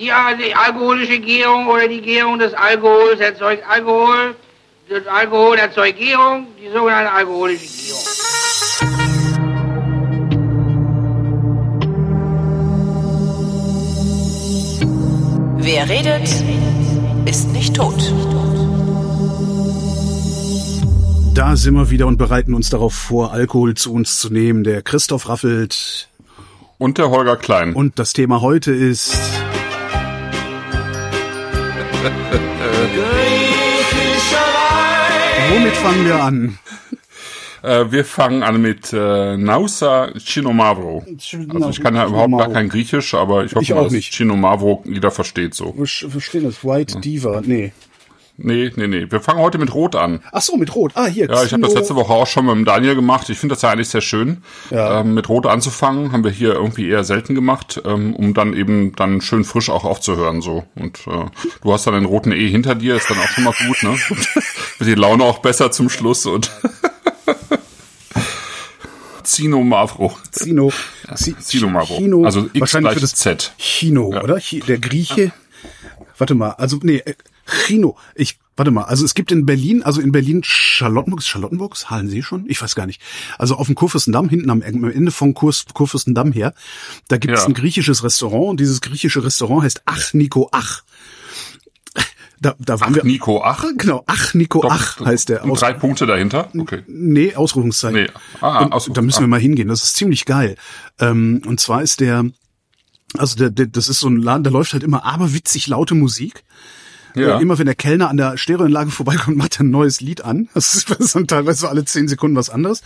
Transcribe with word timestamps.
Die, 0.00 0.10
die 0.42 0.54
alkoholische 0.54 1.18
Gärung 1.18 1.66
oder 1.68 1.86
die 1.86 2.00
Gärung 2.00 2.38
des 2.38 2.54
Alkohols 2.54 3.20
erzeugt 3.20 3.62
Alkohol. 3.68 4.34
Das 4.88 5.06
Alkohol 5.06 5.58
erzeugt 5.58 5.98
Gärung, 5.98 6.46
die 6.58 6.70
sogenannte 6.72 7.12
alkoholische 7.12 7.66
Gärung. 7.66 8.02
Wer 15.58 15.88
redet, 15.90 16.28
ist 17.26 17.52
nicht 17.52 17.76
tot. 17.76 18.14
Da 21.34 21.56
sind 21.56 21.74
wir 21.74 21.90
wieder 21.90 22.06
und 22.06 22.16
bereiten 22.16 22.54
uns 22.54 22.70
darauf 22.70 22.94
vor, 22.94 23.32
Alkohol 23.32 23.74
zu 23.74 23.92
uns 23.92 24.16
zu 24.16 24.32
nehmen. 24.32 24.64
Der 24.64 24.80
Christoph 24.80 25.28
Raffelt. 25.28 26.08
Und 26.78 26.96
der 26.96 27.10
Holger 27.10 27.36
Klein. 27.36 27.74
Und 27.74 27.98
das 27.98 28.14
Thema 28.14 28.40
heute 28.40 28.72
ist. 28.72 29.14
Womit 35.52 35.76
fangen 35.76 36.06
wir 36.06 36.22
an? 36.22 36.58
Äh, 37.62 37.92
wir 37.92 38.04
fangen 38.06 38.42
an 38.42 38.62
mit 38.62 38.92
äh, 38.92 39.36
Nausa 39.36 40.10
Chinomavro. 40.16 41.04
Also 41.52 41.70
ich 41.70 41.82
kann 41.82 41.94
ja 41.94 42.06
überhaupt 42.06 42.38
gar 42.38 42.50
kein 42.50 42.70
Griechisch, 42.70 43.12
aber 43.12 43.44
ich 43.44 43.54
hoffe, 43.54 43.64
Ich 43.64 43.68
dass. 44.08 44.16
Chinomavro 44.16 44.82
jeder 44.86 45.10
versteht 45.10 45.54
so. 45.54 45.74
Wir 45.76 45.86
verstehen 45.86 46.44
das. 46.44 46.64
White 46.64 47.00
Diva. 47.00 47.42
Nee. 47.44 47.72
Nee, 48.42 48.72
nee, 48.76 48.86
nee. 48.86 49.06
Wir 49.10 49.20
fangen 49.20 49.38
heute 49.40 49.58
mit 49.58 49.74
Rot 49.74 49.94
an. 49.96 50.20
Ach 50.32 50.40
so, 50.40 50.56
mit 50.56 50.74
Rot. 50.74 50.92
Ah, 50.94 51.06
hier. 51.06 51.26
Ja, 51.28 51.42
ich 51.44 51.52
habe 51.52 51.62
das 51.62 51.74
letzte 51.74 51.94
Woche 51.94 52.12
auch 52.12 52.26
schon 52.26 52.46
mit 52.46 52.54
dem 52.54 52.64
Daniel 52.64 52.94
gemacht. 52.94 53.28
Ich 53.28 53.38
finde 53.38 53.54
das 53.54 53.60
ja 53.62 53.70
eigentlich 53.70 53.90
sehr 53.90 54.00
schön. 54.00 54.42
Ja. 54.70 55.00
Ähm, 55.00 55.12
mit 55.14 55.28
Rot 55.28 55.46
anzufangen, 55.46 56.12
haben 56.12 56.24
wir 56.24 56.30
hier 56.30 56.54
irgendwie 56.54 56.88
eher 56.88 57.04
selten 57.04 57.34
gemacht, 57.34 57.82
ähm, 57.84 58.14
um 58.16 58.32
dann 58.32 58.54
eben 58.54 58.96
dann 58.96 59.20
schön 59.20 59.44
frisch 59.44 59.68
auch 59.68 59.84
aufzuhören 59.84 60.40
so. 60.40 60.64
Und 60.74 61.06
äh, 61.06 61.26
du 61.62 61.72
hast 61.72 61.86
dann 61.86 61.94
den 61.94 62.06
roten 62.06 62.32
E 62.32 62.48
hinter 62.48 62.74
dir, 62.74 62.96
ist 62.96 63.10
dann 63.10 63.18
auch 63.18 63.28
schon 63.28 63.44
mal 63.44 63.52
gut, 63.66 63.82
ne? 63.82 63.90
Wird 64.78 64.88
die 64.90 64.94
Laune 64.94 65.24
auch 65.24 65.40
besser 65.40 65.70
zum 65.70 65.90
Schluss 65.90 66.24
und 66.24 66.50
Zino 69.22 69.62
Mavro. 69.62 70.12
Zino. 70.30 70.72
Zi- 71.14 71.36
Zino 71.38 71.68
Mavro. 71.68 71.96
Chino. 71.98 72.24
Also 72.24 72.46
X 72.52 72.60
Wahrscheinlich 72.60 72.90
gleich 72.90 72.94
für 72.94 73.00
das 73.00 73.14
Z. 73.14 73.52
Chino, 73.58 74.12
Ja. 74.14 74.22
oder? 74.22 74.38
Der 74.66 74.78
Grieche. 74.78 75.32
Warte 76.18 76.34
mal, 76.34 76.50
also 76.52 76.78
nee, 76.82 76.96
äh, 76.98 77.14
Chino. 77.66 77.96
Ich 78.14 78.38
warte 78.56 78.70
mal, 78.70 78.84
also 78.84 79.04
es 79.04 79.14
gibt 79.14 79.32
in 79.32 79.46
Berlin, 79.46 79.82
also 79.82 80.00
in 80.00 80.12
Berlin 80.12 80.42
Charlottenburg, 80.44 81.22
Charlottenburg, 81.22 81.74
ist 81.74 81.90
Halensee 81.90 82.22
schon? 82.22 82.44
Ich 82.48 82.60
weiß 82.60 82.74
gar 82.74 82.86
nicht. 82.86 83.00
Also 83.38 83.56
auf 83.56 83.66
dem 83.66 83.74
Kurfürstendamm 83.74 84.28
hinten 84.28 84.50
am, 84.50 84.62
am 84.62 84.84
Ende 84.90 85.10
vom 85.12 85.32
Kurs, 85.34 85.64
Kurfürstendamm 85.72 86.32
her, 86.32 86.52
da 87.08 87.16
gibt 87.16 87.34
es 87.34 87.42
Ja. 87.42 87.46
ein 87.48 87.54
griechisches 87.54 88.04
Restaurant 88.04 88.50
und 88.50 88.60
dieses 88.60 88.80
griechische 88.80 89.24
Restaurant 89.24 89.62
heißt 89.64 89.82
Ach 89.86 90.12
Nico 90.14 90.48
Ach. 90.52 90.82
Da, 92.42 92.54
da 92.58 92.80
waren 92.80 92.92
Ach, 92.92 92.96
wir. 92.96 93.04
Nico, 93.04 93.42
ach. 93.44 93.64
Genau, 93.76 94.02
Ach 94.06 94.32
Nico 94.32 94.62
Doch, 94.62 94.70
Ach 94.72 94.98
heißt 95.00 95.28
der. 95.28 95.44
und 95.44 95.50
Aus- 95.50 95.60
Drei 95.60 95.74
Punkte 95.74 96.06
dahinter? 96.06 96.48
Okay. 96.56 96.82
Nee, 96.86 97.34
Ausrufungszeichen. 97.34 98.04
Nee. 98.04 98.10
Ah, 98.40 98.60
und 98.60 98.72
Ausruf- 98.72 98.94
da 98.94 99.02
müssen 99.02 99.18
ah. 99.18 99.20
wir 99.22 99.28
mal 99.28 99.40
hingehen. 99.40 99.68
Das 99.68 99.82
ist 99.84 99.96
ziemlich 99.96 100.24
geil. 100.24 100.56
Ähm, 100.98 101.42
und 101.46 101.60
zwar 101.60 101.82
ist 101.82 102.00
der, 102.00 102.24
also 103.18 103.36
der, 103.36 103.50
der, 103.50 103.66
das 103.66 103.88
ist 103.90 104.00
so 104.00 104.08
ein 104.08 104.16
Laden, 104.16 104.42
da 104.44 104.48
läuft 104.50 104.72
halt 104.72 104.82
immer 104.84 105.04
aberwitzig 105.04 105.66
laute 105.66 105.94
Musik. 105.94 106.42
Ja. 107.14 107.38
Äh, 107.38 107.42
Immer 107.42 107.58
wenn 107.58 107.66
der 107.66 107.74
Kellner 107.74 108.08
an 108.08 108.16
der 108.16 108.36
Stereoanlage 108.36 108.90
vorbeikommt, 108.90 109.36
macht 109.36 109.56
er 109.58 109.64
ein 109.64 109.70
neues 109.70 110.00
Lied 110.00 110.24
an. 110.24 110.48
Das 110.54 110.74
ist, 110.74 110.90
das 110.90 110.98
ist 110.98 111.14
dann 111.14 111.26
teilweise 111.26 111.60
so 111.60 111.68
alle 111.68 111.84
zehn 111.84 112.08
Sekunden 112.08 112.36
was 112.36 112.50
anderes. 112.50 112.82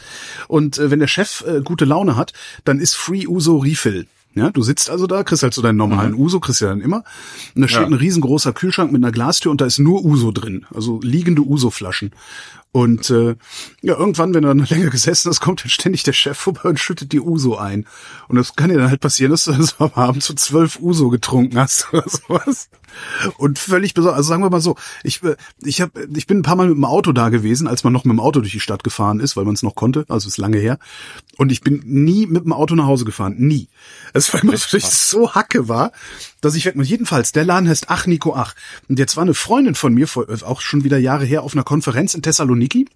Und 0.49 0.79
äh, 0.79 0.91
wenn 0.91 1.01
der 1.01 1.07
Chef 1.09 1.45
äh, 1.47 1.61
gute 1.63 1.85
Laune 1.85 2.17
hat, 2.17 2.33
dann 2.65 2.79
ist 2.81 2.95
Free 2.95 3.27
Uso 3.27 3.59
Refill. 3.59 4.07
Ja, 4.37 4.51
du 4.51 4.63
sitzt 4.63 4.91
also 4.91 5.07
da, 5.07 5.23
kriegst 5.23 5.45
halt 5.45 5.55
so 5.55 5.63
deinen 5.63 5.77
normalen 5.77 6.13
Uso, 6.15 6.41
kriegst 6.41 6.61
ja 6.61 6.69
dann 6.69 6.81
immer. 6.81 7.05
Und 7.55 7.63
da 7.63 7.69
steht 7.69 7.83
Ja. 7.83 7.87
ein 7.87 7.93
riesengroßer 7.93 8.53
Kühlschrank 8.53 8.91
mit 8.91 9.01
einer 9.01 9.13
Glastür 9.13 9.53
und 9.53 9.61
da 9.61 9.65
ist 9.67 9.79
nur 9.79 10.05
Uso 10.05 10.33
drin. 10.33 10.67
Also 10.75 10.99
liegende 11.03 11.43
Uso-Flaschen. 11.43 12.11
Und 12.75 13.09
äh, 13.11 13.37
ja, 13.83 13.97
irgendwann, 13.97 14.35
wenn 14.35 14.43
er 14.43 14.53
dann 14.53 14.67
länger 14.67 14.91
gesessen 14.91 15.31
ist, 15.31 15.39
kommt 15.39 15.63
dann 15.63 15.71
ständig 15.71 16.03
der 16.03 16.13
Chef 16.13 16.37
vorbei 16.37 16.69
und 16.69 16.81
schüttet 16.81 17.13
die 17.13 17.21
Uso 17.21 17.57
ein. 17.57 17.87
Und 18.27 18.35
das 18.35 18.57
kann 18.57 18.69
dir 18.69 18.79
dann 18.79 18.91
halt 18.91 19.01
passieren, 19.01 19.31
dass 19.31 19.45
du 19.45 19.53
das 19.53 19.81
am 19.81 19.93
Abend 19.95 20.25
zu 20.25 20.35
zwölf 20.35 20.81
Uso 20.81 21.09
getrunken 21.09 21.57
hast 21.57 21.87
oder 21.93 22.03
sowas. 22.09 22.69
Und 23.39 23.61
völlig 23.61 23.95
besonders, 23.95 24.17
also 24.17 24.29
sagen 24.29 24.43
wir 24.43 24.51
mal 24.51 24.61
so, 24.61 24.75
ich, 25.05 25.23
äh, 25.23 25.37
ich, 25.63 25.81
hab, 25.83 25.91
ich 26.17 26.27
bin 26.27 26.39
ein 26.39 26.43
paar 26.43 26.57
Mal 26.57 26.67
mit 26.67 26.77
dem 26.77 26.85
Auto 26.85 27.13
da 27.13 27.29
gewesen, 27.29 27.69
als 27.69 27.85
man 27.85 27.93
noch 27.93 28.05
mit 28.05 28.13
dem 28.13 28.19
Auto 28.19 28.41
durch 28.41 28.53
die 28.53 28.59
Stadt 28.59 28.83
gefahren 28.83 29.21
ist, 29.21 29.37
weil 29.37 29.45
man 29.45 29.55
es 29.55 29.63
noch 29.63 29.77
konnte, 29.77 30.05
also 30.09 30.27
ist 30.27 30.39
lange 30.39 30.59
her. 30.59 30.81
Und 31.37 31.53
ich 31.53 31.61
bin 31.61 31.81
nie 31.85 32.27
mit 32.27 32.45
dem 32.45 32.53
Auto 32.53 32.75
nach 32.75 32.87
Hause 32.87 33.05
gefahren, 33.05 33.37
nie. 33.39 33.69
Es 34.15 34.33
war 34.33 34.43
immer, 34.43 34.55
weil 34.55 34.79
ich 34.79 34.87
so 34.87 35.33
hacke 35.33 35.69
war, 35.69 35.93
dass 36.45 36.55
ich 36.55 36.65
weg 36.65 36.77
muss. 36.77 36.89
Jedenfalls, 36.89 37.33
der 37.33 37.45
Laden 37.45 37.69
heißt 37.69 37.87
Ach 37.89 38.07
Nico 38.07 38.35
Ach. 38.35 38.55
Und 38.89 38.99
jetzt 38.99 39.17
war 39.17 39.23
eine 39.23 39.35
Freundin 39.35 39.75
von 39.75 39.95
mir, 39.95 40.07
vor, 40.07 40.27
auch 40.45 40.61
schon 40.61 40.85
wieder 40.85 40.99
Jahre 40.99 41.25
her, 41.25 41.43
auf 41.43 41.55
einer 41.55 41.65
Konferenz 41.65 42.15
in 42.15 42.23
Thessaloniki. 42.23 42.87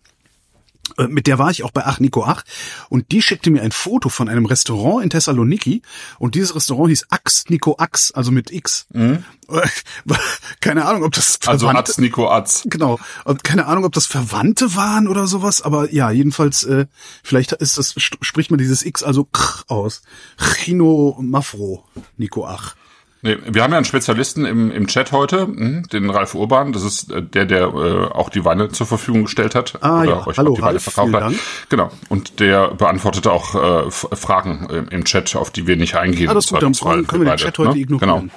Äh, 0.97 1.09
Mit 1.09 1.27
der 1.27 1.39
war 1.39 1.51
ich 1.51 1.65
auch 1.65 1.71
bei 1.71 1.85
Ach 1.85 2.01
Nico 2.01 2.25
Ach 2.25 2.45
und 2.89 3.13
die 3.13 3.23
schickte 3.23 3.51
mir 3.51 3.63
ein 3.63 3.73
Foto 3.73 4.09
von 4.09 4.29
einem 4.29 4.47
Restaurant 4.47 5.05
in 5.05 5.11
Thessaloniki 5.11 5.83
und 6.19 6.35
dieses 6.35 6.55
Restaurant 6.55 6.89
hieß 6.89 7.07
Ax 7.11 7.45
Nico 7.49 7.77
Ax, 7.79 8.13
also 8.13 8.31
mit 8.31 8.51
X. 8.51 8.87
Keine 10.61 10.87
Ahnung, 10.87 11.05
ob 11.05 11.13
das 11.13 11.39
Also 11.47 11.67
Verwandte, 11.67 11.91
Az 11.93 11.99
Nico 11.99 12.29
Az. 12.29 12.63
genau, 12.67 12.99
und 13.25 13.45
keine 13.45 13.67
Ahnung, 13.67 13.85
ob 13.85 13.93
das 13.93 14.07
Verwandte 14.07 14.77
waren 14.77 15.09
oder 15.09 15.27
sowas, 15.27 15.63
aber 15.63 15.93
ja, 15.93 16.11
jedenfalls 16.11 16.65
äh, 16.65 16.87
vielleicht 17.23 17.53
ist 17.53 17.79
das 17.79 17.95
spricht 17.99 18.51
man 18.51 18.59
dieses 18.59 18.85
X 18.85 19.03
also 19.03 19.25
Kr 19.25 19.65
aus. 19.69 20.03
Chino 20.39 21.17
Mafro 21.21 21.85
Nico 22.17 22.47
Ach. 22.47 22.75
Nee, 23.23 23.37
wir 23.45 23.63
haben 23.63 23.73
ja 23.73 23.79
einen 23.79 23.85
Spezialisten 23.85 24.45
im, 24.45 24.71
im 24.71 24.87
Chat 24.87 25.11
heute, 25.11 25.43
hm, 25.43 25.89
den 25.93 26.09
Ralf 26.09 26.35
Urban. 26.35 26.73
Das 26.73 26.85
ist 26.85 27.11
äh, 27.11 27.23
der, 27.23 27.47
der 27.47 27.63
äh, 27.63 28.05
auch 28.13 28.29
die 28.29 28.45
Weine 28.45 28.69
zur 28.69 28.87
Verfügung 28.87 29.25
gestellt 29.25 29.55
hat. 29.55 29.83
Ah, 29.83 30.05
ja. 30.05 30.27
euch 30.27 30.39
Hallo, 30.39 30.53
auch 30.53 30.57
die 30.57 30.63
Weine 30.63 30.73
Ralf, 30.75 30.83
verkauft 30.85 31.11
vielen 31.11 31.23
hat. 31.23 31.33
Dank. 31.33 31.41
Genau. 31.69 31.91
Und 32.09 32.41
der 32.41 32.69
beantwortete 32.69 33.33
auch 33.33 33.87
äh, 33.87 33.91
Fragen 33.91 34.87
im 34.91 35.05
Chat, 35.05 35.35
auf 35.35 35.51
die 35.51 35.67
wir 35.67 35.77
nicht 35.77 35.97
eingehen. 35.97 36.29
Ah, 36.29 36.35
das 36.35 36.47
ist 36.47 36.53
gut, 36.53 36.63
dann 36.63 37.07
können 37.07 37.25
wir 37.25 37.33
den 37.33 37.39
Chat 37.39 37.59
heute 37.59 37.73
ne? 37.73 37.79
ignorieren. 37.79 38.31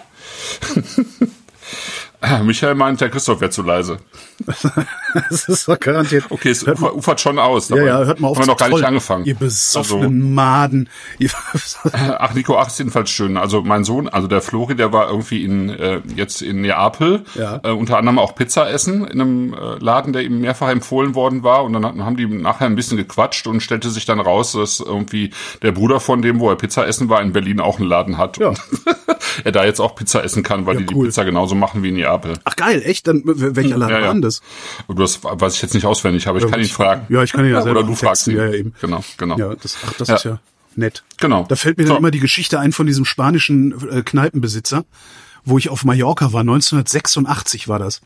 Genau. 0.73 1.27
Michael 2.43 2.75
meint, 2.75 3.01
der 3.01 3.09
Christoph 3.09 3.41
wäre 3.41 3.51
zu 3.51 3.63
leise. 3.63 3.97
Das 5.29 5.45
ist 5.49 5.67
doch 5.67 5.77
garantiert. 5.77 6.23
Okay, 6.29 6.49
es 6.51 6.65
ufer, 6.65 6.95
ufert 6.95 7.19
schon 7.19 7.37
aus. 7.37 7.67
Ja, 7.67 7.75
ja, 7.83 8.03
hört 8.05 8.21
mal 8.21 8.29
auf 8.29 8.37
Haben 8.37 8.43
wir 8.45 8.53
noch 8.53 8.57
gar 8.57 8.69
nicht 8.69 8.85
angefangen. 8.85 9.25
Ihr 9.25 9.35
besoffenen 9.35 10.33
Maden. 10.33 10.87
Ihr- 11.19 11.29
Ach, 12.17 12.33
Nico, 12.33 12.57
ach, 12.57 12.67
ist 12.67 12.79
jedenfalls 12.79 13.09
schön. 13.09 13.35
Also 13.35 13.61
mein 13.61 13.83
Sohn, 13.83 14.07
also 14.07 14.27
der 14.29 14.41
Flori, 14.41 14.73
der 14.75 14.93
war 14.93 15.09
irgendwie 15.09 15.43
in 15.43 15.69
äh, 15.69 16.01
jetzt 16.15 16.41
in 16.41 16.61
Neapel, 16.61 17.25
Ja. 17.35 17.59
äh, 17.63 17.71
unter 17.71 17.97
anderem 17.97 18.19
auch 18.19 18.35
Pizza 18.35 18.69
essen 18.71 19.05
in 19.05 19.19
einem 19.19 19.53
äh, 19.53 19.75
Laden, 19.83 20.13
der 20.13 20.23
ihm 20.23 20.39
mehrfach 20.39 20.69
empfohlen 20.69 21.13
worden 21.13 21.43
war. 21.43 21.65
Und 21.65 21.73
dann 21.73 22.05
haben 22.05 22.15
die 22.15 22.25
nachher 22.27 22.67
ein 22.67 22.75
bisschen 22.75 22.95
gequatscht 22.95 23.47
und 23.47 23.59
stellte 23.59 23.89
sich 23.89 24.05
dann 24.05 24.21
raus, 24.21 24.53
dass 24.53 24.79
irgendwie 24.79 25.31
der 25.61 25.73
Bruder 25.73 25.99
von 25.99 26.21
dem, 26.21 26.39
wo 26.39 26.49
er 26.49 26.55
Pizza 26.55 26.87
essen 26.87 27.09
war, 27.09 27.21
in 27.21 27.33
Berlin 27.33 27.59
auch 27.59 27.79
einen 27.79 27.89
Laden 27.89 28.17
hat. 28.17 28.37
Ja. 28.37 28.47
Und 28.49 28.61
er 29.43 29.51
da 29.51 29.65
jetzt 29.65 29.81
auch 29.81 29.93
Pizza 29.95 30.23
essen 30.23 30.41
kann, 30.43 30.65
weil 30.65 30.75
Ja, 30.75 30.79
die 30.81 30.85
die 30.87 30.95
cool. 30.95 31.07
Pizza 31.07 31.25
genauso 31.25 31.53
machen 31.55 31.83
wie 31.83 31.89
in 31.89 31.95
Neapel. 31.95 32.10
Ach 32.43 32.55
geil, 32.55 32.81
echt? 32.85 33.07
Dann 33.07 33.21
welcher 33.25 33.77
Laden 33.77 33.93
Ja, 33.95 33.99
ja. 34.01 34.07
war 34.07 34.15
das? 34.21 34.41
Und 34.87 34.99
das 34.99 35.23
weiß 35.23 35.55
ich 35.55 35.61
jetzt 35.61 35.73
nicht 35.73 35.85
auswendig, 35.85 36.27
aber 36.27 36.39
ich 36.39 36.47
kann 36.49 36.59
ihn 36.59 36.65
fragen. 36.67 37.05
Ja, 37.09 37.23
ich 37.23 37.31
kann 37.31 37.45
ihn 37.45 37.51
ja 37.51 37.61
selber 37.61 37.79
Oder 37.81 37.87
du 37.89 37.95
fragst 37.95 38.27
ihn. 38.27 38.37
Ja, 38.37 38.45
ja, 38.45 38.53
eben. 38.53 38.73
Genau, 38.81 39.03
genau. 39.17 39.37
Ja, 39.37 39.55
das, 39.55 39.77
ach, 39.85 39.93
das 39.93 40.09
ist 40.09 40.25
ja 40.25 40.39
nett. 40.75 41.03
Genau. 41.17 41.45
Da 41.47 41.55
fällt 41.55 41.77
mir 41.77 41.83
dann 41.83 41.93
So. 41.93 41.97
immer 41.97 42.11
die 42.11 42.19
Geschichte 42.19 42.59
ein 42.59 42.71
von 42.71 42.85
diesem 42.87 43.05
spanischen 43.05 43.89
äh, 43.89 44.01
Kneipenbesitzer, 44.03 44.85
wo 45.43 45.57
ich 45.57 45.69
auf 45.69 45.83
Mallorca 45.85 46.31
war. 46.33 46.41
1986 46.41 47.67
war 47.67 47.79
das. 47.79 48.01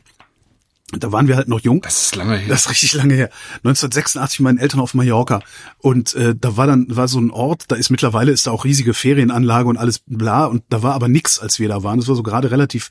Da 0.92 1.10
waren 1.10 1.26
wir 1.26 1.34
halt 1.34 1.48
noch 1.48 1.58
jung. 1.60 1.80
Das 1.82 2.00
ist 2.00 2.16
lange 2.16 2.36
her. 2.36 2.48
Das 2.48 2.60
ist 2.60 2.70
richtig 2.70 2.94
lange 2.94 3.14
her. 3.14 3.30
1986 3.64 4.38
mit 4.38 4.44
meinen 4.44 4.58
Eltern 4.58 4.78
auf 4.78 4.94
Mallorca. 4.94 5.40
Und 5.78 6.14
äh, 6.14 6.36
da 6.38 6.56
war 6.56 6.68
dann 6.68 6.86
war 6.88 7.08
so 7.08 7.18
ein 7.18 7.32
Ort, 7.32 7.64
da 7.68 7.74
ist 7.74 7.90
mittlerweile 7.90 8.30
ist 8.30 8.46
da 8.46 8.52
auch 8.52 8.64
riesige 8.64 8.94
Ferienanlage 8.94 9.68
und 9.68 9.78
alles 9.78 10.02
bla. 10.06 10.44
Und 10.44 10.62
da 10.68 10.84
war 10.84 10.94
aber 10.94 11.08
nix, 11.08 11.40
als 11.40 11.58
wir 11.58 11.68
da 11.68 11.82
waren. 11.82 11.98
Das 11.98 12.06
war 12.06 12.14
so 12.14 12.22
gerade 12.22 12.52
relativ 12.52 12.90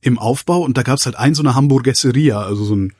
im 0.00 0.18
Aufbau. 0.18 0.62
Und 0.62 0.78
da 0.78 0.82
gab's 0.82 1.04
halt 1.04 1.16
ein 1.16 1.34
so 1.34 1.42
eine 1.42 1.54
Hamburgesseria, 1.54 2.40
also 2.40 2.64
so 2.64 2.76
ein 2.76 2.94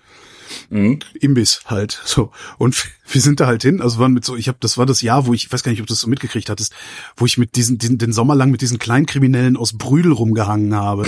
Imbiss 1.21 1.61
halt 1.67 2.01
so. 2.05 2.33
Und 2.59 2.91
wir 3.09 3.21
sind 3.21 3.39
da 3.39 3.47
halt 3.47 3.63
hin 3.63 3.81
also 3.81 3.99
waren 3.99 4.13
mit 4.13 4.25
so 4.25 4.35
ich 4.35 4.49
habe 4.49 4.59
das 4.61 4.77
war 4.77 4.87
das 4.87 5.03
Jahr 5.03 5.27
wo 5.27 5.35
ich, 5.35 5.45
ich 5.45 5.53
weiß 5.53 5.63
gar 5.63 5.71
nicht 5.71 5.81
ob 5.81 5.87
du 5.87 5.93
das 5.93 6.01
so 6.01 6.09
mitgekriegt 6.09 6.49
hattest 6.49 6.75
wo 7.17 7.27
ich 7.27 7.39
mit 7.39 7.55
diesen, 7.55 7.79
diesen 7.79 7.99
den 7.99 8.13
Sommer 8.13 8.35
lang 8.35 8.51
mit 8.51 8.61
diesen 8.61 8.79
Kleinkriminellen 8.79 9.57
aus 9.57 9.75
Brüdel 9.75 10.13
rumgehangen 10.13 10.75
habe. 10.75 11.07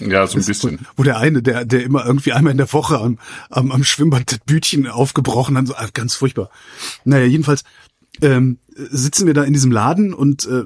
Ja, 0.00 0.26
so 0.26 0.38
ein 0.38 0.44
bisschen. 0.44 0.86
wo 0.96 1.02
der 1.02 1.18
eine 1.18 1.42
der 1.42 1.64
der 1.64 1.82
immer 1.82 2.06
irgendwie 2.06 2.32
einmal 2.32 2.52
in 2.52 2.58
der 2.58 2.72
Woche 2.72 3.00
am 3.00 3.18
am, 3.48 3.72
am 3.72 3.84
Schwimmbad 3.84 4.30
das 4.30 4.38
Bütchen 4.46 4.86
aufgebrochen 4.86 5.56
hat 5.58 5.66
so 5.66 5.74
ah, 5.74 5.88
ganz 5.92 6.14
furchtbar. 6.14 6.50
Naja 7.04 7.24
jedenfalls 7.24 7.64
ähm, 8.22 8.58
sitzen 8.74 9.26
wir 9.26 9.34
da 9.34 9.44
in 9.44 9.52
diesem 9.52 9.70
Laden 9.70 10.14
und 10.14 10.46
äh, 10.46 10.64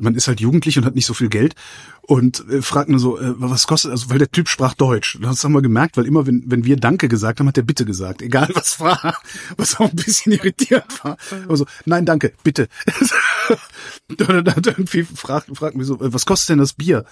man 0.00 0.14
ist 0.14 0.28
halt 0.28 0.40
jugendlich 0.40 0.78
und 0.78 0.84
hat 0.84 0.94
nicht 0.94 1.06
so 1.06 1.14
viel 1.14 1.28
Geld 1.28 1.54
und 2.02 2.46
äh, 2.48 2.62
fragt 2.62 2.88
nur 2.88 2.98
so, 2.98 3.18
äh, 3.18 3.34
was 3.36 3.66
kostet, 3.66 3.90
also 3.90 4.10
weil 4.10 4.18
der 4.18 4.30
Typ 4.30 4.48
sprach 4.48 4.74
Deutsch. 4.74 5.18
Das 5.20 5.44
haben 5.44 5.52
wir 5.52 5.62
gemerkt, 5.62 5.96
weil 5.96 6.06
immer, 6.06 6.26
wenn, 6.26 6.42
wenn 6.46 6.64
wir 6.64 6.76
Danke 6.76 7.08
gesagt 7.08 7.40
haben, 7.40 7.48
hat 7.48 7.56
der 7.56 7.62
Bitte 7.62 7.84
gesagt, 7.84 8.22
egal 8.22 8.48
was 8.54 8.80
war, 8.80 9.18
was 9.56 9.76
auch 9.76 9.90
ein 9.90 9.96
bisschen 9.96 10.32
irritierend 10.32 11.04
war. 11.04 11.16
Also, 11.48 11.66
nein, 11.84 12.04
danke, 12.04 12.32
bitte. 12.42 12.68
und 14.08 14.20
dann 14.20 14.56
hat 14.56 14.66
irgendwie 14.66 15.04
fragt, 15.04 15.56
fragt 15.56 15.76
mich 15.76 15.86
so, 15.86 15.94
äh, 15.96 16.12
was 16.12 16.26
kostet 16.26 16.50
denn 16.50 16.58
das 16.58 16.74
Bier? 16.74 17.04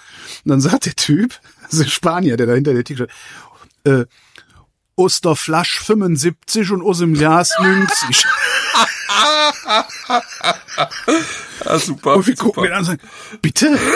Und 0.45 0.51
dann 0.51 0.61
sagt 0.61 0.87
der 0.87 0.97
Typ, 0.97 1.39
ist 1.71 1.81
ein 1.81 1.89
Spanier, 1.89 2.37
der 2.37 2.47
da 2.47 2.55
hinter 2.55 2.75
der 2.75 2.83
steht, 2.83 3.09
äh, 3.85 4.05
Osterflasch 4.95 5.81
75 5.81 6.71
und 6.71 7.15
Glas 7.15 7.51
90. 7.59 8.27
Ja, 11.65 11.79
super. 11.79 12.17
Und 12.17 12.27
wir 12.27 12.37
super. 12.37 12.51
gucken 12.51 12.65
ihn 12.65 12.73
an 12.73 12.79
und 12.81 12.85
sagen, 12.85 13.01
bitte? 13.41 13.79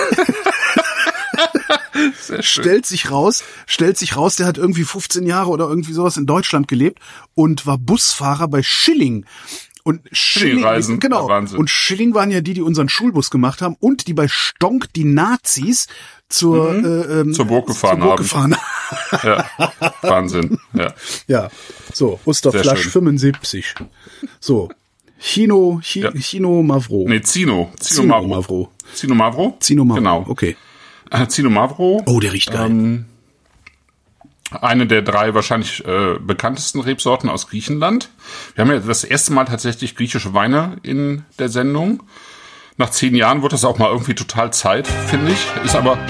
Sehr 2.20 2.42
schön. 2.42 2.62
stellt 2.62 2.86
sich 2.86 3.10
raus, 3.10 3.42
stellt 3.66 3.98
sich 3.98 4.16
raus, 4.16 4.36
der 4.36 4.46
hat 4.46 4.58
irgendwie 4.58 4.84
15 4.84 5.26
Jahre 5.26 5.50
oder 5.50 5.68
irgendwie 5.68 5.92
sowas 5.92 6.16
in 6.16 6.26
Deutschland 6.26 6.68
gelebt 6.68 7.00
und 7.34 7.66
war 7.66 7.78
Busfahrer 7.78 8.48
bei 8.48 8.62
Schilling. 8.62 9.26
Und 9.82 10.00
Schilling, 10.10 10.58
Schilling-Reisen, 10.58 11.00
genau. 11.00 11.26
Und 11.26 11.70
Schilling 11.70 12.12
waren 12.14 12.30
ja 12.30 12.40
die, 12.40 12.54
die 12.54 12.62
unseren 12.62 12.88
Schulbus 12.88 13.30
gemacht 13.30 13.62
haben 13.62 13.76
und 13.78 14.08
die 14.08 14.14
bei 14.14 14.26
Stonk 14.26 14.92
die 14.94 15.04
Nazis 15.04 15.86
zur, 16.28 16.74
äh, 16.74 17.20
ähm, 17.20 17.32
Zur 17.32 17.44
Burg 17.46 17.66
gefahren 17.66 18.00
zur 18.00 18.08
Burg 18.16 18.32
haben. 18.32 18.50
gefahren 18.50 18.56
Ja. 19.22 19.50
Wahnsinn. 20.02 20.58
Ja. 20.74 20.94
Ja, 21.26 21.48
so, 21.92 22.20
Osterflasch 22.24 22.82
schön. 22.82 22.90
75. 22.92 23.74
So, 24.40 24.68
Chino, 25.18 25.80
Chi, 25.82 26.00
Ja. 26.00 26.12
Chino 26.12 26.62
Mavro. 26.62 27.04
Nee, 27.08 27.22
Zino. 27.22 27.72
Zino, 27.80 28.02
Zino 28.02 28.06
Mavro. 28.06 28.28
Mavro. 28.28 28.72
Zino 28.94 29.14
Mavro? 29.14 29.56
Zino 29.60 29.84
Mavro. 29.84 29.98
Genau. 30.00 30.24
Okay. 30.28 30.56
Äh, 31.10 31.26
Zino 31.28 31.50
Mavro. 31.50 32.02
Oh, 32.06 32.20
der 32.20 32.32
riecht 32.32 32.52
geil. 32.52 32.66
Ähm, 32.70 33.04
eine 34.60 34.86
der 34.86 35.02
drei 35.02 35.34
wahrscheinlich 35.34 35.84
äh, 35.84 36.18
bekanntesten 36.20 36.80
Rebsorten 36.80 37.28
aus 37.28 37.48
Griechenland. 37.48 38.10
Wir 38.54 38.62
haben 38.62 38.70
ja 38.70 38.78
das 38.78 39.02
erste 39.04 39.32
Mal 39.32 39.44
tatsächlich 39.44 39.96
griechische 39.96 40.34
Weine 40.34 40.76
in 40.82 41.24
der 41.38 41.48
Sendung. 41.48 42.02
Nach 42.78 42.90
zehn 42.90 43.14
Jahren 43.14 43.42
wird 43.42 43.54
das 43.54 43.64
auch 43.64 43.78
mal 43.78 43.90
irgendwie 43.90 44.14
total 44.14 44.52
Zeit, 44.52 44.86
finde 44.86 45.32
ich. 45.32 45.46
Ist 45.64 45.74
aber 45.74 45.98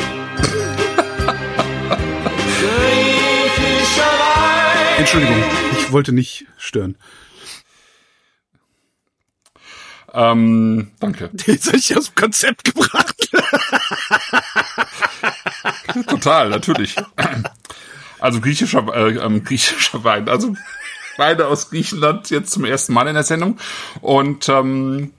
Entschuldigung, 4.99 5.37
ich 5.79 5.93
wollte 5.93 6.13
nicht 6.13 6.47
stören. 6.57 6.97
ähm, 10.13 10.91
danke. 10.99 11.31
Jetzt 11.47 11.69
habe 11.69 11.77
ich 11.77 11.97
aus 11.97 12.07
dem 12.07 12.15
Konzept 12.17 12.65
gebracht. 12.65 13.31
Total, 16.09 16.49
natürlich. 16.49 16.97
Also 18.19 18.41
griechischer, 18.41 18.87
äh, 18.95 19.19
ähm, 19.19 19.45
griechischer 19.45 20.03
Wein, 20.03 20.29
also 20.29 20.55
Weine 21.17 21.47
aus 21.47 21.71
Griechenland 21.71 22.31
jetzt 22.31 22.53
zum 22.53 22.65
ersten 22.65 22.93
Mal 22.93 23.09
in 23.09 23.15
der 23.15 23.23
Sendung. 23.23 23.59
Und 24.01 24.49
ähm, 24.49 25.13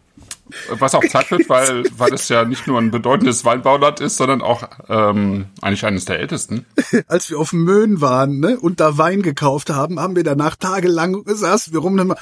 was 0.70 0.96
auch 0.96 1.04
Zeit 1.06 1.30
wird, 1.32 1.50
weil, 1.50 1.84
weil 1.98 2.14
es 2.14 2.30
ja 2.30 2.46
nicht 2.46 2.68
nur 2.68 2.80
ein 2.80 2.92
bedeutendes 2.92 3.46
Weinbauland 3.46 4.00
ist, 4.00 4.18
sondern 4.18 4.42
auch 4.42 4.68
ähm, 4.90 5.48
eigentlich 5.62 5.86
eines 5.86 6.06
der 6.06 6.20
ältesten. 6.20 6.66
Als 7.08 7.30
wir 7.30 7.40
auf 7.40 7.52
dem 7.52 7.64
Möhn 7.64 8.02
waren 8.02 8.40
ne, 8.40 8.60
und 8.60 8.80
da 8.80 8.98
Wein 8.98 9.22
gekauft 9.22 9.70
haben, 9.70 10.00
haben 10.00 10.16
wir 10.16 10.24
danach 10.24 10.56
tagelang 10.56 11.24
saßen 11.26 11.74
wir 11.74 11.80
rum 11.80 11.94
und 11.94 12.00
haben 12.02 12.08
mal 12.08 12.18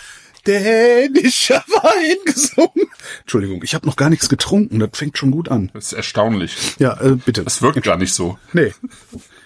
dänischer 0.46 1.64
Wein 1.68 2.18
gesungen. 2.26 2.90
Entschuldigung, 3.22 3.62
ich 3.64 3.74
habe 3.74 3.86
noch 3.86 3.96
gar 3.96 4.10
nichts 4.10 4.30
getrunken. 4.30 4.80
Das 4.80 4.90
fängt 4.94 5.18
schon 5.18 5.32
gut 5.32 5.50
an. 5.50 5.72
Das 5.74 5.88
ist 5.88 5.94
erstaunlich. 5.94 6.76
Ja, 6.80 7.00
äh, 7.02 7.16
bitte. 7.16 7.44
Das 7.44 7.62
wirkt 7.62 7.82
gar 7.84 7.98
nicht 7.98 8.14
so. 8.14 8.38
Nee. 8.54 8.74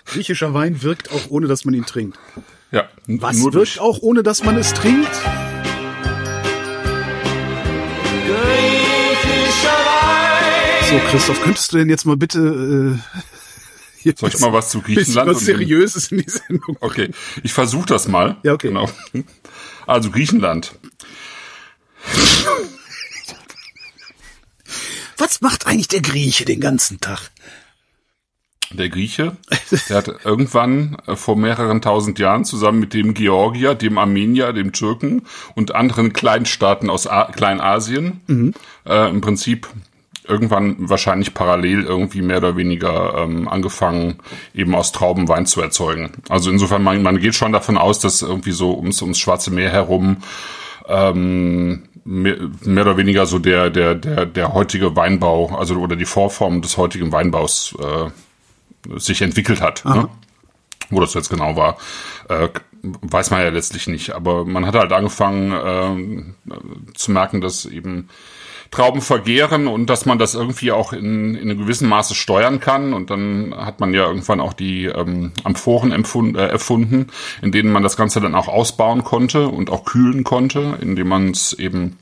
Griechischer 0.06 0.54
Wein 0.54 0.82
wirkt 0.82 1.12
auch 1.12 1.30
ohne, 1.30 1.48
dass 1.48 1.66
man 1.66 1.74
ihn 1.74 1.86
trinkt. 1.86 2.20
Ja, 2.72 2.88
Was 3.08 3.38
nur 3.38 3.54
wirkt 3.54 3.56
durch. 3.56 3.80
auch 3.80 4.00
ohne, 4.02 4.24
dass 4.24 4.44
man 4.44 4.58
es 4.58 4.74
trinkt? 4.74 5.10
So, 10.90 10.98
Christoph, 10.98 11.40
könntest 11.44 11.72
du 11.72 11.78
denn 11.78 11.88
jetzt 11.88 12.06
mal 12.06 12.18
bitte 12.18 12.40
äh, 13.00 13.22
hier 14.00 14.16
Soll 14.18 14.30
ich 14.30 14.40
mal 14.40 14.54
was 14.54 14.70
zu 14.70 14.82
Griechenland 14.82 15.30
was 15.30 15.46
Seriöses 15.46 16.12
in 16.12 16.18
die 16.18 16.30
Sendung? 16.30 16.78
Okay, 16.80 17.12
ich 17.44 17.54
versuche 17.54 17.86
das 17.86 18.08
mal. 18.08 18.38
Ja, 18.42 18.54
okay. 18.54 18.70
Genau. 18.70 18.90
Also 19.86 20.10
Griechenland. 20.10 20.74
Was 25.18 25.42
macht 25.42 25.68
eigentlich 25.68 25.90
der 25.90 26.02
Grieche 26.02 26.46
den 26.46 26.60
ganzen 26.60 27.00
Tag? 27.00 27.30
Der 28.72 28.90
Grieche, 28.90 29.38
der 29.90 29.98
hat 29.98 30.08
irgendwann 30.26 30.98
äh, 31.06 31.16
vor 31.16 31.36
mehreren 31.36 31.84
tausend 31.84 32.18
Jahren 32.18 32.46
zusammen 32.46 32.80
mit 32.80 32.96
dem 32.96 33.14
Georgier, 33.14 33.76
dem 33.76 34.00
Armenier, 34.00 34.54
dem 34.54 34.72
Türken 34.74 35.22
und 35.54 35.76
anderen 35.76 36.14
Kleinstaaten 36.14 36.90
aus 36.90 37.06
A 37.06 37.26
Kleinasien 37.26 38.56
äh, 38.88 39.10
im 39.10 39.22
Prinzip 39.22 39.70
irgendwann 40.30 40.76
wahrscheinlich 40.78 41.34
parallel 41.34 41.84
irgendwie 41.84 42.22
mehr 42.22 42.38
oder 42.38 42.56
weniger 42.56 43.16
ähm, 43.18 43.48
angefangen, 43.48 44.20
eben 44.54 44.76
aus 44.76 44.92
Trauben 44.92 45.28
Wein 45.28 45.46
zu 45.46 45.62
erzeugen. 45.62 46.12
Also 46.30 46.52
insofern, 46.52 46.84
man, 46.84 47.02
man 47.02 47.20
geht 47.20 47.36
schon 47.36 47.52
davon 47.52 47.78
aus, 47.78 48.00
dass 48.00 48.22
irgendwie 48.22 48.52
so 48.52 48.78
ums, 48.78 49.02
ums 49.02 49.20
Schwarze 49.20 49.52
Meer 49.52 49.72
herum 49.72 50.18
ähm, 50.88 51.84
mehr, 52.04 52.38
mehr 52.64 52.84
oder 52.84 52.98
weniger 52.98 53.26
so 53.26 53.40
der, 53.40 53.70
der, 53.70 53.96
der, 53.96 54.26
der 54.26 54.54
heutige 54.54 54.96
Weinbau, 54.96 55.56
also 55.56 55.76
oder 55.76 55.96
die 55.96 56.06
Vorform 56.06 56.62
des 56.62 56.78
heutigen 56.78 57.12
Weinbaus 57.12 57.76
äh, 57.80 59.00
sich 59.00 59.22
entwickelt 59.22 59.62
hat. 59.62 59.86
Ne? 59.86 60.10
Wo 60.90 61.00
das 61.00 61.14
jetzt 61.14 61.30
genau 61.30 61.56
war, 61.56 61.78
äh, 62.30 62.50
weiß 62.82 63.30
man 63.30 63.42
ja 63.42 63.50
letztlich 63.50 63.88
nicht. 63.88 64.12
Aber 64.12 64.46
man 64.46 64.66
hat 64.66 64.76
halt 64.76 64.92
angefangen 64.92 66.34
äh, 66.50 66.94
zu 66.96 67.12
merken, 67.12 67.42
dass 67.42 67.66
eben 67.66 68.10
Trauben 68.72 69.02
vergehren 69.02 69.68
und 69.68 69.88
dass 69.88 70.06
man 70.06 70.20
das 70.20 70.36
irgendwie 70.36 70.72
auch 70.72 70.94
in, 70.94 71.36
in 71.36 71.50
einem 71.50 71.58
gewissen 71.58 71.90
Maße 71.90 72.14
steuern 72.14 72.60
kann. 72.60 72.94
Und 72.94 73.10
dann 73.10 73.54
hat 73.58 73.80
man 73.80 73.94
ja 73.94 74.06
irgendwann 74.06 74.40
auch 74.40 74.54
die 74.54 74.86
ähm, 74.86 75.32
Amphoren 75.44 75.92
empfund, 75.92 76.38
äh, 76.38 76.48
erfunden, 76.48 77.08
in 77.42 77.52
denen 77.52 77.72
man 77.72 77.84
das 77.84 77.98
Ganze 77.98 78.22
dann 78.22 78.36
auch 78.36 78.48
ausbauen 78.48 79.04
konnte 79.04 79.48
und 79.48 79.72
auch 79.72 79.86
kühlen 79.86 80.24
konnte, 80.24 80.78
indem 80.82 81.08
man 81.08 81.32
es 81.32 81.54
eben 81.54 81.98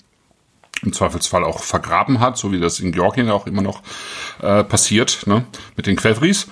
im 0.84 0.94
Zweifelsfall 0.94 1.44
auch 1.44 1.60
vergraben 1.60 2.19
hat, 2.19 2.38
so 2.38 2.52
wie 2.52 2.60
das 2.60 2.80
in 2.80 2.92
Georgien 2.92 3.30
auch 3.30 3.48
immer 3.48 3.62
noch 3.62 3.81
äh, 4.42 4.64
passiert, 4.64 5.25
ne, 5.25 5.46
mit 5.75 5.88
den 5.88 5.96
Quevris. 5.96 6.48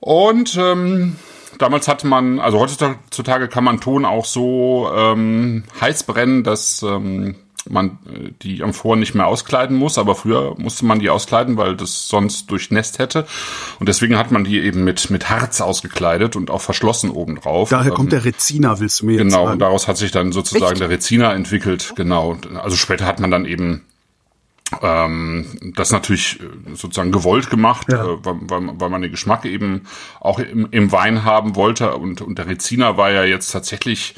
Und 0.00 0.56
ähm, 0.56 1.16
damals 1.58 1.88
hatte 1.88 2.06
man, 2.06 2.38
also 2.38 2.58
heutzutage 2.58 3.48
kann 3.48 3.64
man 3.64 3.80
Ton 3.80 4.04
auch 4.04 4.24
so 4.24 4.90
ähm, 4.94 5.64
heiß 5.80 6.04
brennen, 6.04 6.42
dass 6.44 6.82
ähm, 6.82 7.36
man 7.68 7.98
äh, 8.12 8.30
die 8.42 8.62
Amphoren 8.62 9.00
nicht 9.00 9.14
mehr 9.14 9.26
auskleiden 9.26 9.76
muss, 9.76 9.98
aber 9.98 10.14
früher 10.14 10.54
musste 10.58 10.84
man 10.84 10.98
die 10.98 11.10
auskleiden, 11.10 11.56
weil 11.56 11.76
das 11.76 12.08
sonst 12.08 12.50
durchnässt 12.50 12.98
hätte. 12.98 13.26
Und 13.80 13.88
deswegen 13.88 14.16
hat 14.18 14.30
man 14.30 14.44
die 14.44 14.60
eben 14.60 14.84
mit, 14.84 15.10
mit 15.10 15.30
Harz 15.30 15.60
ausgekleidet 15.60 16.36
und 16.36 16.50
auch 16.50 16.60
verschlossen 16.60 17.10
obendrauf. 17.10 17.70
Daher 17.70 17.90
Ähm, 17.92 17.96
kommt 17.96 18.12
der 18.12 18.24
Rezina, 18.24 18.80
willst 18.80 19.00
du 19.00 19.06
mir 19.06 19.12
jetzt 19.12 19.22
Genau, 19.22 19.42
und 19.42 19.46
sagen? 19.48 19.58
daraus 19.60 19.88
hat 19.88 19.96
sich 19.96 20.10
dann 20.10 20.32
sozusagen 20.32 20.72
Echt? 20.72 20.80
der 20.80 20.90
Rezina 20.90 21.32
entwickelt, 21.34 21.92
genau. 21.96 22.36
Also 22.62 22.76
später 22.76 23.06
hat 23.06 23.20
man 23.20 23.30
dann 23.30 23.44
eben 23.46 23.82
ähm, 24.82 25.72
das 25.76 25.92
natürlich 25.92 26.40
äh, 26.40 26.74
sozusagen 26.74 27.12
gewollt 27.12 27.50
gemacht, 27.50 27.86
Ja. 27.90 28.04
äh, 28.04 28.24
weil, 28.24 28.34
weil, 28.42 28.80
weil 28.80 28.90
man 28.90 29.02
den 29.02 29.10
Geschmack 29.10 29.44
eben 29.44 29.82
auch 30.20 30.38
im, 30.38 30.68
im 30.70 30.90
Wein 30.90 31.24
haben 31.24 31.54
wollte. 31.54 31.94
Und, 31.96 32.20
und 32.22 32.38
der 32.38 32.46
Rezina 32.48 32.96
war 32.96 33.10
ja 33.10 33.24
jetzt 33.24 33.50
tatsächlich 33.52 34.14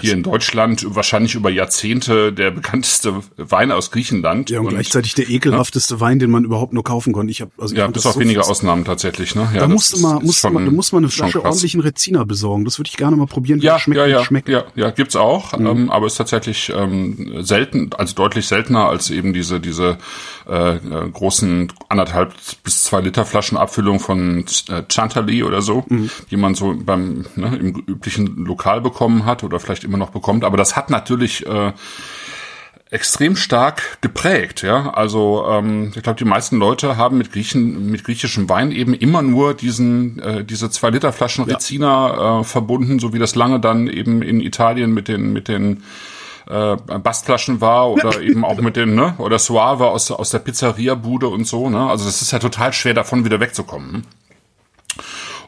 hier 0.00 0.14
in 0.14 0.22
Deutschland 0.22 0.84
wahrscheinlich 0.94 1.34
über 1.34 1.50
Jahrzehnte 1.50 2.32
der 2.32 2.50
bekannteste 2.50 3.20
Wein 3.36 3.70
aus 3.70 3.90
Griechenland. 3.90 4.50
Ja, 4.50 4.60
und, 4.60 4.68
gleichzeitig 4.68 5.14
der 5.14 5.28
ekelhafteste 5.28 6.00
Wein, 6.00 6.18
den 6.18 6.30
man 6.30 6.44
überhaupt 6.44 6.72
nur 6.72 6.84
kaufen 6.84 7.12
konnte. 7.12 7.30
Ich 7.30 7.40
hab, 7.42 7.50
also 7.58 7.74
ich 7.74 7.78
ja, 7.78 7.86
bis 7.86 8.02
das 8.02 8.06
auf 8.06 8.14
so 8.14 8.20
wenige 8.20 8.42
Ausnahmen 8.42 8.84
tatsächlich. 8.84 9.34
Ne? 9.34 9.48
Ja, 9.54 9.60
Da 9.60 9.68
musst 9.68 9.94
du 9.94 10.00
mal, 10.00 10.20
musst 10.20 10.40
schon- 10.40 10.54
mal, 10.54 10.64
du 10.64 10.70
musst 10.72 10.92
mal 10.92 10.98
eine 10.98 11.08
Flasche 11.10 11.44
ordentlichen 11.44 11.80
Rezina 11.80 12.24
besorgen. 12.24 12.64
Das 12.64 12.78
würde 12.78 12.88
ich 12.88 12.96
gerne 12.96 13.16
mal 13.16 13.26
probieren, 13.26 13.60
wie 13.62 13.66
Ja, 13.66 13.78
schmeckt. 13.78 13.98
ja, 13.98 14.06
ja, 14.06 14.24
schmeckt. 14.24 14.48
ja, 14.48 14.64
ja, 14.74 14.90
gibt's 14.90 15.16
auch, 15.16 15.52
ähm, 15.54 15.90
aber 15.90 16.06
ist 16.06 16.16
tatsächlich 16.16 16.72
ähm, 16.74 17.36
selten, 17.44 17.90
also 17.96 18.14
deutlich 18.14 18.46
seltener 18.48 18.88
als 18.88 19.10
eben 19.10 19.32
diese 19.32 19.60
diese 19.60 19.83
äh, 20.48 20.74
äh, 20.74 21.10
großen 21.10 21.72
anderthalb 21.88 22.34
bis 22.62 22.84
zwei 22.84 23.00
Liter 23.00 23.24
Flaschen 23.24 23.58
Abfüllung 23.58 24.00
von 24.00 24.44
äh, 24.68 24.82
Chantilly 24.88 25.42
oder 25.42 25.62
so, 25.62 25.84
die 26.30 26.36
man 26.36 26.54
so 26.54 26.74
beim 26.76 27.24
ne, 27.36 27.56
im 27.56 27.74
üblichen 27.86 28.44
Lokal 28.44 28.80
bekommen 28.80 29.24
hat 29.24 29.44
oder 29.44 29.60
vielleicht 29.60 29.84
immer 29.84 29.98
noch 29.98 30.10
bekommt. 30.10 30.44
Aber 30.44 30.56
das 30.56 30.76
hat 30.76 30.90
natürlich 30.90 31.46
äh, 31.46 31.72
extrem 32.94 33.34
stark 33.34 34.00
geprägt, 34.02 34.62
ja. 34.62 34.90
Also 34.90 35.44
ähm, 35.48 35.92
ich 35.96 36.02
glaube, 36.02 36.18
die 36.18 36.24
meisten 36.24 36.58
Leute 36.58 36.96
haben 36.96 37.18
mit 37.18 37.32
Griechen, 37.32 37.90
mit 37.90 38.04
griechischem 38.04 38.48
Wein 38.48 38.70
eben 38.70 38.94
immer 38.94 39.20
nur 39.20 39.54
diesen, 39.54 40.20
äh, 40.20 40.44
diese 40.44 40.70
zwei 40.70 40.90
Liter 40.90 41.12
Flaschen 41.12 41.44
Rezina 41.44 42.40
äh, 42.40 42.44
verbunden, 42.44 43.00
so 43.00 43.12
wie 43.12 43.18
das 43.18 43.34
lange 43.34 43.58
dann 43.58 43.88
eben 43.88 44.22
in 44.22 44.40
Italien 44.40 44.94
mit 44.94 45.08
den 45.08 45.32
mit 45.32 45.48
den 45.48 45.82
äh, 46.48 46.76
Bastflaschen 46.76 47.60
war 47.60 47.90
oder 47.90 48.20
eben 48.22 48.44
auch 48.44 48.58
mit 48.58 48.76
dem, 48.76 48.94
ne, 48.94 49.14
oder 49.18 49.38
Suave 49.38 49.88
aus, 49.88 50.10
aus 50.10 50.30
der 50.30 50.40
Pizzeria-Bude 50.40 51.28
und 51.28 51.46
so, 51.46 51.70
ne? 51.70 51.88
Also 51.88 52.04
das 52.04 52.22
ist 52.22 52.32
ja 52.32 52.38
total 52.38 52.72
schwer, 52.72 52.94
davon 52.94 53.24
wieder 53.24 53.40
wegzukommen. 53.40 53.92
Ne? 53.92 54.02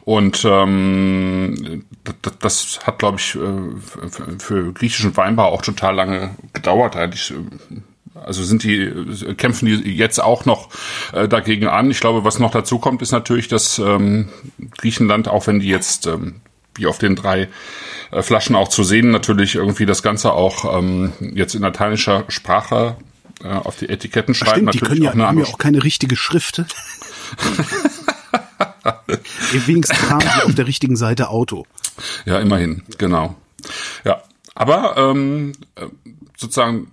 Und 0.07 0.45
ähm, 0.45 1.83
das 2.39 2.79
hat, 2.87 2.99
glaube 2.99 3.17
ich, 3.17 3.31
für, 3.31 3.73
für 4.39 4.71
griechischen 4.71 5.17
Weinbau 5.17 5.47
auch 5.47 5.61
total 5.61 5.95
lange 5.95 6.29
gedauert. 6.53 6.95
Eigentlich 6.95 7.33
also 8.23 8.43
sind 8.43 8.63
die, 8.63 8.89
kämpfen 9.35 9.65
die 9.65 9.95
jetzt 9.95 10.23
auch 10.23 10.45
noch 10.45 10.69
äh, 11.13 11.27
dagegen 11.27 11.67
an. 11.67 11.91
Ich 11.91 11.99
glaube, 11.99 12.23
was 12.23 12.39
noch 12.39 12.51
dazu 12.51 12.79
kommt, 12.79 13.01
ist 13.01 13.11
natürlich, 13.11 13.47
dass 13.47 13.79
ähm, 13.79 14.29
Griechenland, 14.77 15.27
auch 15.27 15.47
wenn 15.47 15.59
die 15.59 15.67
jetzt 15.67 16.07
ähm, 16.07 16.35
wie 16.77 16.87
auf 16.87 16.97
den 16.97 17.15
drei 17.15 17.49
äh, 18.11 18.21
Flaschen 18.21 18.55
auch 18.55 18.67
zu 18.67 18.83
sehen, 18.83 19.11
natürlich 19.11 19.55
irgendwie 19.55 19.85
das 19.85 20.03
Ganze 20.03 20.33
auch 20.33 20.77
ähm, 20.77 21.13
jetzt 21.19 21.55
in 21.55 21.61
lateinischer 21.61 22.25
Sprache 22.27 22.95
äh, 23.43 23.47
auf 23.49 23.77
die 23.77 23.89
Etiketten 23.89 24.33
schreiben. 24.33 24.71
Stimmt, 24.71 24.73
die 24.73 24.79
können 24.79 25.01
ja, 25.01 25.13
haben 25.15 25.39
ja 25.39 25.45
auch 25.45 25.57
keine 25.57 25.83
richtige 25.83 26.15
Schrift. 26.15 26.63
Wenigstens 29.65 30.09
haben 30.09 30.21
sie 30.21 30.43
auf 30.45 30.55
der 30.55 30.67
richtigen 30.67 30.95
Seite 30.95 31.29
Auto. 31.29 31.65
Ja, 32.25 32.39
immerhin, 32.39 32.83
genau. 32.97 33.35
Ja, 34.03 34.21
aber 34.55 34.95
ähm, 34.97 35.53
äh, 35.75 35.85
sozusagen 36.37 36.91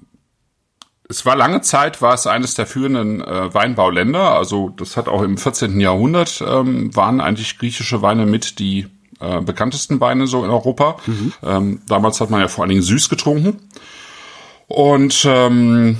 es 1.09 1.27
war 1.27 1.37
lange 1.37 1.61
Zeit, 1.61 2.01
war 2.01 2.15
es 2.15 2.27
eines 2.27 2.55
der 2.55 2.67
führenden 2.67 3.21
äh, 3.21 3.53
Weinbauländer. 3.53 4.35
Also 4.35 4.71
das 4.71 4.97
hat 4.97 5.09
auch 5.09 5.23
im 5.23 5.37
14. 5.37 5.79
Jahrhundert 5.79 6.43
ähm, 6.47 6.95
waren 6.97 7.21
eigentlich 7.21 7.59
griechische 7.59 8.01
Weine 8.01 8.27
mit 8.27 8.59
die 8.59 8.87
äh, 9.25 9.41
bekanntesten 9.41 10.01
Weine 10.01 10.27
so 10.27 10.45
in 10.45 10.51
Europa. 10.51 10.97
Mhm. 11.07 11.33
Ähm, 11.43 11.81
damals 11.89 12.21
hat 12.21 12.31
man 12.31 12.41
ja 12.41 12.49
vor 12.49 12.65
allen 12.65 12.71
Dingen 12.71 12.83
süß 12.83 13.09
getrunken. 13.09 13.61
Und 14.67 15.25
ähm, 15.29 15.99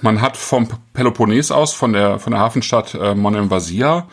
man 0.00 0.20
hat 0.20 0.36
vom 0.36 0.68
Peloponnes 0.92 1.50
aus, 1.50 1.72
von 1.72 1.92
der 1.92 2.18
von 2.18 2.32
der 2.32 2.40
Hafenstadt 2.40 2.94
äh, 2.94 3.14
Monemvasia, 3.14 4.06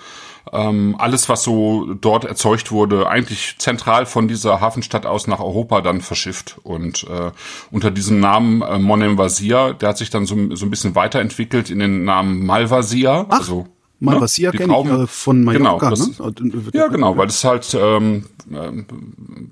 ähm, 0.52 0.96
alles, 0.98 1.28
was 1.30 1.44
so 1.44 1.94
dort 1.94 2.25
erzeugt 2.25 2.72
wurde, 2.72 3.08
eigentlich 3.08 3.56
zentral 3.58 4.06
von 4.06 4.28
dieser 4.28 4.62
Hafenstadt 4.62 5.06
aus 5.06 5.28
nach 5.28 5.40
Europa 5.40 5.82
dann 5.82 6.02
verschifft. 6.02 6.58
Und 6.64 7.04
äh, 7.04 7.32
unter 7.72 7.92
diesem 7.92 8.20
Namen 8.20 8.62
äh, 8.62 8.80
Monemvasia, 8.80 9.74
der 9.74 9.90
hat 9.90 9.98
sich 9.98 10.10
dann 10.10 10.25
so, 10.25 10.56
so 10.56 10.66
ein 10.66 10.70
bisschen 10.70 10.96
weiterentwickelt 10.96 11.70
in 11.70 11.80
den 11.80 12.06
Namen 12.06 12.46
Malvasia. 12.46 13.25
Ach. 13.30 13.40
Also 13.40 13.68
Malvasia 14.06 14.52
ne? 14.52 14.58
kenne 14.58 14.74
ich 14.80 14.90
äh, 14.90 15.08
von 15.08 15.44
Mallorca. 15.44 15.90
Genau, 15.90 16.30
das, 16.30 16.42
ne? 16.42 16.52
Ja, 16.74 16.88
genau, 16.88 17.18
weil 17.18 17.28
das 17.28 17.44
halt, 17.44 17.78
ähm, 17.80 18.26
äh, 18.52 18.84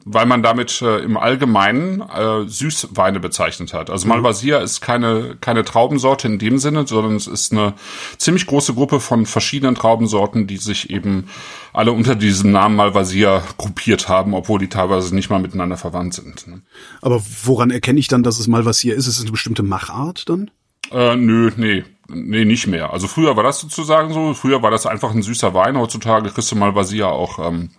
weil 0.06 0.26
man 0.26 0.44
damit 0.44 0.82
äh, 0.82 1.00
im 1.00 1.18
Allgemeinen 1.18 2.02
äh, 2.02 2.48
Süßweine 2.48 3.20
bezeichnet 3.20 3.74
hat. 3.74 3.90
Also 3.90 4.06
mhm. 4.06 4.14
Malvasia 4.14 4.60
ist 4.60 4.82
keine 4.82 5.38
keine 5.42 5.64
Traubensorte 5.64 6.28
in 6.28 6.40
dem 6.40 6.58
Sinne, 6.58 6.88
sondern 6.88 7.16
es 7.16 7.28
ist 7.28 7.52
eine 7.52 7.74
ziemlich 8.18 8.46
große 8.46 8.74
Gruppe 8.74 9.00
von 9.00 9.26
verschiedenen 9.26 9.76
Traubensorten, 9.76 10.48
die 10.48 10.58
sich 10.58 10.90
eben 10.90 11.28
alle 11.74 11.92
unter 11.92 12.16
diesem 12.16 12.52
Namen 12.52 12.76
Malvasia 12.76 13.44
gruppiert 13.58 14.08
haben, 14.08 14.34
obwohl 14.34 14.60
die 14.60 14.70
teilweise 14.70 15.14
nicht 15.14 15.30
mal 15.30 15.40
miteinander 15.40 15.78
verwandt 15.78 16.14
sind. 16.14 16.48
Ne? 16.48 16.62
Aber 17.02 17.22
woran 17.44 17.72
erkenne 17.72 18.00
ich 18.00 18.08
dann, 18.08 18.24
dass 18.24 18.40
es 18.40 18.48
Malvasia 18.48 18.94
ist? 18.96 19.08
Ist 19.08 19.18
es 19.18 19.22
eine 19.22 19.32
bestimmte 19.32 19.64
Machart 19.64 20.30
dann? 20.30 20.52
Äh, 20.92 21.16
nö, 21.16 21.52
nee. 21.58 21.84
Nee, 22.10 22.46
nicht 22.46 22.68
mehr. 22.68 22.92
Also 22.92 23.08
früher 23.08 23.38
war 23.38 23.44
das 23.44 23.60
sozusagen 23.60 24.14
so. 24.14 24.34
Früher 24.34 24.62
war 24.62 24.72
das 24.72 24.86
einfach 24.86 25.12
ein 25.12 25.22
süßer 25.22 25.54
Wein. 25.54 25.78
Heutzutage 25.78 26.30
kriegst 26.30 26.52
du 26.52 26.56
mal 26.56 26.76
Vasia 26.76 27.08
auch, 27.08 27.40
ähm, 27.40 27.70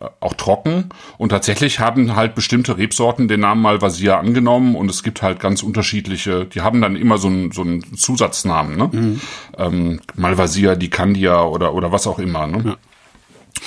äh, 0.00 0.06
auch 0.18 0.34
trocken. 0.34 0.88
Und 1.18 1.28
tatsächlich 1.28 1.78
haben 1.78 2.16
halt 2.16 2.34
bestimmte 2.34 2.78
Rebsorten 2.78 3.28
den 3.28 3.40
Namen 3.40 3.62
Malvasia 3.62 4.18
angenommen. 4.18 4.74
Und 4.74 4.90
es 4.90 5.04
gibt 5.04 5.22
halt 5.22 5.38
ganz 5.38 5.62
unterschiedliche, 5.62 6.46
die 6.46 6.62
haben 6.62 6.80
dann 6.80 6.96
immer 6.96 7.18
so 7.18 7.28
einen, 7.28 7.52
so 7.52 7.62
einen 7.62 7.96
Zusatznamen, 7.96 8.76
ne? 8.76 8.90
Mhm. 8.90 9.20
Ähm, 9.56 10.00
Malvasia, 10.16 10.74
die 10.74 10.90
Candia 10.90 11.44
oder, 11.44 11.72
oder 11.72 11.92
was 11.92 12.08
auch 12.08 12.18
immer, 12.18 12.48
ne? 12.48 12.62
Ja. 12.66 12.76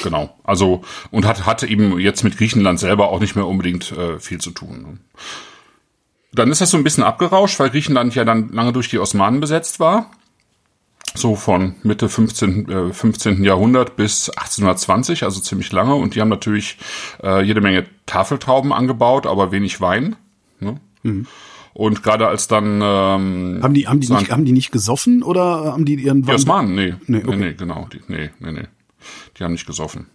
Genau. 0.02 0.36
Also, 0.44 0.82
und 1.12 1.26
hat, 1.26 1.46
hatte 1.46 1.68
eben 1.68 2.00
jetzt 2.00 2.24
mit 2.24 2.38
Griechenland 2.38 2.80
selber 2.80 3.10
auch 3.10 3.20
nicht 3.20 3.36
mehr 3.36 3.48
unbedingt 3.48 3.92
äh, 3.92 4.20
viel 4.20 4.40
zu 4.40 4.52
tun. 4.52 4.82
Ne? 4.82 4.98
Dann 6.34 6.52
ist 6.52 6.62
das 6.62 6.72
so 6.72 6.78
ein 6.78 6.84
bisschen 6.84 7.04
abgerauscht, 7.04 7.60
weil 7.60 7.70
Griechenland 7.70 8.16
ja 8.16 8.26
dann 8.26 8.50
lange 8.50 8.74
durch 8.74 8.90
die 8.90 9.00
Osmanen 9.00 9.40
besetzt 9.40 9.80
war. 9.80 10.10
So 11.16 11.36
von 11.36 11.76
Mitte 11.84 12.10
15. 12.10 12.70
Äh, 12.70 12.94
15. 12.94 13.44
Jahrhundert 13.44 13.96
bis 13.96 14.30
1820, 14.30 15.24
also 15.24 15.40
ziemlich 15.40 15.72
lange. 15.72 15.94
Und 15.96 16.16
die 16.16 16.22
haben 16.22 16.30
natürlich 16.30 16.78
äh, 17.22 17.44
jede 17.44 17.62
Menge 17.62 17.86
Tafeltrauben 18.08 18.74
angebaut, 18.74 19.28
aber 19.28 19.52
wenig 19.52 19.80
Wein. 19.80 20.16
Ne? 20.60 20.80
Mhm. 21.04 21.28
Und 21.74 22.04
gerade 22.04 22.28
als 22.28 22.48
dann 22.48 22.82
ähm, 22.84 23.60
haben 23.62 23.74
die 23.74 23.88
haben 23.88 24.00
die 24.00 24.12
nicht 24.12 24.32
haben 24.32 24.46
die 24.46 24.52
nicht 24.52 24.72
gesoffen 24.72 25.24
oder 25.24 25.74
haben 25.74 25.86
die 25.86 25.96
ihren 25.96 26.22
Wein? 26.22 26.28
Die 26.28 26.34
Osmanen, 26.34 26.76
nee, 26.76 26.96
nee, 27.08 27.18
okay. 27.18 27.36
nee, 27.36 27.46
nee, 27.48 27.54
genau, 27.54 27.88
die, 27.92 28.02
nee, 28.08 28.30
nee, 28.40 28.52
nee, 28.52 28.68
die 29.38 29.44
haben 29.44 29.54
nicht 29.54 29.66
gesoffen. 29.66 30.08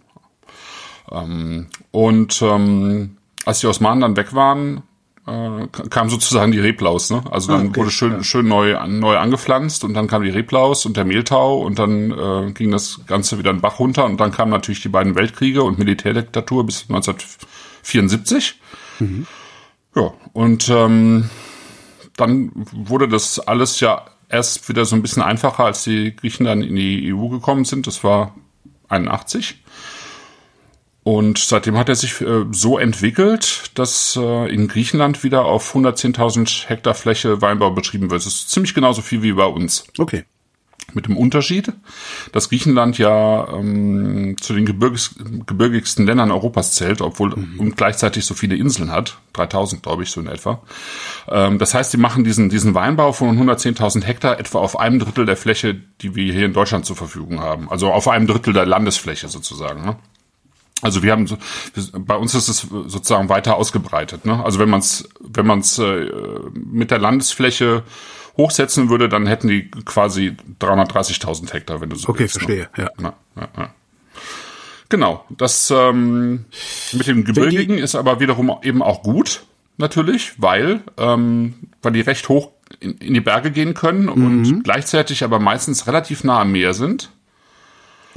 Ähm, 1.11 1.67
und 1.91 2.41
ähm, 2.41 3.17
als 3.43 3.59
die 3.59 3.67
Osmanen 3.67 4.01
dann 4.01 4.15
weg 4.15 4.33
waren, 4.33 4.83
äh, 5.29 5.67
kam 5.89 6.09
sozusagen 6.09 6.51
die 6.51 6.59
Reblaus, 6.59 7.09
ne? 7.09 7.23
Also 7.31 7.51
dann 7.51 7.67
ah, 7.67 7.69
okay, 7.69 7.79
wurde 7.79 7.91
schön, 7.91 8.11
ja. 8.13 8.23
schön 8.23 8.47
neu, 8.47 8.75
neu 8.87 9.17
angepflanzt 9.17 9.83
und 9.83 9.93
dann 9.93 10.07
kam 10.07 10.23
die 10.23 10.29
Reblaus 10.29 10.85
und 10.85 10.97
der 10.97 11.05
Mehltau 11.05 11.59
und 11.59 11.79
dann 11.79 12.11
äh, 12.11 12.51
ging 12.51 12.71
das 12.71 13.01
Ganze 13.07 13.37
wieder 13.37 13.51
einen 13.51 13.61
Bach 13.61 13.79
runter 13.79 14.05
und 14.05 14.19
dann 14.19 14.31
kamen 14.31 14.51
natürlich 14.51 14.81
die 14.81 14.89
beiden 14.89 15.15
Weltkriege 15.15 15.63
und 15.63 15.77
Militärdiktatur 15.77 16.65
bis 16.65 16.83
1974. 16.89 18.59
Mhm. 18.99 19.27
Ja, 19.95 20.13
und 20.33 20.69
ähm, 20.69 21.29
dann 22.15 22.51
wurde 22.53 23.07
das 23.07 23.39
alles 23.39 23.79
ja 23.79 24.05
erst 24.29 24.69
wieder 24.69 24.85
so 24.85 24.95
ein 24.95 25.01
bisschen 25.01 25.23
einfacher, 25.23 25.65
als 25.65 25.83
die 25.83 26.15
Griechen 26.15 26.45
dann 26.45 26.61
in 26.61 26.75
die 26.75 27.13
EU 27.13 27.29
gekommen 27.29 27.65
sind. 27.65 27.87
Das 27.87 28.03
war 28.03 28.35
81. 28.89 29.63
Und 31.09 31.39
seitdem 31.39 31.75
hat 31.75 31.89
er 31.89 31.95
sich 31.95 32.21
äh, 32.21 32.45
so 32.51 32.77
entwickelt, 32.77 33.71
dass 33.73 34.15
äh, 34.15 34.53
in 34.53 34.67
Griechenland 34.67 35.23
wieder 35.23 35.43
auf 35.43 35.75
110.000 35.75 36.67
Hektar 36.67 36.93
Fläche 36.93 37.41
Weinbau 37.41 37.71
betrieben 37.71 38.11
wird. 38.11 38.23
Das 38.23 38.31
ist 38.31 38.51
ziemlich 38.51 38.75
genauso 38.75 39.01
viel 39.01 39.23
wie 39.23 39.33
bei 39.33 39.47
uns. 39.47 39.85
Okay. 39.97 40.25
Mit 40.93 41.07
dem 41.07 41.17
Unterschied, 41.17 41.73
dass 42.31 42.49
Griechenland 42.49 42.99
ja 42.99 43.47
ähm, 43.51 44.35
zu 44.39 44.53
den 44.53 44.67
gebirgis, 44.67 45.15
gebirgigsten 45.47 46.05
Ländern 46.05 46.29
Europas 46.29 46.73
zählt, 46.75 47.01
obwohl 47.01 47.35
mhm. 47.35 47.59
und 47.59 47.75
gleichzeitig 47.75 48.23
so 48.23 48.35
viele 48.35 48.55
Inseln 48.55 48.91
hat, 48.91 49.17
3000 49.33 49.81
glaube 49.81 50.03
ich 50.03 50.11
so 50.11 50.21
in 50.21 50.27
etwa. 50.27 50.61
Ähm, 51.27 51.57
das 51.57 51.73
heißt, 51.73 51.89
sie 51.89 51.97
machen 51.97 52.23
diesen 52.23 52.49
diesen 52.49 52.75
Weinbau 52.75 53.13
von 53.13 53.35
110.000 53.35 54.03
Hektar 54.03 54.39
etwa 54.39 54.59
auf 54.59 54.79
einem 54.79 54.99
Drittel 54.99 55.25
der 55.25 55.37
Fläche, 55.37 55.75
die 56.01 56.13
wir 56.13 56.31
hier 56.31 56.45
in 56.45 56.53
Deutschland 56.53 56.85
zur 56.85 56.95
Verfügung 56.95 57.39
haben, 57.39 57.67
also 57.67 57.91
auf 57.91 58.07
einem 58.07 58.27
Drittel 58.27 58.53
der 58.53 58.67
Landesfläche 58.67 59.27
sozusagen. 59.27 59.83
Ne? 59.83 59.95
Also 60.81 61.03
wir 61.03 61.11
haben 61.11 61.27
so, 61.27 61.37
bei 61.97 62.15
uns 62.15 62.35
ist 62.35 62.47
es 62.47 62.61
sozusagen 62.61 63.29
weiter 63.29 63.57
ausgebreitet. 63.57 64.25
Ne? 64.25 64.43
Also 64.43 64.59
wenn 64.59 64.69
man 64.69 64.79
es 64.79 65.09
wenn 65.19 65.45
man's, 65.45 65.77
äh, 65.77 66.09
mit 66.53 66.91
der 66.91 66.99
Landesfläche 66.99 67.83
hochsetzen 68.37 68.89
würde, 68.89 69.09
dann 69.09 69.27
hätten 69.27 69.49
die 69.49 69.69
quasi 69.85 70.35
330.000 70.59 71.51
Hektar, 71.53 71.81
wenn 71.81 71.89
du 71.89 71.97
so 71.97 72.09
Okay, 72.09 72.21
willst, 72.21 72.35
ne? 72.35 72.39
verstehe. 72.39 72.69
Ne? 72.77 72.83
Ja. 72.83 72.89
Ja, 73.03 73.13
ja, 73.35 73.49
ja. 73.57 73.73
Genau. 74.87 75.25
Das 75.29 75.71
ähm, 75.71 76.45
mit 76.93 77.07
dem 77.07 77.23
Gebirgigen 77.23 77.77
ist 77.77 77.95
aber 77.95 78.19
wiederum 78.19 78.51
eben 78.63 78.81
auch 78.81 79.03
gut, 79.03 79.43
natürlich, 79.77 80.33
weil 80.37 80.81
weil 80.95 81.91
die 81.93 82.01
recht 82.01 82.27
hoch 82.29 82.51
in, 82.79 82.97
in 82.97 83.13
die 83.13 83.21
Berge 83.21 83.51
gehen 83.51 83.73
können 83.73 84.03
mhm. 84.03 84.09
und 84.09 84.63
gleichzeitig 84.63 85.23
aber 85.23 85.39
meistens 85.39 85.87
relativ 85.87 86.23
nah 86.23 86.41
am 86.41 86.51
Meer 86.51 86.73
sind. 86.73 87.11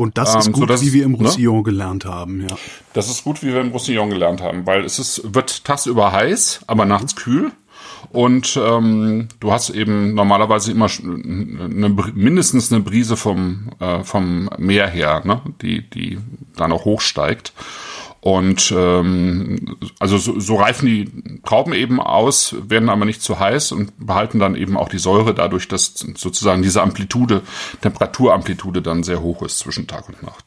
Und 0.02 0.18
das 0.18 0.34
ist 0.34 0.48
ähm, 0.48 0.52
gut, 0.54 0.68
so 0.68 0.80
wie 0.84 0.92
wir 0.92 1.04
im 1.04 1.12
ne? 1.12 1.18
Roussillon 1.18 1.58
ne? 1.58 1.62
gelernt 1.62 2.04
haben, 2.06 2.40
ja. 2.40 2.56
Das 2.92 3.08
ist 3.08 3.22
gut, 3.22 3.40
wie 3.44 3.52
wir 3.54 3.60
im 3.60 3.70
Roussillon 3.70 4.10
gelernt 4.10 4.40
haben, 4.40 4.66
weil 4.66 4.84
es 4.84 4.98
ist, 4.98 5.32
wird 5.32 5.62
tagsüber 5.62 6.10
heiß, 6.10 6.62
aber 6.66 6.86
nachts 6.86 7.14
kühl. 7.14 7.52
Und 8.10 8.58
ähm, 8.60 9.28
du 9.38 9.52
hast 9.52 9.70
eben 9.70 10.14
normalerweise 10.14 10.72
immer 10.72 10.88
eine, 11.04 11.88
mindestens 12.14 12.72
eine 12.72 12.82
Brise 12.82 13.16
vom, 13.16 13.70
äh, 13.78 14.02
vom 14.02 14.50
Meer 14.58 14.88
her, 14.88 15.22
ne? 15.24 15.40
die, 15.62 15.88
die 15.88 16.18
da 16.56 16.66
noch 16.66 16.84
hochsteigt. 16.84 17.52
Und 18.24 18.72
ähm, 18.76 19.78
also 19.98 20.16
so, 20.16 20.38
so 20.38 20.54
reifen 20.54 20.86
die 20.86 21.10
Trauben 21.44 21.72
eben 21.72 22.00
aus, 22.00 22.54
werden 22.68 22.88
aber 22.88 23.04
nicht 23.04 23.20
zu 23.20 23.40
heiß 23.40 23.72
und 23.72 24.06
behalten 24.06 24.38
dann 24.38 24.54
eben 24.54 24.76
auch 24.76 24.88
die 24.88 25.00
Säure 25.00 25.34
dadurch, 25.34 25.66
dass 25.66 25.94
sozusagen 26.14 26.62
diese 26.62 26.82
Amplitude, 26.82 27.42
Temperaturamplitude 27.80 28.80
dann 28.80 29.02
sehr 29.02 29.22
hoch 29.22 29.42
ist 29.42 29.58
zwischen 29.58 29.88
Tag 29.88 30.08
und 30.08 30.22
Nacht. 30.22 30.44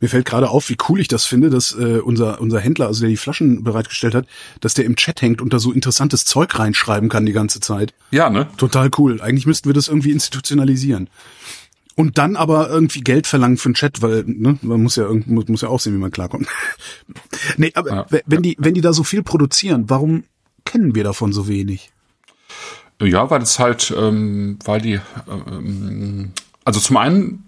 Mir 0.00 0.08
fällt 0.08 0.26
gerade 0.26 0.50
auf, 0.50 0.68
wie 0.68 0.76
cool 0.90 1.00
ich 1.00 1.08
das 1.08 1.24
finde, 1.24 1.48
dass 1.48 1.72
äh, 1.72 2.00
unser 2.00 2.38
unser 2.38 2.60
Händler, 2.60 2.86
also 2.86 3.00
der 3.00 3.08
die 3.08 3.16
Flaschen 3.16 3.64
bereitgestellt 3.64 4.14
hat, 4.14 4.26
dass 4.60 4.74
der 4.74 4.84
im 4.84 4.96
Chat 4.96 5.22
hängt 5.22 5.40
und 5.40 5.54
da 5.54 5.58
so 5.58 5.72
interessantes 5.72 6.26
Zeug 6.26 6.58
reinschreiben 6.58 7.08
kann 7.08 7.24
die 7.24 7.32
ganze 7.32 7.60
Zeit. 7.60 7.94
Ja, 8.10 8.28
ne? 8.28 8.46
Total 8.58 8.90
cool. 8.98 9.22
Eigentlich 9.22 9.46
müssten 9.46 9.70
wir 9.70 9.74
das 9.74 9.88
irgendwie 9.88 10.12
institutionalisieren. 10.12 11.08
Und 11.98 12.16
dann 12.16 12.36
aber 12.36 12.70
irgendwie 12.70 13.00
Geld 13.00 13.26
verlangen 13.26 13.56
für 13.56 13.70
den 13.70 13.74
Chat, 13.74 14.02
weil 14.02 14.22
ne, 14.24 14.56
man 14.62 14.80
muss 14.80 14.94
ja 14.94 15.08
muss, 15.26 15.48
muss 15.48 15.62
ja 15.62 15.68
auch 15.68 15.80
sehen, 15.80 15.94
wie 15.94 15.98
man 15.98 16.12
klarkommt. 16.12 16.46
nee, 17.56 17.72
aber 17.74 17.90
ja, 17.90 18.06
wenn 18.08 18.22
ja. 18.36 18.40
die 18.40 18.56
wenn 18.60 18.74
die 18.74 18.80
da 18.80 18.92
so 18.92 19.02
viel 19.02 19.24
produzieren, 19.24 19.90
warum 19.90 20.22
kennen 20.64 20.94
wir 20.94 21.02
davon 21.02 21.32
so 21.32 21.48
wenig? 21.48 21.90
Ja, 23.02 23.28
weil 23.30 23.42
es 23.42 23.58
halt, 23.58 23.92
ähm, 23.98 24.60
weil 24.64 24.80
die, 24.80 25.00
ähm, 25.28 26.30
also 26.64 26.78
zum 26.78 26.98
einen, 26.98 27.44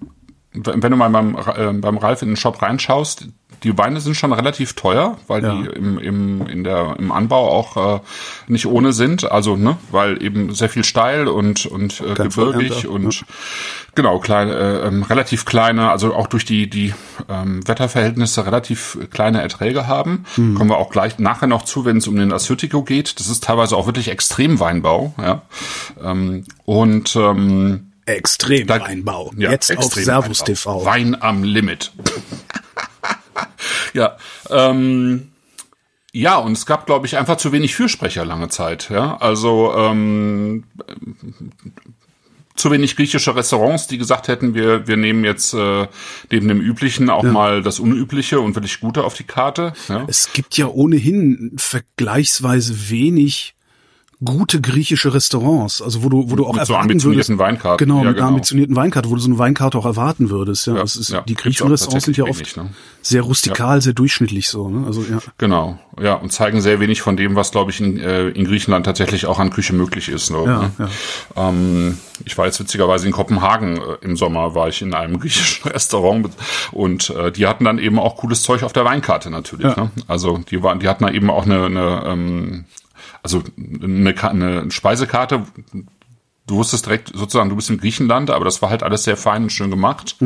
wenn 0.53 0.81
du 0.81 0.97
mal 0.97 1.11
beim, 1.11 1.37
äh, 1.37 1.73
beim 1.73 1.99
Ralf 1.99 2.23
in 2.23 2.31
den 2.31 2.37
Shop 2.37 2.61
reinschaust, 2.61 3.29
die 3.63 3.77
Weine 3.77 4.01
sind 4.01 4.15
schon 4.17 4.33
relativ 4.33 4.75
teuer, 4.75 5.19
weil 5.27 5.43
Ja. 5.43 5.55
die 5.55 5.67
im, 5.69 5.99
im, 5.99 6.47
in 6.47 6.65
der, 6.65 6.97
im 6.99 7.13
Anbau 7.13 7.49
auch 7.51 7.97
äh, 7.97 8.01
nicht 8.49 8.67
ohne 8.67 8.93
sind. 8.93 9.31
Also, 9.31 9.57
ne, 9.57 9.77
weil 9.91 10.23
eben 10.23 10.55
sehr 10.55 10.69
viel 10.69 10.85
steil 10.85 11.29
und, 11.29 11.67
und 11.67 12.01
äh, 12.01 12.15
gebirgig 12.15 12.87
und 12.89 13.25
genau, 13.95 14.19
klein, 14.19 14.49
äh, 14.49 14.81
ähm, 14.87 15.03
relativ 15.03 15.45
kleine, 15.45 15.91
also 15.91 16.15
auch 16.15 16.27
durch 16.27 16.45
die, 16.45 16.69
die 16.71 16.95
ähm, 17.29 17.67
Wetterverhältnisse 17.67 18.47
relativ 18.47 18.99
kleine 19.11 19.41
Erträge 19.43 19.87
haben. 19.87 20.25
Mhm. 20.37 20.55
Kommen 20.55 20.71
wir 20.71 20.79
auch 20.79 20.91
gleich 20.91 21.19
nachher 21.19 21.47
noch 21.47 21.65
zu, 21.65 21.85
wenn 21.85 21.99
es 21.99 22.09
um 22.09 22.17
den 22.17 22.33
Assyrtiko 22.33 22.83
geht. 22.83 23.21
Das 23.21 23.29
ist 23.29 23.45
teilweise 23.45 23.77
auch 23.77 23.87
wirklich 23.87 24.09
Extremweinbau, 24.09 25.15
ja. 25.21 25.43
Ähm, 26.03 26.45
und 26.65 27.15
ähm, 27.17 27.87
Extrem 28.07 28.67
da- 28.67 28.81
Weinbau. 28.81 29.31
ja, 29.37 29.51
Jetzt 29.53 29.71
auf 29.71 29.85
extrem 29.85 30.05
Servus 30.05 30.41
Weinbau. 30.41 30.45
TV. 30.47 30.85
Wein 30.85 31.23
am 31.23 31.45
Limit. 31.45 31.93
ja, 33.95 34.17
ähm, 34.51 35.31
ja, 36.13 36.37
und 36.37 36.53
es 36.53 36.67
gab, 36.67 36.87
glaube 36.87 37.07
ich, 37.07 37.17
einfach 37.17 37.37
zu 37.37 37.53
wenig 37.53 37.75
Fürsprecher 37.75 38.25
lange 38.25 38.49
Zeit. 38.49 38.91
Ja, 38.91 39.17
also 39.19 39.73
ähm, 39.77 40.65
zu 42.57 42.71
wenig 42.71 42.97
griechische 42.97 43.35
Restaurants, 43.35 43.87
die 43.87 43.97
gesagt 43.97 44.29
hätten, 44.29 44.55
wir 44.55 44.87
wir 44.87 44.97
nehmen 44.97 45.25
jetzt 45.25 45.55
äh, 45.55 45.87
neben 46.31 46.49
dem 46.49 46.61
Üblichen 46.61 47.11
auch 47.11 47.23
mal 47.23 47.63
das 47.63 47.79
Unübliche 47.81 48.41
und 48.41 48.55
wirklich 48.55 48.81
Gute 48.81 49.05
auf 49.05 49.15
die 49.15 49.25
Karte. 49.25 49.73
Ja? 49.89 50.05
Es 50.09 50.33
gibt 50.33 50.57
ja 50.57 50.67
ohnehin 50.67 51.53
vergleichsweise 51.57 52.91
wenig 52.91 53.55
gute 54.23 54.61
griechische 54.61 55.15
Restaurants, 55.15 55.81
also 55.81 56.03
wo 56.03 56.11
du, 56.11 56.31
wo 56.31 56.37
du 56.37 56.47
auch 56.47 56.53
Mit 56.53 56.67
so 56.67 56.75
erwarten 56.75 56.91
ambitionierten 56.91 57.39
würdest, 57.39 57.39
Weinkarten. 57.39 57.87
Genau, 57.87 57.99
Ja, 57.99 58.01
mit 58.01 58.09
einer 58.09 58.15
genau. 58.17 58.29
ambitionierten 58.29 58.77
Weinkarte, 58.77 59.09
wo 59.11 59.15
du 59.15 59.21
so 59.21 59.29
eine 59.29 59.39
Weinkarte 59.39 59.79
auch 59.79 59.87
erwarten 59.87 60.29
würdest. 60.29 60.67
Ja, 60.67 60.75
Ja, 60.75 60.81
das 60.83 60.97
ist, 60.97 61.09
ja, 61.11 61.23
die 61.23 61.35
griechischen 61.35 61.69
Restaurants 61.69 62.05
sind 62.05 62.17
ja 62.19 62.25
oft 62.25 62.39
wenig, 62.39 62.57
ne? 62.57 62.71
sehr 63.01 63.23
rustikal, 63.23 63.81
sehr 63.81 63.95
durchschnittlich 63.95 64.49
so. 64.49 64.69
Ne? 64.69 64.87
Also 64.87 65.03
ja, 65.11 65.21
Genau, 65.39 65.79
ja, 65.99 66.15
und 66.15 66.33
zeigen 66.33 66.61
sehr 66.61 66.81
wenig 66.81 67.01
von 67.01 67.17
dem, 67.17 67.35
was, 67.35 67.51
glaube 67.51 67.71
ich, 67.71 67.81
in, 67.81 67.99
äh, 67.99 68.29
in 68.29 68.45
Griechenland 68.45 68.85
tatsächlich 68.85 69.25
auch 69.25 69.39
an 69.39 69.49
Küche 69.51 69.73
möglich 69.73 70.11
ist. 70.11 70.27
So, 70.27 70.45
Ja, 70.47 70.61
ne? 70.63 70.73
ja. 70.79 71.49
Ähm, 71.49 71.97
ich 72.27 72.37
war 72.37 72.45
jetzt 72.45 72.61
witzigerweise 72.61 73.07
in 73.07 73.13
Kopenhagen 73.13 73.79
äh, 73.79 73.81
im 74.03 74.17
Sommer, 74.17 74.55
war 74.55 74.69
ich 74.69 74.83
in 74.83 74.93
einem 74.93 75.19
griechischen 75.21 75.71
Restaurant 75.71 76.29
und 76.73 77.09
äh, 77.09 77.33
die 77.33 77.47
hatten 77.47 77.65
dann 77.65 77.79
eben 77.79 77.99
auch 77.99 78.17
cooles 78.17 78.43
Zeug 78.43 78.65
auf 78.65 78.75
der 78.75 78.85
Weinkarte 78.85 79.31
natürlich. 79.31 79.75
Ja. 79.75 79.85
Ne? 79.85 79.91
Also 80.09 80.39
die 80.51 80.63
waren, 80.63 80.79
die 80.81 80.89
hatten 80.89 81.05
da 81.05 81.11
eben 81.11 81.31
auch 81.31 81.47
eine, 81.47 81.65
eine 81.65 82.03
ähm, 82.07 82.65
also 83.23 83.43
eine, 83.59 84.15
eine 84.23 84.71
Speisekarte. 84.71 85.43
Du 86.47 86.57
wusstest 86.57 86.87
direkt 86.87 87.13
sozusagen, 87.15 87.49
du 87.49 87.57
bist 87.57 87.71
in 87.71 87.79
Griechenland, 87.79 88.31
aber 88.31 88.45
das 88.45 88.61
war 88.61 88.71
halt 88.71 88.83
alles 88.83 89.05
sehr 89.05 89.17
fein 89.17 89.45
und 89.45 89.51
schön 89.51 89.71
gemacht. 89.71 90.17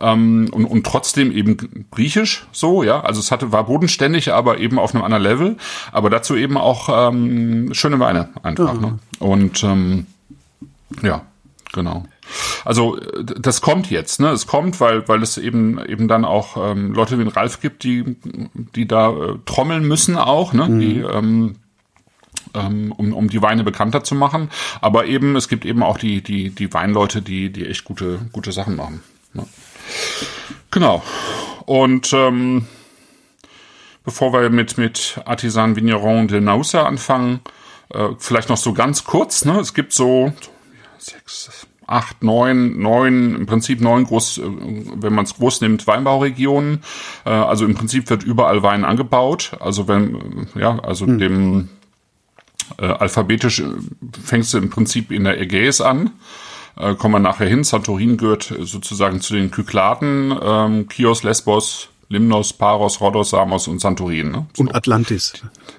Ähm, 0.00 0.50
und, 0.52 0.66
und 0.66 0.84
trotzdem 0.84 1.32
eben 1.32 1.56
griechisch, 1.90 2.46
so, 2.52 2.82
ja. 2.82 3.00
Also 3.00 3.20
es 3.20 3.30
hatte, 3.30 3.52
war 3.52 3.64
bodenständig, 3.64 4.32
aber 4.32 4.58
eben 4.58 4.78
auf 4.78 4.94
einem 4.94 5.02
anderen 5.02 5.22
Level. 5.22 5.56
Aber 5.90 6.10
dazu 6.10 6.36
eben 6.36 6.58
auch 6.58 7.08
ähm, 7.10 7.72
schöne 7.72 7.98
Weine 8.00 8.28
einfach. 8.42 8.78
Ne? 8.78 8.98
Und 9.18 9.64
ähm, 9.64 10.06
ja, 11.02 11.22
genau. 11.72 12.04
Also 12.64 12.98
das 13.38 13.60
kommt 13.60 13.90
jetzt, 13.90 14.20
ne? 14.20 14.28
Es 14.30 14.46
kommt, 14.46 14.80
weil 14.80 15.06
weil 15.08 15.22
es 15.22 15.38
eben 15.38 15.84
eben 15.84 16.08
dann 16.08 16.24
auch 16.24 16.56
ähm, 16.56 16.92
Leute 16.92 17.18
wie 17.18 17.24
den 17.24 17.32
Ralf 17.32 17.60
gibt, 17.60 17.84
die 17.84 18.16
die 18.76 18.86
da 18.86 19.10
äh, 19.10 19.38
trommeln 19.44 19.86
müssen 19.86 20.16
auch, 20.16 20.52
ne? 20.52 20.68
Die 20.78 20.98
ähm, 20.98 21.12
ähm, 21.12 21.56
um, 22.54 22.92
um 22.92 23.28
die 23.28 23.42
Weine 23.42 23.64
bekannter 23.64 24.04
zu 24.04 24.14
machen. 24.14 24.50
Aber 24.80 25.06
eben, 25.06 25.36
es 25.36 25.48
gibt 25.48 25.64
eben 25.64 25.82
auch 25.82 25.98
die, 25.98 26.22
die, 26.22 26.50
die 26.50 26.72
Weinleute, 26.72 27.22
die, 27.22 27.50
die 27.50 27.66
echt 27.66 27.84
gute, 27.84 28.20
gute 28.32 28.52
Sachen 28.52 28.76
machen. 28.76 29.02
Ne? 29.32 29.46
Genau. 30.70 31.02
Und 31.66 32.12
ähm, 32.12 32.66
bevor 34.04 34.32
wir 34.32 34.50
mit, 34.50 34.78
mit 34.78 35.20
Artisan 35.24 35.76
Vigneron 35.76 36.28
de 36.28 36.40
Nausa 36.40 36.84
anfangen, 36.84 37.40
äh, 37.90 38.08
vielleicht 38.18 38.48
noch 38.48 38.56
so 38.56 38.72
ganz 38.72 39.04
kurz, 39.04 39.44
ne? 39.44 39.60
Es 39.60 39.74
gibt 39.74 39.92
so 39.92 40.32
sechs, 40.98 41.66
acht, 41.86 42.22
neun, 42.22 42.80
neun, 42.80 43.34
im 43.34 43.46
Prinzip 43.46 43.80
neun 43.80 44.04
groß, 44.04 44.38
äh, 44.38 44.42
wenn 44.96 45.14
man 45.14 45.24
es 45.24 45.34
groß 45.34 45.60
nimmt, 45.60 45.86
Weinbauregionen. 45.86 46.82
Äh, 47.24 47.30
also 47.30 47.64
im 47.64 47.74
Prinzip 47.74 48.08
wird 48.10 48.22
überall 48.22 48.62
Wein 48.62 48.84
angebaut. 48.84 49.52
Also 49.60 49.88
wenn, 49.88 50.46
äh, 50.54 50.60
ja, 50.60 50.78
also 50.80 51.06
dem 51.06 51.68
äh, 52.78 52.86
alphabetisch 52.86 53.60
äh, 53.60 53.64
fängst 54.24 54.54
du 54.54 54.58
im 54.58 54.70
Prinzip 54.70 55.10
in 55.10 55.24
der 55.24 55.40
Ägäis 55.40 55.80
an. 55.80 56.10
Äh, 56.76 56.94
kommen 56.94 57.14
wir 57.14 57.18
nachher 57.18 57.48
hin. 57.48 57.64
Santorin 57.64 58.16
gehört 58.16 58.50
äh, 58.50 58.64
sozusagen 58.64 59.20
zu 59.20 59.34
den 59.34 59.50
Kykladen, 59.50 60.34
ähm, 60.42 60.88
Chios, 60.88 61.22
Lesbos, 61.22 61.88
Limnos, 62.08 62.52
Paros, 62.52 63.00
Rhodos, 63.00 63.30
Samos 63.30 63.68
und 63.68 63.80
Santorin. 63.80 64.30
Ne? 64.30 64.46
So. 64.54 64.62
und 64.62 64.74
Atlantis. 64.74 65.32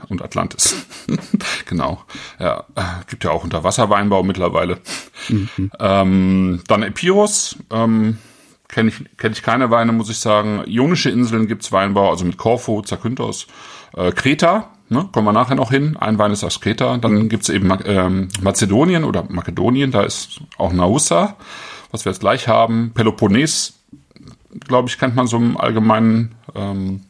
und 0.09 0.21
Atlantis. 0.21 0.75
genau. 1.65 2.03
Ja, 2.39 2.65
gibt 3.07 3.23
ja 3.23 3.31
auch 3.31 3.43
Unterwasserweinbau 3.43 4.23
mittlerweile. 4.23 4.79
Ähm, 5.79 6.61
dann 6.67 6.83
Epirus. 6.83 7.55
Ähm, 7.71 8.17
Kenne 8.73 8.89
ich, 8.89 9.17
kenn 9.17 9.33
ich 9.33 9.43
keine 9.43 9.69
Weine, 9.69 9.91
muss 9.91 10.09
ich 10.09 10.17
sagen. 10.17 10.63
Ionische 10.65 11.11
Inseln 11.11 11.47
gibt's 11.47 11.71
Weinbau, 11.71 12.09
also 12.09 12.25
mit 12.25 12.37
Korfu, 12.37 12.81
Zakynthos. 12.81 13.45
Äh, 13.95 14.11
Kreta, 14.11 14.72
ne, 14.89 15.09
kommen 15.11 15.27
wir 15.27 15.33
nachher 15.33 15.55
noch 15.55 15.71
hin. 15.71 15.97
Ein 15.97 16.17
Wein 16.17 16.31
ist 16.31 16.43
aus 16.43 16.61
Kreta. 16.61 16.97
Dann 16.97 17.29
gibt's 17.29 17.49
eben 17.49 17.71
ähm, 17.85 18.29
Mazedonien 18.41 19.03
oder 19.03 19.25
Makedonien, 19.29 19.91
da 19.91 20.03
ist 20.03 20.41
auch 20.57 20.73
Nausa, 20.73 21.35
was 21.91 22.05
wir 22.05 22.11
jetzt 22.11 22.19
gleich 22.19 22.47
haben. 22.47 22.91
Peloponnes, 22.93 23.79
glaube 24.67 24.89
ich, 24.89 24.97
kennt 24.97 25.15
man 25.15 25.27
so 25.27 25.37
im 25.37 25.57
Allgemeinen. 25.57 26.35
Ähm, 26.55 27.01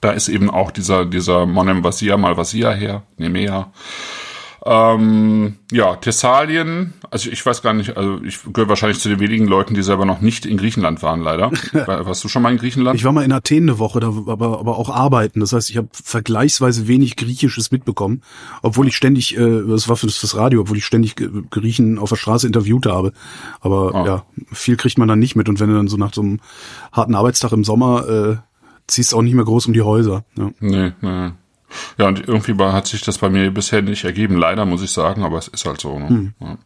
da 0.00 0.10
ist 0.12 0.28
eben 0.28 0.50
auch 0.50 0.70
dieser, 0.70 1.06
dieser 1.06 1.46
Monem 1.46 1.82
Vasia 1.82 2.16
mal 2.16 2.36
Vasia 2.36 2.72
her, 2.72 3.02
Nemea. 3.16 3.72
Ähm, 4.66 5.56
ja, 5.70 5.96
Thessalien, 5.96 6.94
also 7.10 7.28
ich 7.30 7.44
weiß 7.44 7.60
gar 7.60 7.74
nicht, 7.74 7.98
also 7.98 8.18
ich 8.24 8.38
gehöre 8.50 8.68
wahrscheinlich 8.70 8.98
zu 8.98 9.10
den 9.10 9.20
wenigen 9.20 9.46
Leuten, 9.46 9.74
die 9.74 9.82
selber 9.82 10.06
noch 10.06 10.22
nicht 10.22 10.46
in 10.46 10.56
Griechenland 10.56 11.02
waren, 11.02 11.20
leider. 11.20 11.50
War- 11.72 12.06
Warst 12.06 12.24
du 12.24 12.28
schon 12.28 12.40
mal 12.40 12.50
in 12.50 12.56
Griechenland? 12.58 12.96
Ich 12.98 13.04
war 13.04 13.12
mal 13.12 13.24
in 13.24 13.32
Athen 13.32 13.64
eine 13.64 13.78
Woche, 13.78 14.00
da, 14.00 14.06
aber, 14.08 14.58
aber 14.58 14.78
auch 14.78 14.88
arbeiten. 14.88 15.40
Das 15.40 15.52
heißt, 15.52 15.68
ich 15.68 15.76
habe 15.76 15.88
vergleichsweise 15.92 16.88
wenig 16.88 17.16
Griechisches 17.16 17.70
mitbekommen, 17.72 18.22
obwohl 18.62 18.88
ich 18.88 18.96
ständig, 18.96 19.36
äh, 19.36 19.62
das 19.68 19.88
war 19.90 19.96
fürs, 19.96 20.16
fürs 20.16 20.34
Radio, 20.36 20.62
obwohl 20.62 20.78
ich 20.78 20.86
ständig 20.86 21.14
Griechen 21.50 21.98
auf 21.98 22.08
der 22.08 22.16
Straße 22.16 22.46
interviewt 22.46 22.86
habe. 22.86 23.12
Aber 23.60 23.94
Ah. 23.94 24.06
ja, 24.06 24.24
viel 24.50 24.76
kriegt 24.76 24.96
man 24.96 25.08
dann 25.08 25.18
nicht 25.18 25.36
mit. 25.36 25.48
Und 25.50 25.60
wenn 25.60 25.68
du 25.68 25.76
dann 25.76 25.88
so 25.88 25.98
nach 25.98 26.14
so 26.14 26.22
einem 26.22 26.40
harten 26.90 27.14
Arbeitstag 27.14 27.52
im 27.52 27.64
Sommer 27.64 28.08
äh, 28.08 28.36
ziehst 28.86 29.12
du 29.12 29.16
auch 29.18 29.22
nicht 29.22 29.34
mehr 29.34 29.44
groß 29.44 29.66
um 29.66 29.72
die 29.74 29.82
Häuser. 29.82 30.24
Ja. 30.38 30.50
Nee, 30.60 30.92
nee. 31.02 31.30
Ja, 31.98 32.08
und 32.08 32.26
irgendwie 32.26 32.54
hat 32.62 32.86
sich 32.86 33.02
das 33.02 33.18
bei 33.18 33.30
mir 33.30 33.50
bisher 33.50 33.82
nicht 33.82 34.04
ergeben, 34.04 34.36
leider, 34.36 34.64
muss 34.64 34.82
ich 34.82 34.90
sagen, 34.90 35.22
aber 35.22 35.38
es 35.38 35.48
ist 35.48 35.66
halt 35.66 35.80
so. 35.80 35.98
Ne? 35.98 36.32
Ja. 36.40 36.58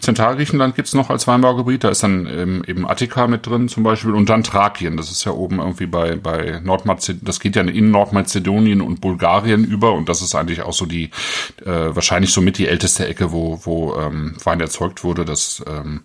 Zentralgriechenland 0.00 0.74
gibt's 0.74 0.94
noch 0.94 1.08
als 1.08 1.26
Weinbaugebiet, 1.26 1.84
da 1.84 1.88
ist 1.88 2.02
dann 2.02 2.26
ähm, 2.26 2.62
eben 2.66 2.86
Attika 2.86 3.26
mit 3.26 3.46
drin 3.46 3.68
zum 3.68 3.82
Beispiel 3.82 4.12
und 4.12 4.28
dann 4.28 4.42
Thrakien, 4.42 4.96
das 4.96 5.10
ist 5.10 5.24
ja 5.24 5.32
oben 5.32 5.58
irgendwie 5.58 5.86
bei, 5.86 6.16
bei 6.16 6.60
Nordmazedonien, 6.62 7.24
das 7.24 7.40
geht 7.40 7.56
ja 7.56 7.62
in 7.62 7.90
Nordmazedonien 7.90 8.82
und 8.82 9.00
Bulgarien 9.00 9.64
über 9.64 9.92
und 9.92 10.08
das 10.08 10.20
ist 10.20 10.34
eigentlich 10.34 10.62
auch 10.62 10.74
so 10.74 10.84
die, 10.84 11.04
äh, 11.64 11.94
wahrscheinlich 11.94 12.32
somit 12.32 12.58
die 12.58 12.68
älteste 12.68 13.08
Ecke, 13.08 13.32
wo, 13.32 13.60
wo 13.64 13.94
ähm, 13.96 14.36
Wein 14.44 14.60
erzeugt 14.60 15.04
wurde. 15.04 15.24
Das 15.24 15.64
ähm, 15.66 16.02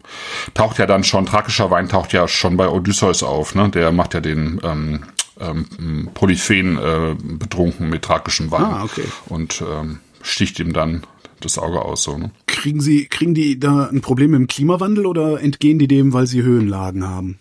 taucht 0.53 0.77
ja 0.77 0.85
dann 0.85 1.03
schon, 1.03 1.25
thrakischer 1.25 1.69
Wein 1.69 1.89
taucht 1.89 2.13
ja 2.13 2.27
schon 2.27 2.55
bei 2.55 2.69
Odysseus 2.69 3.23
auf, 3.23 3.55
ne? 3.55 3.69
Der 3.69 3.91
macht 3.91 4.13
ja 4.13 4.21
den 4.21 4.61
ähm, 4.63 5.03
ähm, 5.39 6.09
Polyphen 6.13 6.77
äh, 6.77 7.15
betrunken 7.19 7.89
mit 7.89 8.03
thrakischem 8.03 8.51
Wein 8.51 8.63
Ah, 8.63 8.83
okay. 8.83 9.05
und 9.27 9.61
ähm, 9.61 9.99
sticht 10.21 10.59
ihm 10.59 10.73
dann 10.73 11.03
das 11.41 11.57
Auge 11.57 11.83
aus. 11.83 12.03
So, 12.03 12.17
ne? 12.17 12.31
Kriegen 12.47 12.81
Sie, 12.81 13.05
kriegen 13.07 13.33
die 13.33 13.59
da 13.59 13.85
ein 13.85 14.01
Problem 14.01 14.31
mit 14.31 14.39
dem 14.39 14.47
Klimawandel 14.47 15.05
oder 15.05 15.41
entgehen 15.41 15.79
die 15.79 15.87
dem, 15.87 16.13
weil 16.13 16.27
sie 16.27 16.43
Höhenlagen 16.43 17.07
haben? 17.07 17.39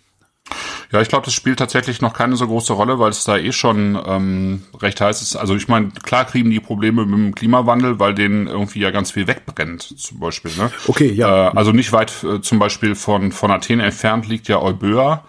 Ja, 0.91 1.03
ich 1.03 1.09
glaube, 1.09 1.27
das 1.27 1.35
spielt 1.35 1.59
tatsächlich 1.59 2.01
noch 2.01 2.15
keine 2.15 2.37
so 2.37 2.47
große 2.47 2.73
Rolle, 2.73 2.99
weil 2.99 3.11
es 3.11 3.25
da 3.25 3.37
eh 3.37 3.53
schon 3.53 3.99
ähm, 4.07 4.63
recht 4.81 5.01
heiß 5.01 5.21
ist. 5.21 5.37
Also 5.37 5.55
ich 5.55 5.69
meine, 5.69 5.91
klar 6.03 6.25
kriegen 6.25 6.51
die 6.51 6.61
Probleme 6.61 7.05
mit 7.05 7.19
dem 7.19 7.35
Klimawandel, 7.35 8.01
weil 8.01 8.15
denen 8.15 8.47
irgendwie 8.47 8.81
ja 8.81 8.91
ganz 8.91 9.11
viel 9.11 9.27
wegbrennt, 9.27 9.83
zum 9.83 10.19
Beispiel. 10.19 10.51
Ne? 10.57 10.71
Okay, 10.87 11.13
ja. 11.13 11.49
Äh, 11.49 11.57
also 11.57 11.73
nicht 11.73 11.93
weit 11.93 12.25
äh, 12.25 12.41
zum 12.41 12.59
Beispiel 12.59 12.95
von, 12.95 13.33
von 13.33 13.51
Athen 13.51 13.81
entfernt 13.81 14.29
liegt 14.29 14.49
ja 14.49 14.63
Euböa, 14.63 15.25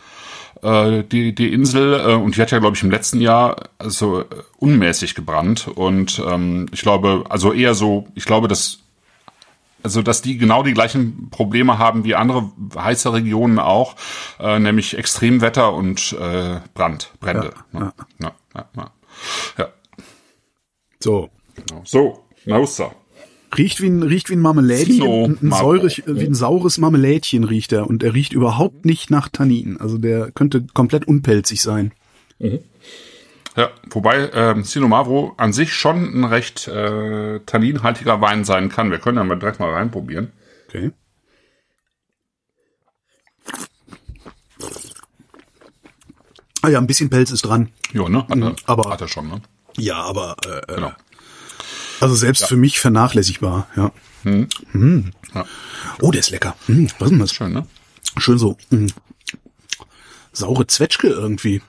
äh, 0.61 1.03
die, 1.03 1.33
die 1.33 1.53
Insel, 1.53 1.99
äh, 1.99 2.13
und 2.13 2.35
die 2.35 2.41
hat 2.41 2.51
ja, 2.51 2.59
glaube 2.59 2.75
ich, 2.75 2.83
im 2.83 2.91
letzten 2.91 3.21
Jahr 3.21 3.69
so 3.83 4.21
äh, 4.21 4.25
unmäßig 4.57 5.15
gebrannt. 5.15 5.67
Und 5.67 6.21
ähm, 6.25 6.67
ich 6.71 6.81
glaube, 6.81 7.25
also 7.29 7.53
eher 7.53 7.73
so, 7.73 8.07
ich 8.15 8.25
glaube, 8.25 8.47
dass 8.47 8.79
also 9.81 10.01
dass 10.01 10.21
die 10.21 10.37
genau 10.37 10.63
die 10.63 10.73
gleichen 10.73 11.29
Probleme 11.29 11.77
haben 11.77 12.03
wie 12.03 12.15
andere 12.15 12.51
heiße 12.75 13.13
Regionen 13.13 13.59
auch, 13.59 13.95
äh, 14.39 14.59
nämlich 14.59 14.97
Extremwetter 14.97 15.73
und 15.73 16.11
äh, 16.19 16.59
Brand, 16.73 17.13
Brände. 17.21 17.53
Ja, 17.71 17.79
ne? 17.79 17.93
ja. 18.19 18.31
Ja, 18.55 18.65
ja, 18.75 18.91
ja. 19.57 19.67
So. 20.99 21.29
genau. 21.55 21.81
So, 21.85 22.25
Nausa. 22.45 22.91
Riecht 23.57 23.81
wie 23.81 23.87
ein, 23.87 24.03
riecht 24.03 24.29
wie 24.29 24.33
ein 24.35 24.41
Marmelädchen, 24.41 24.93
Sino 24.93 25.25
ein, 25.25 25.37
ein, 25.41 25.51
säurig, 25.51 26.03
wie 26.05 26.25
ein 26.25 26.35
saures 26.35 26.77
Marmelädchen 26.77 27.43
riecht 27.43 27.71
er 27.73 27.87
und 27.87 28.03
er 28.03 28.13
riecht 28.13 28.33
überhaupt 28.33 28.85
nicht 28.85 29.09
nach 29.09 29.27
Tannin. 29.27 29.77
Also 29.79 29.97
der 29.97 30.31
könnte 30.31 30.65
komplett 30.73 31.07
unpelzig 31.07 31.61
sein. 31.61 31.91
Ja, 33.57 33.71
wobei 33.89 34.29
ähm, 34.33 34.63
Sino 34.63 34.87
Mavro 34.87 35.33
an 35.37 35.51
sich 35.51 35.73
schon 35.73 36.19
ein 36.19 36.23
recht 36.25 36.67
äh, 36.67 37.39
tanninhaltiger 37.45 38.21
Wein 38.21 38.45
sein 38.45 38.69
kann. 38.69 38.91
Wir 38.91 38.99
können 38.99 39.17
ja 39.17 39.23
mal 39.23 39.39
direkt 39.39 39.59
mal 39.59 39.73
reinprobieren. 39.73 40.31
Okay. 40.67 40.91
Ah 46.61 46.69
ja, 46.69 46.77
ein 46.79 46.87
bisschen 46.87 47.09
Pelz 47.09 47.31
ist 47.31 47.43
dran. 47.43 47.69
Ja, 47.93 48.07
ne? 48.09 48.27
Hat, 48.27 48.37
er, 48.37 48.55
aber- 48.65 48.89
hat 48.89 49.01
er 49.01 49.07
schon, 49.07 49.27
ne? 49.29 49.41
Ja, 49.77 49.95
aber 49.97 50.35
äh, 50.45 50.73
Genau. 50.75 50.91
Also 51.99 52.15
selbst 52.15 52.45
für 52.47 52.55
mich 52.55 52.79
vernachlässigbar, 52.79 53.67
ja. 53.75 53.91
Mm. 54.23 55.11
Ja. 55.33 55.45
Oh, 56.01 56.11
der 56.11 56.19
ist 56.19 56.29
lecker. 56.31 56.55
Mm, 56.67 56.87
was 56.99 57.07
ist 57.07 57.11
denn 57.11 57.19
das? 57.19 57.33
Schön, 57.33 57.53
ne? 57.53 57.67
Schön 58.17 58.37
so. 58.37 58.57
Mm. 58.69 58.87
Saure 60.33 60.67
Zwetschge 60.67 61.07
irgendwie. 61.07 61.61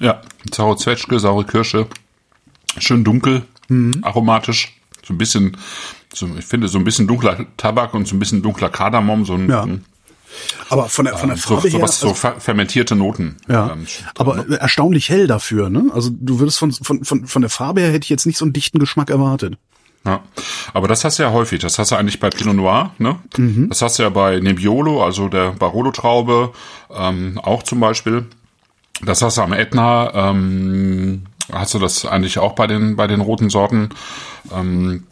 Ja, 0.00 0.20
saure 0.52 0.76
Zwetschge, 0.76 1.20
saure 1.20 1.44
Kirsche, 1.44 1.86
schön 2.78 3.04
dunkel, 3.04 3.42
Mhm. 3.68 3.98
aromatisch, 4.02 4.76
so 5.06 5.14
ein 5.14 5.18
bisschen, 5.18 5.56
so, 6.12 6.26
ich 6.36 6.44
finde 6.44 6.68
so 6.68 6.78
ein 6.78 6.84
bisschen 6.84 7.06
dunkler 7.06 7.46
Tabak 7.56 7.94
und 7.94 8.08
so 8.08 8.16
ein 8.16 8.18
bisschen 8.18 8.42
dunkler 8.42 8.70
Kardamom, 8.70 9.24
so 9.24 9.34
ein, 9.34 9.48
Ja. 9.48 9.66
Aber 10.68 10.88
von 10.88 11.04
der, 11.04 11.16
von 11.16 11.28
der 11.28 11.38
so, 11.38 11.54
Farbe 11.54 11.70
so 11.70 11.78
her. 11.78 11.82
was, 11.82 12.00
so 12.00 12.08
also, 12.08 12.18
fer 12.18 12.40
fermentierte 12.40 12.96
Noten. 12.96 13.36
ja, 13.48 13.72
ähm, 13.72 13.86
aber 14.16 14.48
erstaunlich 14.58 15.08
hell 15.08 15.26
dafür, 15.26 15.70
ne? 15.70 15.90
Also 15.94 16.10
du 16.12 16.38
würdest 16.38 16.58
von, 16.58 16.72
von, 16.72 17.04
von, 17.04 17.26
von 17.26 17.42
der 17.42 17.50
Farbe 17.50 17.80
her 17.80 17.92
hätte 17.92 18.04
ich 18.04 18.10
jetzt 18.10 18.26
nicht 18.26 18.38
so 18.38 18.44
einen 18.44 18.52
dichten 18.52 18.78
Geschmack 18.78 19.10
erwartet. 19.10 19.56
Ja, 20.04 20.20
aber 20.72 20.88
das 20.88 21.04
hast 21.04 21.18
du 21.18 21.22
ja 21.22 21.30
häufig. 21.30 21.60
Das 21.60 21.78
hast 21.78 21.92
du 21.92 21.96
eigentlich 21.96 22.18
bei 22.18 22.28
Pinot 22.28 22.56
Noir, 22.56 22.90
ne? 22.98 23.18
Das 23.68 23.82
hast 23.82 23.98
du 23.98 24.02
ja 24.02 24.08
bei 24.08 24.40
Nebbiolo, 24.40 25.04
also 25.04 25.28
der 25.28 25.52
Barolo-Traube, 25.52 26.52
ähm, 26.92 27.38
auch 27.38 27.62
zum 27.62 27.78
Beispiel. 27.78 28.26
Das 29.04 29.22
hast 29.22 29.36
du 29.38 29.42
am 29.42 29.52
Etna, 29.52 30.30
ähm, 30.30 31.22
hast 31.52 31.74
du 31.74 31.78
das 31.78 32.04
eigentlich 32.04 32.38
auch 32.38 32.54
bei 32.54 32.66
den 32.66 32.96
bei 32.96 33.06
den 33.06 33.20
roten 33.20 33.48
Sorten. 33.48 33.90
Ähm, 34.52 34.58
ähm, 34.60 35.06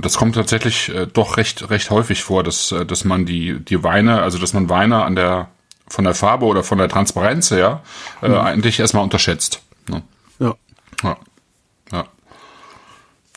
das 0.00 0.16
kommt 0.16 0.34
tatsächlich 0.34 0.88
äh, 0.88 1.06
doch 1.06 1.36
recht 1.36 1.70
recht 1.70 1.90
häufig 1.90 2.22
vor, 2.22 2.42
dass 2.42 2.72
äh, 2.72 2.86
dass 2.86 3.04
man 3.04 3.26
die 3.26 3.58
die 3.58 3.82
Weine, 3.82 4.22
also 4.22 4.38
dass 4.38 4.52
man 4.52 4.68
Weine 4.68 5.04
an 5.04 5.14
der 5.14 5.48
von 5.88 6.04
der 6.04 6.14
Farbe 6.14 6.46
oder 6.46 6.62
von 6.62 6.78
der 6.78 6.88
Transparenz 6.88 7.50
her 7.50 7.82
äh, 8.22 8.28
eigentlich 8.28 8.80
erstmal 8.80 9.02
unterschätzt. 9.02 9.62
Ne? 9.88 10.02
Ja. 10.38 10.54
Ja. 11.02 11.16
Ja. 11.92 12.06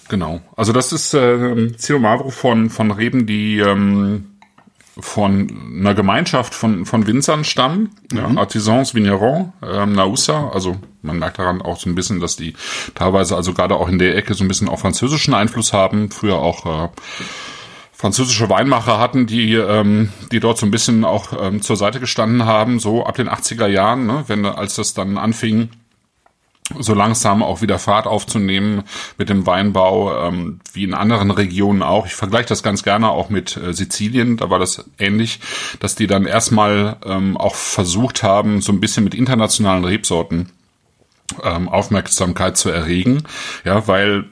Genau. 0.08 0.42
Also 0.56 0.72
das 0.72 0.92
ist 0.94 1.14
äh, 1.14 1.74
Ciro 1.78 2.00
Mavro 2.00 2.30
von, 2.30 2.70
von 2.70 2.92
Reben, 2.92 3.26
die 3.26 3.60
ähm, 3.60 4.37
von 5.00 5.50
einer 5.80 5.94
Gemeinschaft 5.94 6.54
von, 6.54 6.86
von 6.86 7.08
Winzern 7.08 7.44
stammen, 7.44 7.92
ja, 8.12 8.26
Artisans 8.36 8.94
Vignerons, 8.96 9.54
ähm, 9.64 9.94
Nausa, 9.94 10.50
also 10.50 10.78
man 11.02 11.20
merkt 11.20 11.40
daran 11.40 11.62
auch 11.62 11.80
so 11.80 11.90
ein 11.90 11.96
bisschen, 11.96 12.20
dass 12.20 12.36
die 12.36 12.54
teilweise 12.96 13.36
also 13.36 13.54
gerade 13.54 13.76
auch 13.76 13.88
in 13.88 14.00
der 14.00 14.16
Ecke 14.16 14.34
so 14.34 14.44
ein 14.44 14.48
bisschen 14.48 14.70
auch 14.70 14.80
französischen 14.80 15.34
Einfluss 15.34 15.74
haben, 15.74 16.12
früher 16.12 16.38
auch 16.38 16.86
äh, 16.86 16.90
französische 17.98 18.48
Weinmacher 18.50 19.00
hatten, 19.00 19.26
die, 19.26 19.56
ähm, 19.56 20.10
die 20.32 20.40
dort 20.40 20.60
so 20.60 20.68
ein 20.68 20.72
bisschen 20.72 21.04
auch 21.04 21.34
ähm, 21.42 21.64
zur 21.64 21.78
Seite 21.78 22.00
gestanden 22.00 22.46
haben, 22.46 22.80
so 22.80 23.04
ab 23.06 23.16
den 23.16 23.28
80er 23.28 23.68
Jahren, 23.68 24.06
ne, 24.06 24.24
wenn 24.28 24.46
als 24.46 24.76
das 24.76 24.94
dann 24.94 25.18
anfing, 25.18 25.70
so 26.80 26.94
langsam 26.94 27.44
auch 27.44 27.62
wieder 27.62 27.80
Fahrt 27.80 28.08
aufzunehmen 28.08 28.84
mit 29.18 29.30
dem 29.30 29.46
Weinbau, 29.46 30.28
ähm, 30.28 30.60
wie 30.74 30.84
in 30.84 30.94
anderen 30.94 31.32
Regionen 31.32 31.82
auch. 31.82 32.06
Ich 32.06 32.16
vergleiche 32.16 32.50
das 32.50 32.64
ganz 32.64 32.84
gerne 32.84 33.10
auch 33.10 33.30
mit 33.30 33.58
äh, 33.58 33.74
Sizilien, 33.74 34.38
da 34.38 34.50
war 34.50 34.60
das 34.60 34.86
ähnlich, 35.00 35.40
dass 35.80 35.96
die 35.96 36.08
dann 36.08 36.26
erstmal 36.26 36.98
ähm, 37.06 37.38
auch 37.38 37.56
versucht 37.56 38.24
haben, 38.24 38.62
so 38.62 38.72
ein 38.72 38.82
bisschen 38.82 39.04
mit 39.04 39.16
internationalen 39.16 39.86
Rebsorten 39.86 40.52
ähm, 41.44 41.70
Aufmerksamkeit 41.70 42.58
zu 42.58 42.70
erregen, 42.70 43.24
ja, 43.64 43.88
weil 43.88 44.26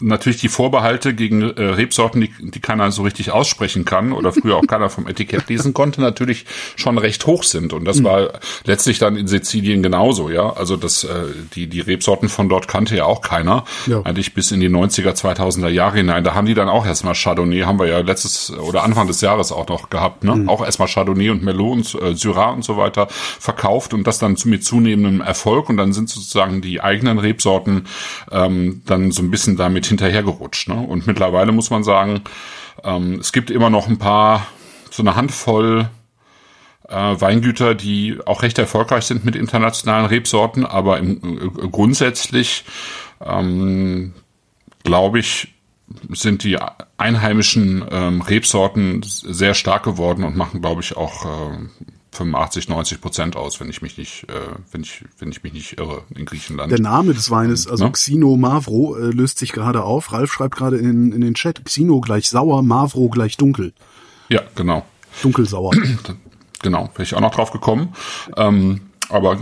natürlich 0.00 0.40
die 0.40 0.48
Vorbehalte 0.48 1.14
gegen 1.14 1.42
äh, 1.42 1.62
Rebsorten, 1.62 2.20
die, 2.20 2.30
die 2.38 2.60
keiner 2.60 2.90
so 2.90 3.02
richtig 3.02 3.30
aussprechen 3.30 3.84
kann 3.84 4.12
oder 4.12 4.32
früher 4.32 4.56
auch 4.56 4.66
keiner 4.66 4.90
vom 4.90 5.06
Etikett 5.06 5.48
lesen 5.48 5.74
konnte, 5.74 6.00
natürlich 6.00 6.46
schon 6.76 6.98
recht 6.98 7.26
hoch 7.26 7.42
sind. 7.42 7.72
Und 7.72 7.84
das 7.84 8.02
war 8.04 8.30
letztlich 8.64 8.98
dann 8.98 9.16
in 9.16 9.26
Sizilien 9.26 9.82
genauso, 9.82 10.30
ja. 10.30 10.52
Also 10.52 10.76
das, 10.76 11.04
äh, 11.04 11.08
die, 11.54 11.66
die 11.66 11.80
Rebsorten 11.80 12.28
von 12.28 12.48
dort 12.48 12.68
kannte 12.68 12.96
ja 12.96 13.04
auch 13.04 13.22
keiner. 13.22 13.64
Ja. 13.86 14.02
Eigentlich 14.02 14.34
bis 14.34 14.52
in 14.52 14.60
die 14.60 14.68
90er, 14.68 15.12
2000er 15.12 15.68
Jahre 15.68 15.96
hinein. 15.98 16.24
Da 16.24 16.34
haben 16.34 16.46
die 16.46 16.54
dann 16.54 16.68
auch 16.68 16.86
erstmal 16.86 17.14
Chardonnay, 17.14 17.62
haben 17.62 17.78
wir 17.78 17.86
ja 17.86 17.98
letztes 17.98 18.50
oder 18.50 18.84
Anfang 18.84 19.06
des 19.06 19.20
Jahres 19.20 19.52
auch 19.52 19.68
noch 19.68 19.90
gehabt, 19.90 20.24
ne? 20.24 20.44
Auch 20.46 20.64
erstmal 20.64 20.88
Chardonnay 20.88 21.30
und 21.30 21.42
Merlot 21.42 21.68
und 21.68 22.02
äh, 22.02 22.14
Syrah 22.14 22.50
und 22.50 22.64
so 22.64 22.76
weiter 22.76 23.08
verkauft 23.10 23.94
und 23.94 24.06
das 24.06 24.18
dann 24.18 24.36
zu, 24.36 24.48
mit 24.48 24.64
zunehmendem 24.64 25.20
Erfolg. 25.20 25.68
Und 25.68 25.76
dann 25.76 25.92
sind 25.92 26.08
sozusagen 26.08 26.60
die 26.60 26.80
eigenen 26.80 27.18
Rebsorten 27.18 27.86
ähm, 28.30 28.82
dann 28.86 29.10
so 29.10 29.22
ein 29.22 29.30
bisschen 29.30 29.56
damit 29.56 29.87
hinterhergerutscht. 29.88 30.68
Ne? 30.68 30.78
Und 30.78 31.06
mittlerweile 31.06 31.52
muss 31.52 31.70
man 31.70 31.84
sagen, 31.84 32.22
ähm, 32.84 33.18
es 33.20 33.32
gibt 33.32 33.50
immer 33.50 33.70
noch 33.70 33.88
ein 33.88 33.98
paar, 33.98 34.46
so 34.90 35.02
eine 35.02 35.16
Handvoll 35.16 35.88
äh, 36.88 36.94
Weingüter, 36.94 37.74
die 37.74 38.18
auch 38.24 38.42
recht 38.42 38.58
erfolgreich 38.58 39.04
sind 39.04 39.24
mit 39.24 39.36
internationalen 39.36 40.06
Rebsorten, 40.06 40.64
aber 40.64 40.98
im, 40.98 41.20
äh, 41.22 41.68
grundsätzlich 41.68 42.64
ähm, 43.24 44.14
glaube 44.84 45.18
ich, 45.18 45.54
sind 46.10 46.44
die 46.44 46.58
einheimischen 46.98 47.84
ähm, 47.90 48.20
Rebsorten 48.20 49.02
sehr 49.02 49.54
stark 49.54 49.84
geworden 49.84 50.24
und 50.24 50.36
machen, 50.36 50.60
glaube 50.60 50.82
ich, 50.82 50.96
auch 50.96 51.24
äh, 51.24 51.58
85, 52.12 52.68
90 52.68 53.00
Prozent 53.00 53.36
aus, 53.36 53.60
wenn 53.60 53.68
ich 53.68 53.82
mich 53.82 53.98
nicht, 53.98 54.24
äh, 54.28 54.32
wenn 54.72 54.82
ich, 54.82 55.04
wenn 55.18 55.30
ich 55.30 55.42
mich 55.42 55.52
nicht 55.52 55.78
irre 55.78 56.02
in 56.14 56.24
Griechenland. 56.24 56.72
Der 56.72 56.80
Name 56.80 57.14
des 57.14 57.30
Weines, 57.30 57.66
also 57.68 57.84
Ne? 57.84 57.92
Xino 57.92 58.36
Mavro, 58.36 58.96
äh, 58.96 59.10
löst 59.10 59.38
sich 59.38 59.52
gerade 59.52 59.82
auf. 59.84 60.12
Ralf 60.12 60.32
schreibt 60.32 60.56
gerade 60.56 60.78
in, 60.78 61.12
in 61.12 61.20
den 61.20 61.34
Chat, 61.34 61.64
Xino 61.64 62.00
gleich 62.00 62.28
sauer, 62.28 62.62
Mavro 62.62 63.08
gleich 63.08 63.36
dunkel. 63.36 63.72
ja, 64.28 64.40
genau. 64.54 64.84
Dunkelsauer. 65.22 65.72
Genau, 66.60 66.90
wäre 66.94 67.04
ich 67.04 67.14
auch 67.14 67.20
noch 67.20 67.30
drauf 67.32 67.52
gekommen. 67.52 67.94
Ähm, 68.36 68.80
aber 69.10 69.38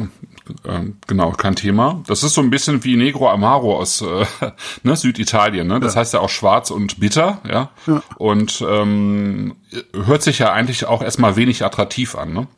ähm, 0.66 0.96
genau, 1.06 1.30
kein 1.32 1.56
Thema. 1.56 2.02
Das 2.06 2.22
ist 2.22 2.34
so 2.34 2.42
ein 2.42 2.50
bisschen 2.50 2.84
wie 2.84 2.96
Negro 2.96 3.30
Amaro 3.30 3.78
aus 3.78 4.02
äh, 4.02 4.26
ne, 4.82 4.96
Süditalien. 4.96 5.66
Ne? 5.66 5.80
Das 5.80 5.96
heißt 5.96 6.12
ja 6.12 6.20
auch 6.20 6.28
schwarz 6.28 6.70
und 6.70 7.00
bitter. 7.00 7.40
Ja. 7.48 7.70
Ja. 7.86 8.02
Und 8.16 8.62
ähm, 8.68 9.56
hört 9.94 10.22
sich 10.22 10.38
ja 10.38 10.52
eigentlich 10.52 10.84
auch 10.84 11.02
erstmal 11.02 11.36
wenig 11.36 11.64
attraktiv 11.64 12.14
an. 12.16 12.34
Ne? 12.34 12.48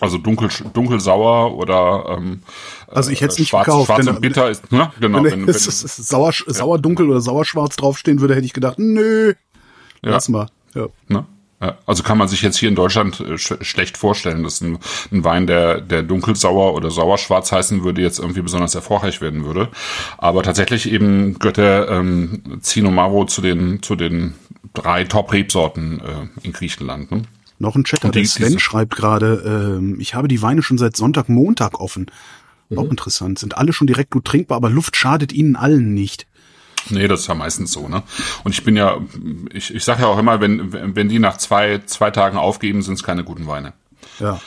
Also 0.00 0.18
dunkel, 0.18 0.48
dunkelsauer 0.72 1.54
oder 1.56 2.16
ähm, 2.16 2.40
Also 2.88 3.10
ich 3.10 3.20
hätte 3.20 3.32
es 3.34 3.38
nicht 3.38 3.50
schwarz, 3.50 3.66
gekauft. 3.66 3.86
schwarz 3.86 4.06
wenn 4.06 4.14
und 4.16 4.20
bitter 4.22 4.48
ist. 4.50 4.72
Ne? 4.72 4.90
Genau. 5.00 5.22
Wenn, 5.22 5.42
wenn 5.42 5.48
es 5.48 5.66
es 5.66 5.96
sauer, 5.96 6.32
sauer 6.46 6.78
dunkel 6.78 7.08
oder 7.10 7.20
sauerschwarz 7.20 7.76
draufstehen 7.76 8.20
würde, 8.20 8.34
hätte 8.34 8.46
ich 8.46 8.52
gedacht, 8.54 8.78
nö, 8.78 9.34
Ja. 10.02 10.10
lass 10.12 10.28
mal. 10.28 10.46
Ja. 10.74 10.86
Ne? 11.08 11.26
Ja, 11.62 11.76
Also 11.84 12.02
kann 12.02 12.16
man 12.16 12.26
sich 12.28 12.40
jetzt 12.40 12.56
hier 12.56 12.70
in 12.70 12.74
Deutschland 12.74 13.20
äh, 13.20 13.36
sch 13.36 13.52
schlecht 13.60 13.98
vorstellen, 13.98 14.42
dass 14.42 14.62
ein, 14.62 14.78
ein 15.12 15.24
Wein, 15.24 15.46
der, 15.46 15.82
der 15.82 16.02
dunkelsauer 16.02 16.72
oder 16.72 16.90
sauerschwarz 16.90 17.52
heißen 17.52 17.84
würde, 17.84 18.00
jetzt 18.00 18.18
irgendwie 18.18 18.40
besonders 18.40 18.74
erfolgreich 18.74 19.20
werden 19.20 19.44
würde. 19.44 19.68
Aber 20.16 20.42
tatsächlich 20.42 20.90
eben 20.90 21.38
gehört 21.38 21.58
der 21.58 21.88
ähm, 21.90 22.42
Zino 22.62 22.90
Maro 22.90 23.26
zu 23.26 23.42
den, 23.42 23.82
zu 23.82 23.94
den 23.94 24.34
drei 24.72 25.04
Top-Rebsorten 25.04 26.00
äh, 26.00 26.46
in 26.46 26.52
Griechenland. 26.54 27.10
Ne? 27.10 27.22
Noch 27.60 27.76
ein 27.76 27.84
die- 27.84 28.22
der 28.22 28.24
Sven 28.26 28.58
schreibt 28.58 28.96
gerade, 28.96 29.76
ähm, 29.78 30.00
ich 30.00 30.14
habe 30.14 30.26
die 30.28 30.42
Weine 30.42 30.62
schon 30.62 30.78
seit 30.78 30.96
Sonntag, 30.96 31.28
Montag 31.28 31.78
offen. 31.78 32.06
Auch 32.74 32.84
Mhm. 32.84 32.90
interessant. 32.90 33.38
Sind 33.38 33.56
alle 33.56 33.72
schon 33.72 33.86
direkt 33.86 34.10
gut 34.10 34.24
trinkbar, 34.24 34.56
aber 34.56 34.70
Luft 34.70 34.96
schadet 34.96 35.32
ihnen 35.32 35.56
allen 35.56 35.92
nicht. 35.94 36.26
Nee, 36.88 37.06
das 37.08 37.20
ist 37.20 37.26
ja 37.26 37.34
meistens 37.34 37.72
so, 37.72 37.88
ne? 37.88 38.02
Und 38.44 38.52
ich 38.52 38.64
bin 38.64 38.74
ja, 38.76 38.96
ich, 39.52 39.74
ich 39.74 39.84
sage 39.84 40.02
ja 40.02 40.08
auch 40.08 40.18
immer, 40.18 40.40
wenn, 40.40 40.72
wenn 40.72 40.96
wenn 40.96 41.08
die 41.10 41.18
nach 41.18 41.36
zwei, 41.36 41.82
zwei 41.84 42.10
Tagen 42.10 42.38
aufgeben, 42.38 42.80
sind 42.82 42.94
es 42.94 43.02
keine 43.02 43.22
guten 43.24 43.46
Weine. 43.46 43.74
Ja. 44.18 44.40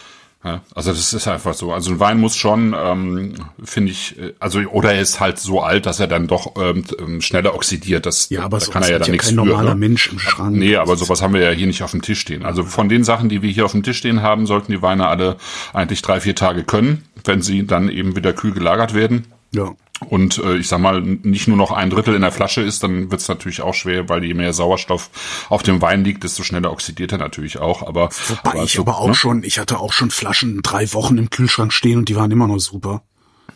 Ja, 0.43 0.61
also 0.75 0.91
das 0.91 1.13
ist 1.13 1.27
einfach 1.27 1.53
so. 1.53 1.71
Also 1.71 1.91
ein 1.91 1.99
Wein 1.99 2.19
muss 2.19 2.35
schon, 2.35 2.75
ähm, 2.77 3.35
finde 3.63 3.91
ich, 3.91 4.19
äh, 4.19 4.33
also 4.39 4.59
oder 4.59 4.93
er 4.93 5.01
ist 5.01 5.21
halt 5.21 5.39
so 5.39 5.61
alt, 5.61 5.85
dass 5.85 6.01
er 6.01 6.07
dann 6.07 6.27
doch 6.27 6.55
ähm, 6.61 6.83
ähm, 6.99 7.21
schneller 7.21 7.55
oxidiert. 7.55 8.05
Das, 8.05 8.29
Ja, 8.29 8.43
aber 8.43 8.59
da 8.59 8.65
kann 8.65 8.83
er 8.83 8.91
ja 8.91 8.99
dann 8.99 9.07
ja 9.07 9.11
nichts 9.13 9.27
kein 9.27 9.35
für. 9.35 9.45
normaler 9.45 9.73
ne? 9.73 9.79
Mensch 9.79 10.11
im 10.11 10.19
Schrank. 10.19 10.57
Nee, 10.57 10.75
aber 10.75 10.97
sowas 10.97 11.21
haben 11.21 11.33
wir 11.33 11.41
ja 11.41 11.51
hier 11.51 11.67
nicht 11.67 11.81
auf 11.81 11.91
dem 11.91 12.01
Tisch 12.01 12.19
stehen. 12.19 12.43
Also 12.43 12.63
von 12.63 12.89
den 12.89 13.05
Sachen, 13.05 13.29
die 13.29 13.41
wir 13.41 13.49
hier 13.51 13.63
auf 13.63 13.71
dem 13.71 13.83
Tisch 13.83 13.97
stehen 13.97 14.21
haben, 14.21 14.45
sollten 14.45 14.71
die 14.71 14.81
Weine 14.81 15.07
alle 15.07 15.37
eigentlich 15.71 16.01
drei, 16.01 16.19
vier 16.19 16.35
Tage 16.35 16.63
können, 16.63 17.05
wenn 17.23 17.41
sie 17.41 17.65
dann 17.65 17.87
eben 17.87 18.17
wieder 18.17 18.33
kühl 18.33 18.51
gelagert 18.51 18.93
werden. 18.93 19.25
Ja. 19.51 19.73
Und 20.09 20.37
äh, 20.37 20.57
ich 20.57 20.67
sag 20.67 20.79
mal, 20.79 21.01
nicht 21.01 21.47
nur 21.47 21.57
noch 21.57 21.71
ein 21.71 21.89
Drittel 21.89 22.15
in 22.15 22.21
der 22.21 22.31
Flasche 22.31 22.61
ist, 22.61 22.83
dann 22.83 23.11
wird 23.11 23.21
es 23.21 23.27
natürlich 23.27 23.61
auch 23.61 23.73
schwer, 23.73 24.09
weil 24.09 24.23
je 24.23 24.33
mehr 24.33 24.53
Sauerstoff 24.53 25.09
auf 25.49 25.63
dem 25.63 25.81
Wein 25.81 26.03
liegt, 26.03 26.23
desto 26.23 26.43
schneller 26.43 26.71
oxidiert 26.71 27.11
er 27.11 27.17
natürlich 27.17 27.59
auch. 27.59 27.81
Aber, 27.85 28.09
Wobei 28.27 28.51
aber 28.51 28.63
ich 28.63 28.73
so, 28.73 28.81
aber 28.81 28.97
auch 28.99 29.07
ne? 29.07 29.15
schon, 29.15 29.43
ich 29.43 29.59
hatte 29.59 29.79
auch 29.79 29.93
schon 29.93 30.11
Flaschen 30.11 30.61
drei 30.61 30.93
Wochen 30.93 31.17
im 31.17 31.29
Kühlschrank 31.29 31.73
stehen 31.73 31.99
und 31.99 32.09
die 32.09 32.15
waren 32.15 32.31
immer 32.31 32.47
noch 32.47 32.59
super. 32.59 33.03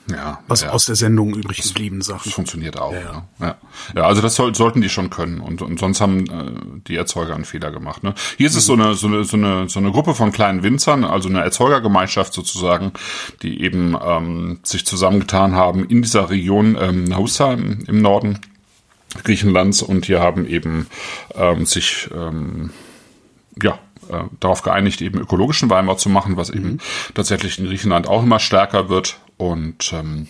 Ja, 0.10 0.39
was 0.47 0.62
ja. 0.62 0.69
aus 0.69 0.86
der 0.86 0.95
Sendung 0.95 1.34
übrig 1.36 1.62
geblieben 1.62 2.02
Sachen. 2.02 2.21
Das 2.26 2.34
funktioniert 2.34 2.80
auch. 2.80 2.93
Ja, 2.93 3.00
ja. 3.00 3.26
ja. 3.41 3.56
ja 3.93 4.04
also 4.04 4.21
das 4.21 4.36
soll, 4.36 4.56
sollten 4.56 4.82
die 4.82 4.89
schon 4.89 5.10
können 5.10 5.41
und, 5.41 5.62
und 5.62 5.80
sonst 5.80 6.00
haben 6.00 6.26
äh, 6.30 6.80
die 6.88 6.95
Erzeuger 6.95 7.36
einen 7.36 7.43
Fehler 7.43 7.71
gemacht. 7.71 8.04
Ne? 8.04 8.13
Hier 8.38 8.47
ist 8.47 8.54
mhm. 8.54 8.60
es 8.60 8.65
so 8.65 8.73
eine, 8.73 8.93
so 8.93 9.08
eine 9.08 9.23
so 9.26 9.36
eine 9.36 9.67
so 9.67 9.80
eine 9.80 9.91
Gruppe 9.91 10.15
von 10.15 10.32
kleinen 10.32 10.63
Winzern, 10.63 11.04
also 11.04 11.28
eine 11.28 11.41
Erzeugergemeinschaft 11.41 12.34
sozusagen, 12.34 12.93
die 13.41 13.62
eben 13.62 13.97
ähm, 14.02 14.60
sich 14.63 14.86
zusammengetan 14.86 15.56
haben 15.56 15.86
in 15.86 16.02
dieser 16.02 16.30
Region 16.30 16.78
ähm, 16.80 17.04
Nausa 17.04 17.54
im, 17.54 17.84
im 17.88 18.02
Norden 18.02 18.39
Griechenlands 19.23 19.82
und 19.82 20.06
hier 20.06 20.21
haben 20.21 20.47
eben 20.47 20.88
ähm, 21.36 21.65
sich 21.65 22.10
ähm, 22.15 22.69
ja 23.62 23.73
äh, 24.10 24.23
darauf 24.39 24.62
geeinigt, 24.62 25.02
eben 25.02 25.19
ökologischen 25.19 25.69
Weinbau 25.69 25.95
zu 25.95 26.08
machen, 26.08 26.38
was 26.38 26.50
mhm. 26.54 26.58
eben 26.58 26.78
tatsächlich 27.13 27.60
in 27.60 27.65
Griechenland 27.65 28.08
auch 28.08 28.23
immer 28.23 28.39
stärker 28.39 28.88
wird 28.88 29.19
und 29.38 29.93
ähm, 29.93 30.28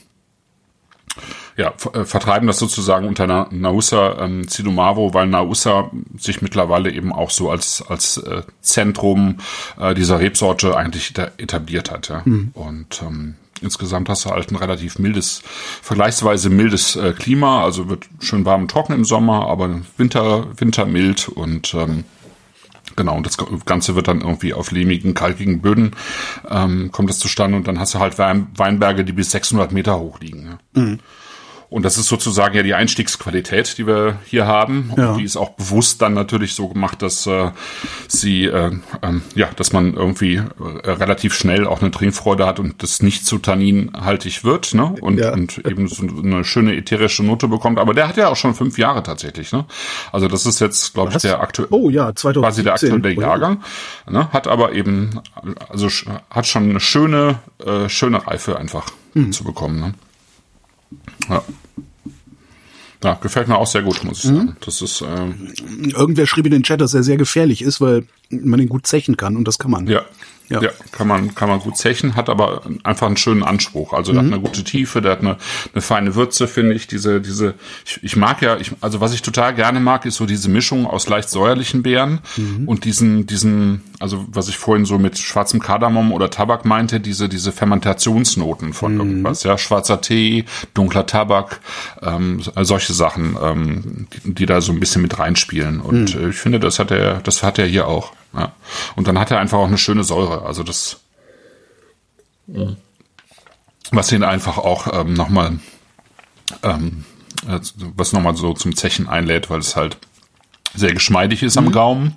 ja, 1.56 1.74
äh, 1.94 2.06
vertreiben 2.06 2.48
das 2.48 2.60
sozusagen 2.60 3.08
unter 3.08 3.26
Na 3.26 3.48
Nausa 3.50 4.20
ähm, 4.20 4.48
Zidumavo, 4.48 5.14
weil 5.14 5.28
Nausa 5.28 5.90
sich 6.18 6.42
mittlerweile 6.42 6.92
eben 6.92 7.12
auch 7.12 7.32
so 7.32 7.50
als 7.50 7.84
als 7.88 8.18
äh, 8.18 8.44
Zentrum 8.62 9.38
äh, 9.80 9.96
dieser 9.96 10.20
Rebsorte 10.20 10.78
eigentlich 10.78 11.18
etabliert 11.18 11.92
hat. 11.92 12.10
Ja? 12.10 12.22
Mhm. 12.26 12.52
Und 12.54 13.02
ähm, 13.02 13.36
insgesamt 13.62 14.08
hast 14.10 14.26
du 14.26 14.30
halt 14.30 14.52
ein 14.52 14.56
relativ 14.56 15.00
mildes, 15.00 15.42
vergleichsweise 15.82 16.52
mildes 16.52 16.96
äh, 16.96 17.14
Klima, 17.14 17.64
also 17.64 17.90
wird 17.90 18.06
schön 18.20 18.46
warm 18.46 18.64
und 18.64 18.72
trocken 18.72 18.94
im 18.94 19.06
Sommer, 19.06 19.48
aber 19.48 19.82
Winter 19.98 20.46
Winter 20.58 20.86
mild 20.86 21.28
und 21.28 21.74
ähm, 21.74 22.04
Genau, 22.98 23.16
und 23.16 23.26
das 23.26 23.38
Ganze 23.66 23.96
wird 23.96 24.08
dann 24.08 24.22
irgendwie 24.22 24.54
auf 24.54 24.72
lehmigen, 24.72 25.14
kalkigen 25.14 25.62
Böden 25.62 25.92
ähm, 26.50 26.92
kommt 26.92 27.10
das 27.10 27.20
zustande 27.20 27.56
und 27.56 27.68
dann 27.68 27.80
hast 27.80 27.94
du 27.94 28.00
halt 28.00 28.18
Weinberge, 28.18 29.06
die 29.06 29.14
bis 29.14 29.32
600 29.32 29.72
Meter 29.72 30.00
hoch 30.00 30.20
liegen. 30.20 30.58
Ja. 30.76 30.82
Mhm. 30.82 31.00
Und 31.70 31.84
das 31.84 31.98
ist 31.98 32.08
sozusagen 32.08 32.56
ja 32.56 32.64
die 32.64 32.74
Einstiegsqualität, 32.74 33.78
die 33.78 33.86
wir 33.86 34.20
hier 34.26 34.48
haben. 34.48 34.92
Und 34.96 35.04
ja. 35.04 35.18
die 35.18 35.24
ist 35.24 35.36
auch 35.36 35.50
bewusst 35.52 36.02
dann 36.02 36.14
natürlich 36.14 36.54
so 36.54 36.70
gemacht, 36.70 37.02
dass 37.02 37.28
äh, 37.28 37.52
sie, 38.08 38.46
äh, 38.46 38.72
ähm, 39.02 39.22
ja, 39.36 39.50
dass 39.54 39.74
man 39.74 39.94
irgendwie 39.94 40.36
äh, 40.36 40.90
relativ 40.90 41.34
schnell 41.34 41.68
auch 41.68 41.82
eine 41.82 41.92
Trinkfreude 41.92 42.46
hat 42.46 42.60
und 42.60 42.82
das 42.84 43.02
nicht 43.02 43.26
zu 43.26 43.38
tanninhaltig 43.40 44.46
wird, 44.46 44.74
ne? 44.74 44.96
Und, 45.02 45.20
ja. 45.20 45.34
und 45.34 45.58
eben 45.66 45.90
so 45.90 46.04
eine 46.08 46.46
schöne 46.46 46.74
ätherische 46.74 47.24
Note 47.24 47.50
bekommt. 47.50 47.80
Aber 47.80 47.94
der 47.94 48.08
hat 48.08 48.16
ja 48.16 48.30
auch 48.30 48.38
schon 48.38 48.56
fünf 48.56 48.78
Jahre 48.78 49.04
tatsächlich, 49.04 49.52
ne? 49.52 49.66
Also 50.14 50.30
das 50.30 50.46
ist 50.46 50.62
jetzt, 50.62 50.94
glaube 50.94 51.12
ich, 51.12 51.18
der 51.18 51.42
aktuelle, 51.42 51.70
oh 51.72 51.90
ja, 51.90 52.16
2017. 52.16 52.42
quasi 52.42 52.64
der 52.64 52.74
aktuelle 52.74 53.22
Jahrgang, 53.22 53.64
ne? 54.10 54.32
Hat 54.32 54.48
aber 54.48 54.72
eben, 54.72 55.20
also 55.68 55.90
hat 56.30 56.48
schon 56.48 56.70
eine 56.70 56.80
schöne, 56.80 57.40
äh, 57.66 57.90
schöne 57.90 58.26
Reife 58.26 58.58
einfach 58.58 58.90
mhm. 59.14 59.34
zu 59.34 59.44
bekommen, 59.44 59.82
ne? 59.82 59.94
Ja. 61.30 61.44
Ja, 63.04 63.14
gefällt 63.14 63.48
mir 63.48 63.58
auch 63.58 63.68
sehr 63.68 63.84
gut, 63.84 64.04
muss 64.04 64.20
ich 64.20 64.24
sagen. 64.24 64.38
Mhm. 64.38 64.56
Das 64.66 64.82
ist 64.82 65.02
ähm, 65.02 65.54
irgendwer 65.96 66.26
schrieb 66.26 66.48
in 66.48 66.52
den 66.52 66.64
Chat, 66.64 66.82
dass 66.82 66.96
er 66.96 67.04
sehr 67.04 67.18
gefährlich 67.18 67.62
ist, 67.62 67.80
weil 67.80 68.06
man 68.30 68.60
ihn 68.60 68.70
gut 68.70 68.88
zechen 68.88 69.18
kann 69.18 69.38
und 69.38 69.48
das 69.48 69.60
kann 69.60 69.70
man. 69.70 69.86
Ja, 69.88 70.02
ja. 70.50 70.62
ja, 70.62 70.70
kann 70.92 71.08
man 71.08 71.36
kann 71.36 71.50
man 71.50 71.60
gut 71.60 71.78
zechen, 71.78 72.16
hat 72.16 72.30
aber 72.30 72.62
einfach 72.84 73.08
einen 73.08 73.18
schönen 73.18 73.44
Anspruch. 73.44 73.94
Also 73.94 74.14
der 74.14 74.22
hat 74.22 74.28
mhm. 74.28 74.34
eine 74.34 74.42
gute 74.42 74.64
Tiefe, 74.64 75.02
der 75.02 75.14
hat 75.14 75.20
eine, 75.20 75.38
eine 75.74 75.82
feine 75.82 76.16
Würze, 76.16 76.48
finde 76.48 76.74
ich. 76.74 76.88
Diese 76.88 77.20
diese 77.20 77.56
ich, 77.86 78.00
ich 78.02 78.16
mag 78.16 78.42
ja, 78.42 78.58
ich, 78.58 78.72
also 78.80 79.02
was 79.02 79.14
ich 79.14 79.22
total 79.22 79.54
gerne 79.54 79.80
mag, 79.80 80.06
ist 80.06 80.16
so 80.16 80.26
diese 80.26 80.50
Mischung 80.50 80.88
aus 80.88 81.10
leicht 81.10 81.30
säuerlichen 81.30 81.84
Beeren 81.84 82.20
mhm. 82.38 82.68
und 82.68 82.86
diesen 82.86 83.28
diesen 83.28 83.82
also 84.00 84.26
was 84.30 84.48
ich 84.48 84.58
vorhin 84.58 84.86
so 84.86 84.98
mit 84.98 85.18
schwarzem 85.18 85.60
Kardamom 85.60 86.12
oder 86.14 86.30
Tabak 86.30 86.64
meinte, 86.64 87.00
diese 87.00 87.28
diese 87.28 87.52
Fermentationsnoten 87.52 88.72
von 88.72 88.94
mhm. 88.94 89.00
irgendwas, 89.00 89.44
ja 89.44 89.58
schwarzer 89.58 90.00
Tee, 90.00 90.46
dunkler 90.74 91.06
Tabak, 91.06 91.60
ähm, 92.02 92.42
solche 92.62 92.94
Sachen, 92.94 93.38
ähm, 93.42 94.08
die, 94.14 94.34
die 94.34 94.46
da 94.46 94.62
so 94.62 94.72
ein 94.72 94.80
bisschen 94.80 95.02
mit 95.02 95.20
reinspielen. 95.20 95.82
Und 95.82 96.16
mhm. 96.16 96.30
ich 96.30 96.38
finde, 96.38 96.60
das 96.60 96.80
hat 96.80 96.92
er 96.92 97.20
das 97.22 97.44
hat 97.44 97.60
er 97.60 97.66
hier 97.66 97.88
auch. 97.88 98.14
Ja. 98.34 98.54
Und 98.96 99.08
dann 99.08 99.20
hat 99.20 99.32
er 99.32 99.40
einfach 99.40 99.58
auch 99.58 99.68
eine 99.68 99.78
schöne 99.78 100.04
Säure. 100.04 100.44
Also 100.44 100.64
das, 100.64 101.00
was 103.92 104.12
ihn 104.12 104.24
einfach 104.24 104.58
auch 104.58 104.88
ähm, 104.94 105.14
nochmal, 105.14 105.60
ähm, 106.64 107.06
was 107.96 108.14
nochmal 108.14 108.36
so 108.36 108.54
zum 108.54 108.76
Zechen 108.76 109.08
einlädt, 109.08 109.50
weil 109.50 109.60
es 109.60 109.76
halt 109.76 109.98
sehr 110.74 110.94
geschmeidig 110.94 111.44
ist 111.44 111.60
mhm. 111.60 111.68
am 111.68 111.72
Gaumen. 111.72 112.16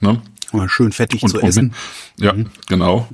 Ne? 0.00 0.22
Schön 0.66 0.90
fettig 0.90 1.22
und, 1.22 1.28
zu 1.28 1.40
essen. 1.40 1.74
Mit, 2.16 2.26
ja, 2.26 2.32
mhm. 2.32 2.50
genau. 2.66 3.08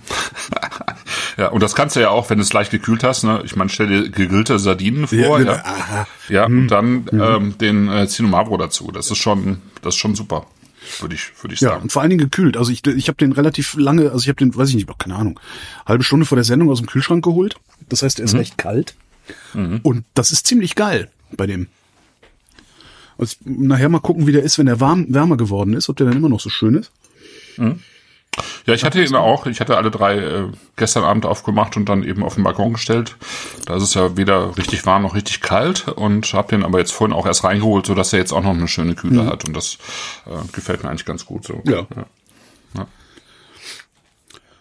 ja, 1.37 1.49
und 1.49 1.63
das 1.63 1.75
kannst 1.75 1.95
du 1.95 2.01
ja 2.01 2.09
auch, 2.09 2.31
wenn 2.31 2.39
du 2.39 2.43
es 2.43 2.53
leicht 2.53 2.71
gekühlt 2.71 3.05
hast. 3.05 3.25
Ne? 3.25 3.43
Ich 3.45 3.57
meine, 3.57 3.69
stell 3.69 3.89
dir 3.89 4.11
gegrillte 4.11 4.59
Sardinen 4.59 5.07
vor. 5.07 5.41
Ja, 5.41 5.41
ja. 5.41 5.65
Aha. 5.65 6.07
ja 6.29 6.49
mhm. 6.49 6.59
und 6.61 6.69
dann 6.69 6.93
mhm. 7.11 7.21
ähm, 7.21 7.59
den 7.59 7.89
äh, 7.89 8.09
Cinomavro 8.09 8.57
dazu. 8.57 8.91
Das 8.91 9.11
ist 9.11 9.19
schon, 9.19 9.61
das 9.83 9.95
ist 9.95 9.99
schon 9.99 10.15
super 10.15 10.47
würde 11.01 11.15
ich, 11.15 11.33
würde 11.43 11.55
ich 11.55 11.61
sagen. 11.61 11.77
Ja, 11.77 11.83
und 11.83 11.93
vor 11.93 12.03
allen 12.03 12.11
Dingen 12.11 12.21
gekühlt. 12.21 12.57
Also 12.57 12.71
ich, 12.71 12.87
ich 12.87 13.09
habe 13.09 13.17
den 13.17 13.33
relativ 13.33 13.75
lange, 13.75 14.11
also 14.11 14.23
ich 14.23 14.29
habe 14.29 14.37
den, 14.37 14.55
weiß 14.55 14.69
ich 14.71 14.75
nicht, 14.75 14.99
keine 14.99 15.17
Ahnung, 15.17 15.41
halbe 15.85 16.05
Stunde 16.05 16.27
vor 16.27 16.37
der 16.37 16.45
Sendung 16.45 16.71
aus 16.71 16.79
dem 16.79 16.87
Kühlschrank 16.87 17.25
geholt. 17.25 17.57
Das 17.89 18.03
heißt, 18.03 18.19
er 18.19 18.25
ist 18.25 18.33
mhm. 18.33 18.41
recht 18.41 18.59
kalt. 18.59 18.95
Mhm. 19.55 19.81
Und 19.83 20.05
das 20.15 20.33
ist 20.33 20.47
ziemlich 20.47 20.75
geil 20.75 21.11
bei 21.33 21.47
dem. 21.47 21.69
Also 23.19 23.37
nachher 23.45 23.89
mal 23.89 24.01
gucken, 24.01 24.27
wie 24.27 24.33
der 24.33 24.43
ist, 24.43 24.59
wenn 24.59 24.67
er 24.67 24.81
warm, 24.81 25.07
wärmer 25.09 25.37
geworden 25.37 25.75
ist, 25.75 25.89
ob 25.89 25.97
der 25.97 26.07
dann 26.07 26.17
immer 26.17 26.29
noch 26.29 26.41
so 26.41 26.51
schön 26.51 26.75
ist. 26.75 26.93
Mhm. 27.57 27.81
Ja, 28.67 28.75
ich 28.75 28.85
hatte 28.85 29.03
ihn 29.03 29.15
auch, 29.15 29.47
ich 29.47 29.61
hatte 29.61 29.77
alle 29.77 29.91
drei 29.91 30.19
äh, 30.19 30.45
gestern 30.77 31.05
Abend 31.05 31.27
aufgemacht 31.27 31.77
und 31.77 31.89
dann 31.89 32.03
eben 32.03 32.23
auf 32.23 32.35
den 32.35 32.45
Balkon 32.45 32.75
gestellt. 32.75 33.17
Da 33.65 33.77
ist 33.77 33.83
es 33.83 33.95
ja 33.95 34.17
weder 34.17 34.57
richtig 34.57 34.85
warm 34.87 35.03
noch 35.03 35.15
richtig 35.15 35.41
kalt 35.41 35.89
und 35.89 36.33
habe 36.35 36.49
den 36.49 36.65
aber 36.65 36.79
jetzt 36.79 36.93
vorhin 36.93 37.17
auch 37.17 37.27
erst 37.27 37.45
reingeholt, 37.45 37.87
so 37.87 37.95
dass 37.95 38.13
er 38.13 38.19
jetzt 38.19 38.33
auch 38.33 38.43
noch 38.43 38.51
eine 38.51 38.69
schöne 38.69 38.95
Kühle 38.95 39.23
mhm. 39.23 39.27
hat 39.27 39.47
und 39.47 39.57
das 39.57 39.79
äh, 40.27 40.53
gefällt 40.53 40.83
mir 40.83 40.91
eigentlich 40.91 41.07
ganz 41.07 41.25
gut 41.25 41.45
so. 41.45 41.63
Ja. 41.65 41.87
ja. 41.97 42.07
ja. 42.77 42.87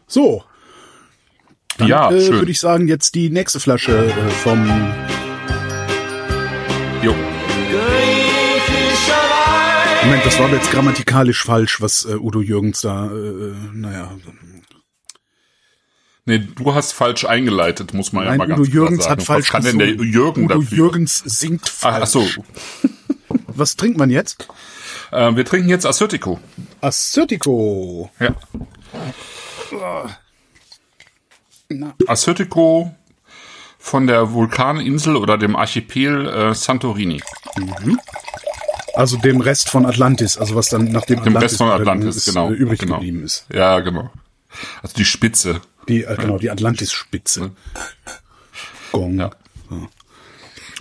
So. 0.07 0.43
Dann, 1.77 1.87
ja, 1.87 2.09
äh, 2.09 2.29
würde 2.29 2.51
ich 2.51 2.59
sagen, 2.59 2.87
jetzt 2.87 3.15
die 3.15 3.29
nächste 3.29 3.59
Flasche 3.59 4.07
äh, 4.07 4.29
vom 4.29 4.65
Jo. 7.01 7.13
Moment, 10.05 10.23
das 10.23 10.37
war 10.37 10.45
aber 10.45 10.57
jetzt 10.57 10.69
grammatikalisch 10.69 11.43
falsch, 11.43 11.81
was 11.81 12.05
äh, 12.05 12.13
Udo 12.13 12.39
Jürgens 12.39 12.81
da, 12.81 13.07
äh, 13.07 13.53
naja. 13.73 14.11
Nee, 16.25 16.47
du 16.55 16.75
hast 16.75 16.91
falsch 16.91 17.25
eingeleitet, 17.25 17.95
muss 17.95 18.13
man 18.13 18.25
Nein, 18.25 18.33
ja 18.33 18.37
mal 18.37 18.51
Udo 18.51 18.61
ganz 18.61 18.73
Jürgens 18.73 19.03
sagen. 19.05 19.11
hat 19.19 19.23
falsch 19.23 19.45
Was 19.47 19.51
kann 19.51 19.63
denn 19.63 19.79
der 19.79 19.89
Jürgen 20.05 20.45
Udo 20.45 20.59
dafür? 20.59 20.77
Jürgens 20.77 21.17
singt 21.25 21.67
falsch. 21.67 22.03
Ach, 22.03 22.07
so. 22.07 22.23
Was 23.47 23.77
trinkt 23.77 23.97
man 23.97 24.11
jetzt? 24.11 24.47
Äh, 25.11 25.35
wir 25.35 25.43
trinken 25.43 25.69
jetzt 25.69 25.87
Assyrtiko. 25.87 26.39
Assyrtiko. 26.81 28.11
Ja. 28.19 28.35
Assyrtiko 32.05 32.95
von 33.79 34.05
der 34.05 34.33
Vulkaninsel 34.33 35.15
oder 35.15 35.39
dem 35.39 35.55
Archipel 35.55 36.27
äh, 36.27 36.53
Santorini. 36.53 37.23
Mhm. 37.57 37.99
Also 38.95 39.17
dem 39.17 39.41
Rest 39.41 39.69
von 39.69 39.85
Atlantis, 39.85 40.37
also 40.37 40.55
was 40.55 40.69
dann 40.69 40.91
nach 40.91 41.05
dem, 41.05 41.23
dem 41.23 41.35
Rest 41.35 41.57
von 41.57 41.69
Atlantis 41.69 42.15
ist, 42.15 42.25
genau, 42.25 42.49
übrig 42.49 42.79
genau. 42.79 42.95
geblieben 42.95 43.23
ist. 43.23 43.45
Ja, 43.53 43.79
genau. 43.79 44.09
Also 44.81 44.95
die 44.95 45.05
Spitze. 45.05 45.61
Die, 45.87 46.03
äh, 46.03 46.15
genau, 46.15 46.37
die 46.37 46.49
Atlantis-Spitze. 46.49 47.51
Gong. 48.91 49.19
Ja. 49.19 49.31
ja. 49.69 49.77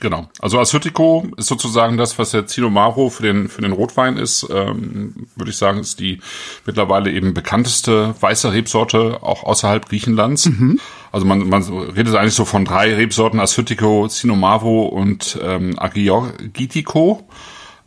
Genau. 0.01 0.29
Also 0.39 0.59
Assyrtiko 0.61 1.27
ist 1.37 1.47
sozusagen 1.47 1.97
das, 1.97 2.19
was 2.19 2.31
der 2.31 2.47
Cinomaro 2.47 3.09
für 3.09 3.23
den, 3.23 3.49
für 3.49 3.63
den 3.63 3.73
Rotwein 3.73 4.17
ist. 4.17 4.47
Ähm, 4.51 5.29
würde 5.35 5.51
ich 5.51 5.57
sagen, 5.57 5.79
ist 5.79 5.99
die 5.99 6.21
mittlerweile 6.67 7.11
eben 7.11 7.33
bekannteste 7.33 8.15
weiße 8.21 8.53
Rebsorte 8.53 9.23
auch 9.23 9.45
außerhalb 9.45 9.89
Griechenlands. 9.89 10.47
Mhm. 10.47 10.79
Also 11.11 11.27
man, 11.27 11.49
man 11.49 11.63
redet 11.63 12.17
eigentlich 12.17 12.35
so 12.35 12.45
von 12.45 12.65
drei 12.65 12.95
Rebsorten, 12.95 13.41
Assyrtiko, 13.41 14.07
Cinomavo 14.09 14.83
und 14.83 15.39
ähm, 15.43 15.79
Agiorgitico. 15.79 17.27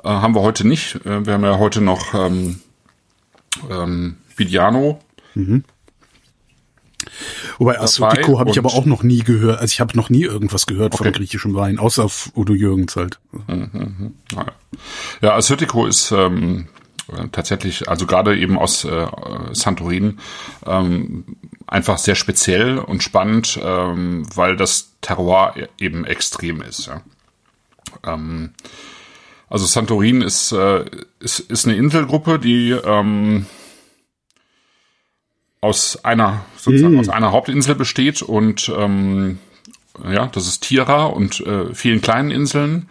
Äh, 0.07 0.21
haben 0.21 0.35
wir 0.35 0.41
heute 0.41 0.65
nicht. 0.65 0.95
Äh, 1.05 1.25
wir 1.25 1.33
haben 1.33 1.43
ja 1.43 1.59
heute 1.59 1.81
noch 1.81 2.13
ähm, 2.13 2.61
ähm, 3.69 4.17
Vidiano. 4.35 4.99
Mhm. 5.35 5.65
Wobei 7.57 7.79
Assyrtiko 7.79 8.39
habe 8.39 8.51
ich 8.51 8.59
aber 8.59 8.73
auch 8.73 8.85
noch 8.85 9.03
nie 9.03 9.23
gehört. 9.23 9.59
Also 9.59 9.73
ich 9.73 9.81
habe 9.81 9.97
noch 9.97 10.09
nie 10.09 10.23
irgendwas 10.23 10.65
gehört 10.65 10.93
okay. 10.93 11.05
von 11.05 11.13
griechischem 11.13 11.55
Wein, 11.55 11.79
außer 11.79 12.05
auf 12.05 12.31
Udo 12.35 12.53
Jürgens 12.53 12.95
halt. 12.95 13.19
Mhm, 13.31 13.69
mhm. 13.73 14.13
Ja, 15.21 15.35
Assyrtiko 15.35 15.85
ist 15.85 16.11
ähm, 16.11 16.67
tatsächlich, 17.31 17.89
also 17.89 18.05
gerade 18.05 18.37
eben 18.37 18.57
aus 18.59 18.83
äh, 18.83 19.07
Santorin, 19.51 20.19
ähm, 20.65 21.23
einfach 21.65 21.97
sehr 21.97 22.15
speziell 22.15 22.77
und 22.77 23.03
spannend, 23.03 23.59
ähm, 23.61 24.27
weil 24.35 24.55
das 24.55 24.93
Terroir 25.01 25.55
eben 25.79 26.05
extrem 26.05 26.61
ist. 26.61 26.87
Ja. 26.87 27.01
Ähm, 28.05 28.53
also 29.49 29.65
Santorin 29.65 30.21
ist, 30.21 30.51
äh, 30.51 30.85
ist, 31.19 31.39
ist 31.39 31.65
eine 31.65 31.75
Inselgruppe, 31.75 32.39
die 32.39 32.71
ähm, 32.71 33.45
aus 35.61 36.03
einer 36.03 36.45
sozusagen 36.55 36.93
Mhm. 36.93 36.99
aus 36.99 37.09
einer 37.09 37.31
Hauptinsel 37.31 37.75
besteht 37.75 38.21
und 38.21 38.71
ähm, 38.77 39.39
ja, 40.07 40.27
das 40.27 40.47
ist 40.47 40.61
Tira 40.61 41.05
und 41.05 41.39
äh, 41.41 41.73
vielen 41.73 42.01
kleinen 42.01 42.29
Inseln. 42.29 42.85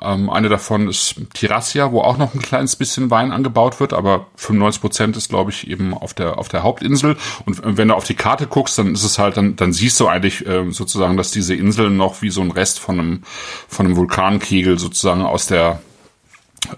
Ähm, 0.00 0.30
eine 0.30 0.48
davon 0.48 0.88
ist 0.88 1.16
Tirassia, 1.34 1.90
wo 1.90 2.02
auch 2.02 2.18
noch 2.18 2.34
ein 2.34 2.40
kleines 2.42 2.76
bisschen 2.76 3.10
Wein 3.10 3.32
angebaut 3.32 3.80
wird, 3.80 3.92
aber 3.94 4.26
95 4.36 4.80
Prozent 4.80 5.16
ist, 5.16 5.30
glaube 5.30 5.50
ich, 5.50 5.68
eben 5.68 5.94
auf 5.94 6.14
der 6.14 6.38
auf 6.38 6.48
der 6.48 6.62
Hauptinsel. 6.62 7.16
Und 7.46 7.64
äh, 7.64 7.76
wenn 7.76 7.88
du 7.88 7.94
auf 7.94 8.04
die 8.04 8.14
Karte 8.14 8.46
guckst, 8.46 8.78
dann 8.78 8.92
ist 8.92 9.02
es 9.02 9.18
halt, 9.18 9.36
dann 9.38 9.56
dann 9.56 9.72
siehst 9.72 9.98
du 9.98 10.06
eigentlich 10.06 10.46
äh, 10.46 10.70
sozusagen, 10.70 11.16
dass 11.16 11.32
diese 11.32 11.54
Inseln 11.54 11.96
noch 11.96 12.22
wie 12.22 12.30
so 12.30 12.42
ein 12.42 12.50
Rest 12.52 12.78
von 12.78 13.00
einem 13.00 13.22
von 13.68 13.86
einem 13.86 13.96
Vulkankegel 13.96 14.78
sozusagen 14.78 15.22
aus 15.22 15.46
der 15.46 15.80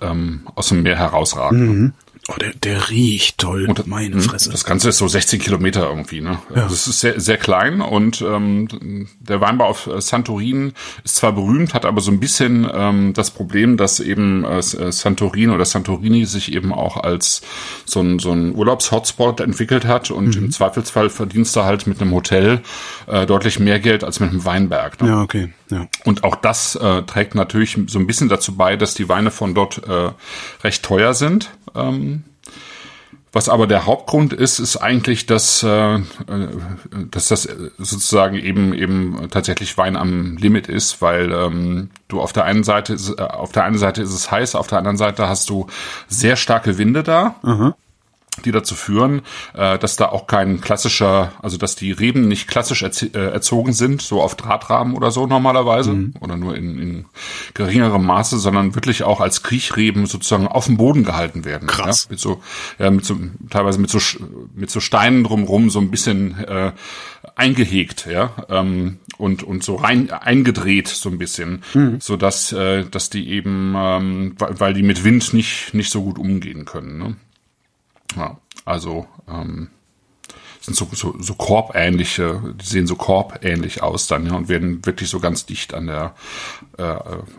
ähm, 0.00 0.46
aus 0.54 0.68
dem 0.68 0.82
Meer 0.82 0.96
herausragen. 0.96 1.94
Oh, 2.30 2.34
der, 2.38 2.52
der 2.52 2.90
riecht 2.90 3.38
toll. 3.38 3.64
Und 3.66 3.86
Meine 3.86 4.16
mh, 4.16 4.20
Fresse. 4.22 4.50
Das 4.50 4.64
Ganze 4.64 4.90
ist 4.90 4.98
so 4.98 5.08
16 5.08 5.40
Kilometer 5.40 5.88
irgendwie. 5.88 6.20
Ne? 6.20 6.38
Ja. 6.54 6.64
Das 6.64 6.86
ist 6.86 7.00
sehr, 7.00 7.18
sehr 7.18 7.38
klein 7.38 7.80
und 7.80 8.20
ähm, 8.20 9.08
der 9.18 9.40
Weinbau 9.40 9.64
auf 9.64 9.86
äh, 9.86 9.98
Santorin 10.02 10.74
ist 11.04 11.16
zwar 11.16 11.32
berühmt, 11.32 11.72
hat 11.72 11.86
aber 11.86 12.02
so 12.02 12.10
ein 12.10 12.20
bisschen 12.20 12.68
ähm, 12.70 13.14
das 13.14 13.30
Problem, 13.30 13.78
dass 13.78 13.98
eben 14.00 14.44
äh, 14.44 14.60
Santorin 14.60 15.48
oder 15.48 15.64
Santorini 15.64 16.26
sich 16.26 16.52
eben 16.52 16.70
auch 16.74 16.98
als 16.98 17.40
so 17.86 18.00
ein, 18.00 18.18
so 18.18 18.30
ein 18.32 18.54
Urlaubshotspot 18.54 19.40
entwickelt 19.40 19.86
hat 19.86 20.10
und 20.10 20.36
Mhm. 20.36 20.44
im 20.44 20.50
Zweifelsfall 20.50 21.08
verdienst 21.08 21.56
du 21.56 21.62
halt 21.62 21.86
mit 21.86 22.02
einem 22.02 22.12
Hotel 22.12 22.60
äh, 23.06 23.24
deutlich 23.24 23.58
mehr 23.58 23.80
Geld 23.80 24.04
als 24.04 24.20
mit 24.20 24.28
einem 24.28 24.44
Weinberg. 24.44 25.00
Ne? 25.00 25.08
Ja, 25.08 25.22
okay. 25.22 25.48
Ja. 25.70 25.86
Und 26.04 26.24
auch 26.24 26.36
das 26.36 26.76
äh, 26.76 27.02
trägt 27.02 27.34
natürlich 27.34 27.78
so 27.86 27.98
ein 27.98 28.06
bisschen 28.06 28.28
dazu 28.28 28.56
bei, 28.56 28.76
dass 28.76 28.94
die 28.94 29.08
Weine 29.08 29.30
von 29.30 29.54
dort 29.54 29.86
äh, 29.86 30.10
recht 30.64 30.82
teuer 30.82 31.14
sind. 31.14 31.50
Ähm, 31.74 32.24
was 33.32 33.48
aber 33.48 33.66
der 33.66 33.84
Hauptgrund 33.84 34.32
ist, 34.32 34.58
ist 34.58 34.78
eigentlich, 34.78 35.26
dass, 35.26 35.62
äh, 35.62 35.96
äh, 35.96 36.00
dass 37.10 37.28
das 37.28 37.42
sozusagen 37.76 38.36
eben 38.36 38.72
eben 38.72 39.28
tatsächlich 39.30 39.76
Wein 39.76 39.96
am 39.96 40.36
Limit 40.38 40.68
ist, 40.68 41.02
weil 41.02 41.30
ähm, 41.32 41.90
du 42.08 42.20
auf 42.20 42.32
der 42.32 42.44
einen 42.44 42.64
Seite 42.64 42.94
ist, 42.94 43.10
äh, 43.18 43.22
auf 43.22 43.52
der 43.52 43.64
einen 43.64 43.78
Seite 43.78 44.02
ist 44.02 44.14
es 44.14 44.30
heiß, 44.30 44.54
auf 44.54 44.66
der 44.66 44.78
anderen 44.78 44.96
Seite 44.96 45.28
hast 45.28 45.50
du 45.50 45.66
sehr 46.08 46.36
starke 46.36 46.78
Winde 46.78 47.02
da 47.02 47.36
die 48.42 48.52
dazu 48.52 48.74
führen, 48.74 49.22
äh, 49.54 49.78
dass 49.78 49.96
da 49.96 50.06
auch 50.06 50.26
kein 50.26 50.60
klassischer, 50.60 51.32
also 51.42 51.56
dass 51.56 51.76
die 51.76 51.92
Reben 51.92 52.28
nicht 52.28 52.48
klassisch 52.48 52.82
äh, 52.82 53.08
erzogen 53.12 53.72
sind, 53.72 54.02
so 54.02 54.20
auf 54.22 54.34
Drahtrahmen 54.34 54.94
oder 54.94 55.10
so 55.10 55.26
normalerweise 55.26 56.10
oder 56.20 56.36
nur 56.36 56.56
in, 56.56 56.78
in 56.78 57.04
geringerem 57.54 58.04
Maße, 58.04 58.38
sondern 58.38 58.74
wirklich 58.74 59.02
auch 59.02 59.20
als 59.20 59.42
Kriechreben 59.42 60.06
sozusagen 60.06 60.48
auf 60.48 60.66
dem 60.66 60.76
Boden 60.76 61.04
gehalten 61.04 61.44
werden. 61.44 61.68
Krass. 61.68 62.04
Ja, 62.04 62.10
mit 62.10 62.20
so, 62.20 62.42
ja, 62.78 62.90
mit 62.90 63.04
so 63.04 63.16
teilweise 63.50 63.80
mit 63.80 63.90
so 63.90 63.98
mit 64.54 64.70
so 64.70 64.80
Steinen 64.80 65.24
drumrum 65.24 65.70
so 65.70 65.80
ein 65.80 65.90
bisschen 65.90 66.38
äh, 66.44 66.72
eingehegt, 67.34 68.06
ja, 68.10 68.32
ähm, 68.48 68.98
und 69.16 69.42
und 69.42 69.62
so 69.62 69.76
rein 69.76 70.10
eingedreht 70.10 70.88
so 70.88 71.08
ein 71.08 71.18
bisschen, 71.18 71.62
so 72.00 72.16
dass 72.16 72.52
äh, 72.52 72.84
dass 72.84 73.10
die 73.10 73.28
eben, 73.30 73.74
ähm, 73.76 74.34
weil, 74.38 74.60
weil 74.60 74.74
die 74.74 74.82
mit 74.82 75.04
Wind 75.04 75.34
nicht 75.34 75.74
nicht 75.74 75.90
so 75.90 76.02
gut 76.02 76.18
umgehen 76.18 76.64
können. 76.64 76.98
Ne? 76.98 77.16
Ja, 78.16 78.38
also 78.64 79.06
ähm, 79.28 79.68
sind 80.60 80.76
so, 80.76 80.88
so, 80.92 81.16
so 81.20 81.34
korbähnliche, 81.34 82.54
die 82.60 82.66
sehen 82.66 82.86
so 82.86 82.96
korbähnlich 82.96 83.82
aus 83.82 84.06
dann 84.06 84.26
ja, 84.26 84.34
und 84.34 84.48
werden 84.48 84.84
wirklich 84.84 85.08
so 85.08 85.20
ganz 85.20 85.46
dicht 85.46 85.74
an 85.74 85.86
der 85.86 86.14
äh, 86.76 86.96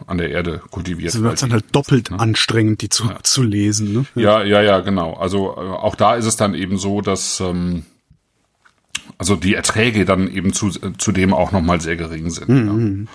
an 0.07 0.17
der 0.17 0.29
Erde 0.29 0.61
kultiviert. 0.69 1.11
So 1.11 1.19
weil 1.19 1.29
wird's 1.29 1.41
dann 1.41 1.53
halt 1.53 1.65
doppelt 1.71 2.11
anstrengend, 2.11 2.81
die 2.81 2.89
zu, 2.89 3.09
zu 3.23 3.43
lesen. 3.43 3.93
Ne? 3.93 4.05
ja, 4.15 4.43
ja, 4.43 4.61
ja, 4.61 4.79
genau. 4.79 5.13
Also 5.13 5.55
äh, 5.57 5.59
auch 5.59 5.95
da 5.95 6.15
ist 6.15 6.25
es 6.25 6.35
dann 6.35 6.55
eben 6.55 6.77
so, 6.77 7.01
dass 7.01 7.39
ähm, 7.39 7.83
also 9.17 9.35
die 9.35 9.53
Erträge 9.53 10.05
dann 10.05 10.31
eben 10.31 10.53
zu, 10.53 10.69
zudem 10.69 11.33
auch 11.33 11.51
nochmal 11.51 11.81
sehr 11.81 11.95
gering 11.95 12.29
sind. 12.29 13.07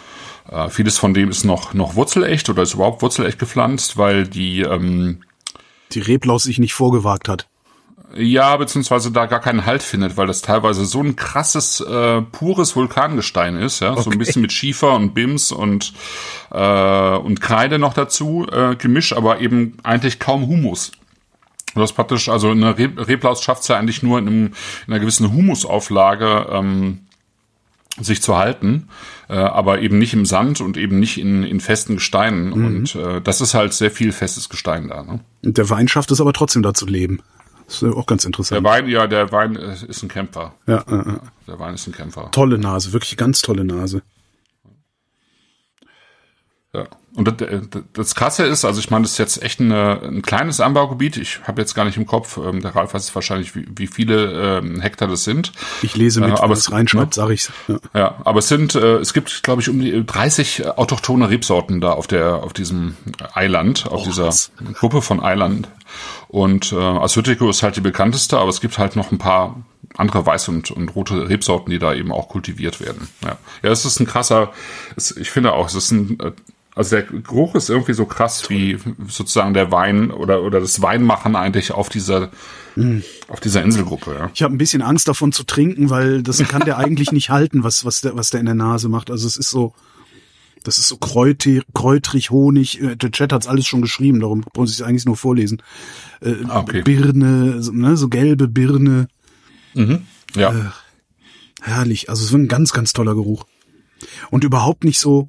Ja. 0.51 0.67
Äh, 0.67 0.71
vieles 0.71 0.99
von 0.99 1.15
dem 1.15 1.31
ist 1.31 1.45
noch 1.45 1.73
noch 1.73 1.95
wurzelecht 1.95 2.49
oder 2.51 2.63
ist 2.63 2.75
überhaupt 2.75 3.01
wurzelecht 3.03 3.39
gepflanzt, 3.39 3.97
weil 3.97 4.27
die 4.27 4.61
ähm, 4.61 5.21
Die 5.93 6.01
Reblaus 6.01 6.45
sich 6.45 6.59
nicht 6.59 6.75
vorgewagt 6.75 7.29
hat. 7.29 7.47
Ja, 8.17 8.57
beziehungsweise 8.57 9.11
da 9.11 9.27
gar 9.27 9.41
keinen 9.41 9.67
Halt 9.67 9.83
findet, 9.83 10.17
weil 10.17 10.29
das 10.29 10.41
teilweise 10.41 10.85
so 10.85 11.01
ein 11.01 11.17
krasses, 11.17 11.81
äh, 11.81 12.23
pures 12.23 12.77
Vulkangestein 12.77 13.57
ist, 13.57 13.81
ja, 13.81 14.01
so 14.01 14.11
ein 14.11 14.19
bisschen 14.19 14.43
mit 14.43 14.53
Schiefer 14.53 14.95
und 14.95 15.15
Bims 15.15 15.51
und, 15.51 15.93
äh, 16.53 17.17
und 17.17 17.41
Kreide 17.41 17.81
noch 17.81 17.93
dazu, 17.93 18.47
äh, 18.53 18.77
gemischt, 18.77 19.15
aber 19.15 19.41
eben 19.41 19.79
eigentlich 19.83 20.21
kaum 20.21 20.47
Humus. 20.47 20.93
Du 21.75 21.81
hast 21.81 21.95
praktisch, 21.95 22.29
also 22.29 22.51
eine 22.51 22.79
Reb 22.79 23.09
Reblaus 23.09 23.43
schafft 23.43 23.63
es 23.63 23.69
ja 23.69 23.77
eigentlich 23.77 24.03
nur 24.05 24.19
in, 24.19 24.29
einem, 24.29 24.47
in 24.87 24.93
einer 24.93 25.01
gewissen 25.01 25.33
Humusauflage, 25.33 26.47
ähm, 26.53 27.01
sich 28.01 28.23
zu 28.23 28.37
halten, 28.37 28.89
äh, 29.29 29.35
aber 29.35 29.81
eben 29.81 29.99
nicht 29.99 30.15
im 30.15 30.25
Sand 30.27 30.61
und 30.61 30.77
eben 30.77 30.99
nicht 30.99 31.19
in, 31.19 31.45
in 31.45 31.61
festen 31.61 31.95
Gesteinen. 31.95 32.53
Und 32.53 32.95
äh, 32.97 33.21
das 33.21 33.41
ist 33.41 33.55
halt 33.55 33.73
sehr 33.73 33.91
viel 33.91 34.11
festes 34.13 34.49
Gestein 34.49 34.89
da. 34.89 35.03
Ne? 35.03 35.21
Und 35.45 35.59
der 35.59 35.71
Wein 35.71 35.87
schafft 35.87 36.11
es 36.11 36.21
aber 36.21 36.33
trotzdem 36.33 36.63
da 36.63 36.75
zu 36.75 36.87
leben. 36.87 37.21
Das 37.67 37.77
ist 37.77 37.83
ja 37.83 37.91
auch 37.93 38.07
ganz 38.07 38.23
Der 38.23 38.29
interessant. 38.29 38.65
Wein, 38.65 38.89
ja, 38.89 39.07
der 39.07 39.31
Wein 39.33 39.57
äh, 39.57 39.77
ist 39.87 40.03
ein 40.03 40.09
Kämpfer. 40.09 40.55
Ja, 40.67 40.79
äh, 40.89 40.95
äh. 40.97 41.19
Der 41.47 41.59
Wein 41.59 41.75
ist 41.75 41.87
ein 41.87 41.93
Kämpfer. 41.93 42.31
tolle 42.33 42.59
Nase, 42.59 42.93
wirklich 42.93 43.17
ganz 43.17 43.41
tolle 43.43 43.65
Nase. 43.65 44.03
Ja. 46.75 46.87
Und 47.17 47.41
das, 47.41 47.49
das- 47.93 48.15
Krasse 48.15 48.45
ist, 48.45 48.65
also 48.65 48.81
ich 48.81 48.91
meine, 48.91 49.03
das 49.03 49.13
ist 49.13 49.19
jetzt 49.19 49.43
echt 49.43 49.61
eine, 49.61 50.01
ein 50.03 50.23
kleines 50.23 50.61
Anbaugebiet. 50.61 51.17
Ich 51.17 51.41
habe 51.45 51.61
jetzt 51.61 51.75
gar 51.75 51.85
nicht 51.85 51.97
im 51.97 52.07
Kopf, 52.07 52.39
ähm, 52.39 52.61
der 52.61 52.75
Ralf 52.75 52.93
weiß 52.93 53.15
wahrscheinlich, 53.15 53.55
wie, 53.55 53.67
wie 53.77 53.87
viele 53.87 54.59
ähm, 54.59 54.81
Hektar 54.81 55.07
das 55.09 55.23
sind. 55.25 55.53
Ich 55.83 55.97
lese 55.97 56.21
mit, 56.21 56.39
Äh, 56.39 56.43
aber 56.43 56.55
es 56.55 56.73
reinschreibt, 56.73 57.15
sag 57.15 57.31
ich's. 57.31 57.53
Ja. 57.69 57.79
Ja, 57.95 58.15
aber 58.25 58.41
es 58.41 58.49
sind, 58.49 58.75
äh, 58.75 58.97
es 58.97 59.13
gibt, 59.13 59.43
glaube 59.45 59.63
ich, 59.63 59.69
um 59.69 59.79
die 59.81 60.05
30 60.05 60.67
autochtone 60.67 61.31
Rebsorten 61.31 61.81
da 61.81 61.93
auf 61.93 62.07
der, 62.07 62.43
auf 62.43 62.53
diesem 62.53 62.97
Eiland, 63.33 63.87
auf 63.87 64.03
dieser 64.03 64.27
was. 64.27 64.51
Gruppe 64.75 65.01
von 65.01 65.23
Eiland. 65.23 65.69
Und 66.29 66.73
äh, 66.73 66.77
Assyrtiko 66.77 67.49
ist 67.49 67.63
halt 67.63 67.77
die 67.77 67.81
bekannteste, 67.81 68.39
aber 68.39 68.51
es 68.51 68.61
gibt 68.61 68.79
halt 68.79 68.97
noch 68.97 69.13
ein 69.13 69.19
paar 69.19 69.63
andere 69.97 70.27
weiße 70.27 70.51
und, 70.51 70.73
und 70.73 70.89
rote 70.97 71.29
Rebsorten, 71.29 71.71
die 71.71 71.79
da 71.79 71.95
eben 71.95 72.11
auch 72.11 72.29
kultiviert 72.29 72.81
werden. 72.81 73.09
Ja, 73.23 73.37
ja 73.63 73.71
es 73.71 73.85
ist 73.85 74.01
ein 74.01 74.07
krasser, 74.07 74.53
es, 74.97 75.17
ich 75.17 75.31
finde 75.31 75.53
auch, 75.53 75.67
es 75.69 75.75
ist 75.75 75.93
ein, 75.93 76.19
äh, 76.19 76.33
also 76.75 76.97
der 76.97 77.05
Geruch 77.05 77.55
ist 77.55 77.71
irgendwie 77.71 77.93
so 77.95 78.05
krass 78.05 78.51
wie 78.51 78.79
sozusagen 79.09 79.55
der 79.55 79.71
Wein 79.71 80.11
oder, 80.11 80.43
oder 80.43 80.61
das 80.61 80.83
Weinmachen 80.83 81.37
eigentlich 81.37 81.71
auf 81.73 81.89
dieser, 81.89 82.31
auf 83.29 83.41
dieser 83.41 83.63
Inselgruppe. 83.63 84.15
Ja. 84.19 84.31
Ich 84.35 84.43
habe 84.43 84.55
ein 84.55 84.59
bisschen 84.59 84.83
Angst 84.83 85.07
davon 85.07 85.31
zu 85.33 85.45
trinken, 85.45 85.91
weil 85.91 86.23
das 86.23 86.39
kann 86.49 86.65
der 86.65 86.79
eigentlich 86.79 87.13
nicht 87.13 87.31
halten, 87.31 87.63
was, 87.63 87.85
was, 87.85 88.01
der, 88.01 88.17
was 88.17 88.31
der 88.31 88.41
in 88.41 88.47
der 88.47 88.57
Nase 88.57 88.89
macht. 88.89 89.11
Also 89.11 89.27
es 89.27 89.37
ist 89.37 89.51
so, 89.51 89.73
das 90.65 90.79
ist 90.79 90.89
so 90.89 90.97
kräutig, 90.97 91.63
kräutrig, 91.75 92.31
Honig. 92.31 92.83
Äh, 92.83 92.97
Der 92.97 93.13
Chat 93.13 93.33
hat's 93.33 93.47
alles 93.47 93.67
schon 93.67 93.83
geschrieben, 93.83 94.19
darum 94.19 94.45
muss 94.57 94.71
ich 94.73 94.81
es 94.81 94.83
eigentlich 94.83 95.05
nur 95.05 95.17
vorlesen. 95.17 95.63
Äh, 96.23 96.35
Ah, 96.49 96.61
okay. 96.61 96.83
Birne, 96.83 97.63
so, 97.63 97.71
ne, 97.71 97.97
so 97.97 98.09
gelbe 98.09 98.49
Birne. 98.49 99.09
Ja. 100.35 100.73
Herrlich. 101.63 102.09
Also 102.11 102.23
es 102.23 102.31
ist 102.31 102.35
ein 102.35 102.49
ganz, 102.49 102.73
ganz 102.73 102.93
toller 102.93 103.15
Geruch. 103.15 103.45
Und 104.31 104.43
überhaupt 104.45 104.85
nicht 104.85 104.99
so. 104.99 105.29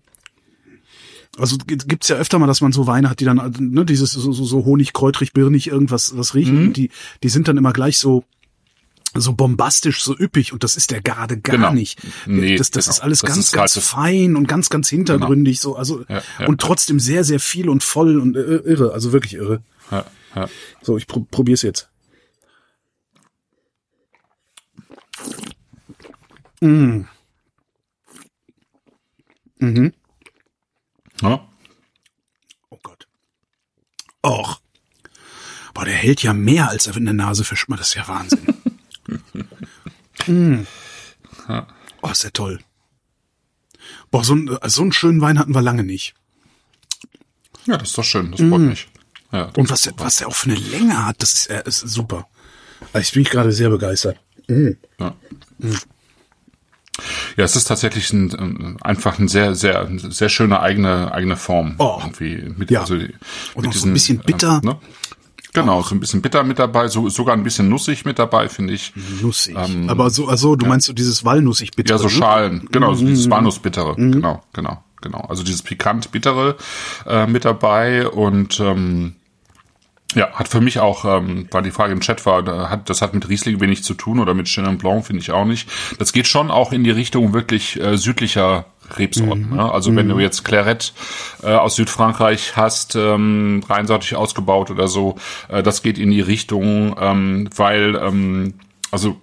Also 1.38 1.58
gibt's 1.58 2.08
ja 2.08 2.16
öfter 2.16 2.40
mal, 2.40 2.48
dass 2.48 2.62
man 2.62 2.72
so 2.72 2.88
Weine 2.88 3.10
hat, 3.10 3.20
die 3.20 3.26
dann, 3.26 3.54
ne, 3.60 3.84
dieses 3.86 4.12
so, 4.14 4.32
so, 4.32 4.46
so 4.46 4.64
Honig, 4.66 4.94
kräutrig, 4.94 5.34
birnig, 5.34 5.68
irgendwas, 5.68 6.16
was 6.18 6.34
riechen. 6.34 6.58
Und 6.68 6.78
die, 6.78 6.92
die 7.24 7.30
sind 7.30 7.48
dann 7.48 7.58
immer 7.58 7.74
gleich 7.74 7.98
so, 7.98 8.24
so 9.14 9.34
bombastisch, 9.34 10.02
so 10.02 10.18
üppig. 10.18 10.54
Und 10.54 10.64
das 10.64 10.78
ist 10.78 10.92
der 10.92 11.02
gerade 11.02 11.38
gar 11.38 11.58
Genau. 11.58 11.74
nicht. 11.74 12.00
Nee, 12.26 12.56
das 12.56 12.72
das 12.72 12.86
genau. 12.86 12.94
ist 12.96 13.02
alles 13.02 13.20
Das 13.20 13.30
ganz, 13.32 13.46
ist 13.48 13.52
ganz 13.52 13.78
fein 13.80 14.36
und 14.38 14.48
ganz, 14.48 14.70
ganz 14.70 14.88
hintergründig, 14.90 15.60
so, 15.60 15.76
also, 15.76 16.06
Ja, 16.08 16.22
ja. 16.40 16.48
und 16.48 16.62
trotzdem 16.62 17.00
sehr, 17.00 17.24
sehr 17.26 17.40
viel 17.42 17.68
und 17.70 17.84
voll 17.84 18.18
und 18.20 18.36
äh, 18.38 18.40
irre, 18.40 18.94
also 18.94 19.12
wirklich 19.12 19.34
irre. 19.34 19.62
ja, 19.92 20.06
ja. 20.36 20.48
So, 20.82 20.98
ich 20.98 21.06
pro 21.08 21.26
probier's 21.30 21.62
jetzt. 21.64 21.90
Ja. 31.22 31.48
Oh 32.70 32.80
Gott. 32.84 33.08
Och. 34.24 34.62
Boah, 35.74 35.86
der 35.86 35.94
hält 35.94 36.24
ja 36.24 36.34
mehr, 36.34 36.70
als 36.70 36.88
er 36.88 36.96
in 36.98 37.06
der 37.06 37.14
Nase 37.14 37.44
verschmeckt. 37.44 37.82
Das 37.82 37.90
ist 37.90 37.96
ja 37.96 38.08
Wahnsinn. 38.08 38.48
mm. 40.28 40.68
Oh, 42.02 42.10
ist 42.10 42.24
ja 42.24 42.30
toll. 42.30 42.60
Boah, 44.10 44.24
so, 44.24 44.36
ein, 44.36 44.58
so 44.66 44.82
einen 44.82 44.94
schönen 44.94 45.22
Wein 45.22 45.38
hatten 45.38 45.54
wir 45.54 45.62
lange 45.62 45.84
nicht. 45.84 46.16
Ja, 47.66 47.78
das 47.78 47.90
ist 47.90 47.98
doch 47.98 48.04
schön, 48.04 48.32
das 48.32 48.40
freut 48.40 48.62
mich. 48.62 48.88
Ja, 49.32 49.52
Und 49.58 49.70
was, 49.70 49.90
was 49.98 50.18
der 50.18 50.28
auch 50.28 50.36
für 50.36 50.52
eine 50.52 50.60
Länge 50.60 51.06
hat, 51.06 51.22
das 51.22 51.34
ist, 51.34 51.50
äh, 51.50 51.64
ist 51.66 51.80
super. 51.80 52.28
Also 52.94 53.00
ich 53.00 53.14
bin 53.14 53.24
gerade 53.24 53.52
sehr 53.52 53.70
begeistert. 53.70 54.20
Ja. 54.48 55.16
Ja, 57.38 57.44
es 57.44 57.56
ist 57.56 57.66
tatsächlich 57.66 58.12
ein, 58.14 58.78
einfach 58.82 59.20
ein 59.20 59.28
sehr, 59.28 59.56
sehr, 59.56 59.90
sehr 59.98 60.30
schöne 60.30 60.60
eigene, 60.62 61.12
eigene 61.14 61.36
Form. 61.36 61.76
Oh. 61.80 62.00
Irgendwie 62.02 62.54
mit, 62.58 62.72
Ja. 62.72 62.82
also, 62.82 62.96
Und 62.96 63.06
mit 63.58 63.66
noch 63.66 63.74
so 63.74 63.88
ein 63.88 63.94
bisschen 63.94 64.20
bitter. 64.20 64.62
Äh, 64.64 64.66
ne? 64.66 64.78
Genau, 65.54 65.82
so 65.82 65.96
ein 65.96 66.00
bisschen 66.02 66.22
bitter 66.22 66.44
mit 66.44 66.60
dabei, 66.60 66.88
so, 66.90 67.08
sogar 67.10 67.36
ein 67.36 67.44
bisschen 67.44 67.70
nussig 67.70 68.04
mit 68.06 68.20
dabei, 68.20 68.50
finde 68.50 68.74
ich. 68.74 68.92
Nussig. 69.22 69.56
Aber 69.88 70.10
so, 70.10 70.28
also 70.28 70.56
du 70.56 70.66
meinst 70.66 70.86
so 70.86 70.94
dieses 70.94 71.24
Walnussig 71.24 71.72
bitte. 71.72 71.94
Ja, 71.94 71.98
so 71.98 72.06
ne? 72.06 72.10
Schalen, 72.10 72.68
genau, 72.72 72.94
so 72.94 73.06
dieses 73.06 73.30
Walnussbittere, 73.30 73.96
genau, 73.96 74.44
genau, 74.52 74.84
genau. 75.02 75.22
Also 75.30 75.44
dieses 75.44 75.62
pikant 75.62 76.12
bittere 76.12 76.58
äh, 77.08 77.26
mit 77.26 77.46
dabei 77.46 78.08
und 78.10 78.60
ähm, 78.60 79.16
ja, 80.14 80.32
hat 80.32 80.48
für 80.48 80.62
mich 80.62 80.80
auch, 80.80 81.04
ähm, 81.06 81.48
weil 81.52 81.64
die 81.64 81.72
Frage 81.72 81.94
im 81.94 82.00
Chat 82.00 82.26
war, 82.26 82.44
da 82.44 82.70
hat, 82.70 82.90
das 82.90 83.02
hat 83.02 83.14
mit 83.14 83.28
Riesling 83.28 83.60
wenig 83.60 83.84
zu 83.84 83.94
tun 83.94 84.20
oder 84.20 84.34
mit 84.34 84.48
Chenin 84.48 84.78
Blanc, 84.78 85.06
finde 85.06 85.22
ich 85.22 85.32
auch 85.32 85.46
nicht. 85.46 85.70
Das 85.98 86.14
geht 86.14 86.28
schon 86.28 86.52
auch 86.52 86.72
in 86.72 86.84
die 86.84 86.92
Richtung 86.92 87.34
wirklich 87.34 87.80
äh, 87.82 87.98
südlicher 87.98 88.66
Rebsorten. 88.98 89.56
Ne? 89.56 89.72
Also 89.72 89.96
wenn 89.96 90.08
du 90.08 90.20
jetzt 90.20 90.44
Claret 90.44 90.94
äh, 91.44 91.48
aus 91.48 91.76
Südfrankreich 91.76 92.56
hast, 92.56 92.96
ähm, 92.96 93.64
reinsortig 93.68 94.16
ausgebaut 94.16 94.70
oder 94.70 94.88
so, 94.88 95.16
äh, 95.50 95.64
das 95.64 95.82
geht 95.82 95.98
in 95.98 96.12
die 96.12 96.22
Richtung, 96.22 96.96
ähm, 97.00 97.50
weil 97.56 97.96
ähm, 97.96 98.54
also 98.92 99.18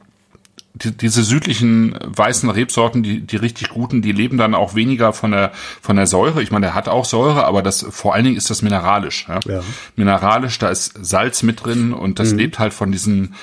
die, 0.74 0.96
diese 0.96 1.22
südlichen 1.22 1.94
weißen 2.02 2.48
Rebsorten, 2.48 3.02
die, 3.02 3.20
die 3.20 3.36
richtig 3.36 3.68
guten, 3.70 4.00
die 4.02 4.12
leben 4.12 4.38
dann 4.38 4.54
auch 4.54 4.74
weniger 4.74 5.12
von 5.12 5.32
der, 5.32 5.52
von 5.80 5.96
der 5.96 6.06
Säure. 6.06 6.42
Ich 6.42 6.50
meine, 6.50 6.66
der 6.66 6.74
hat 6.74 6.88
auch 6.88 7.04
Säure, 7.04 7.44
aber 7.44 7.62
das, 7.62 7.84
vor 7.90 8.14
allen 8.14 8.24
Dingen 8.24 8.36
ist 8.36 8.50
das 8.50 8.62
mineralisch. 8.62 9.26
Ja? 9.28 9.40
Ja. 9.46 9.60
Mineralisch, 9.96 10.58
da 10.58 10.70
ist 10.70 10.94
Salz 11.04 11.42
mit 11.42 11.64
drin 11.64 11.92
und 11.92 12.18
das 12.18 12.32
lebt 12.32 12.58
halt 12.58 12.72
von 12.72 12.90
diesen, 12.90 13.34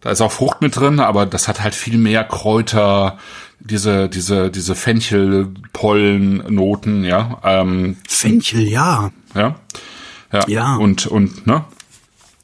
da 0.00 0.10
ist 0.10 0.20
auch 0.20 0.30
Frucht 0.32 0.62
mit 0.62 0.76
drin, 0.76 1.00
aber 1.00 1.26
das 1.26 1.48
hat 1.48 1.60
halt 1.60 1.74
viel 1.74 1.98
mehr 1.98 2.22
Kräuter, 2.24 3.18
diese, 3.58 4.08
diese, 4.08 4.50
diese 4.50 4.74
Fenchel-Pollen-Noten, 4.76 7.04
ja, 7.04 7.38
ähm, 7.44 7.96
Fenchel, 8.08 8.68
ja. 8.68 9.10
ja, 9.34 9.56
ja, 10.32 10.44
Ja. 10.46 10.76
und, 10.76 11.06
und, 11.06 11.46
ne, 11.46 11.64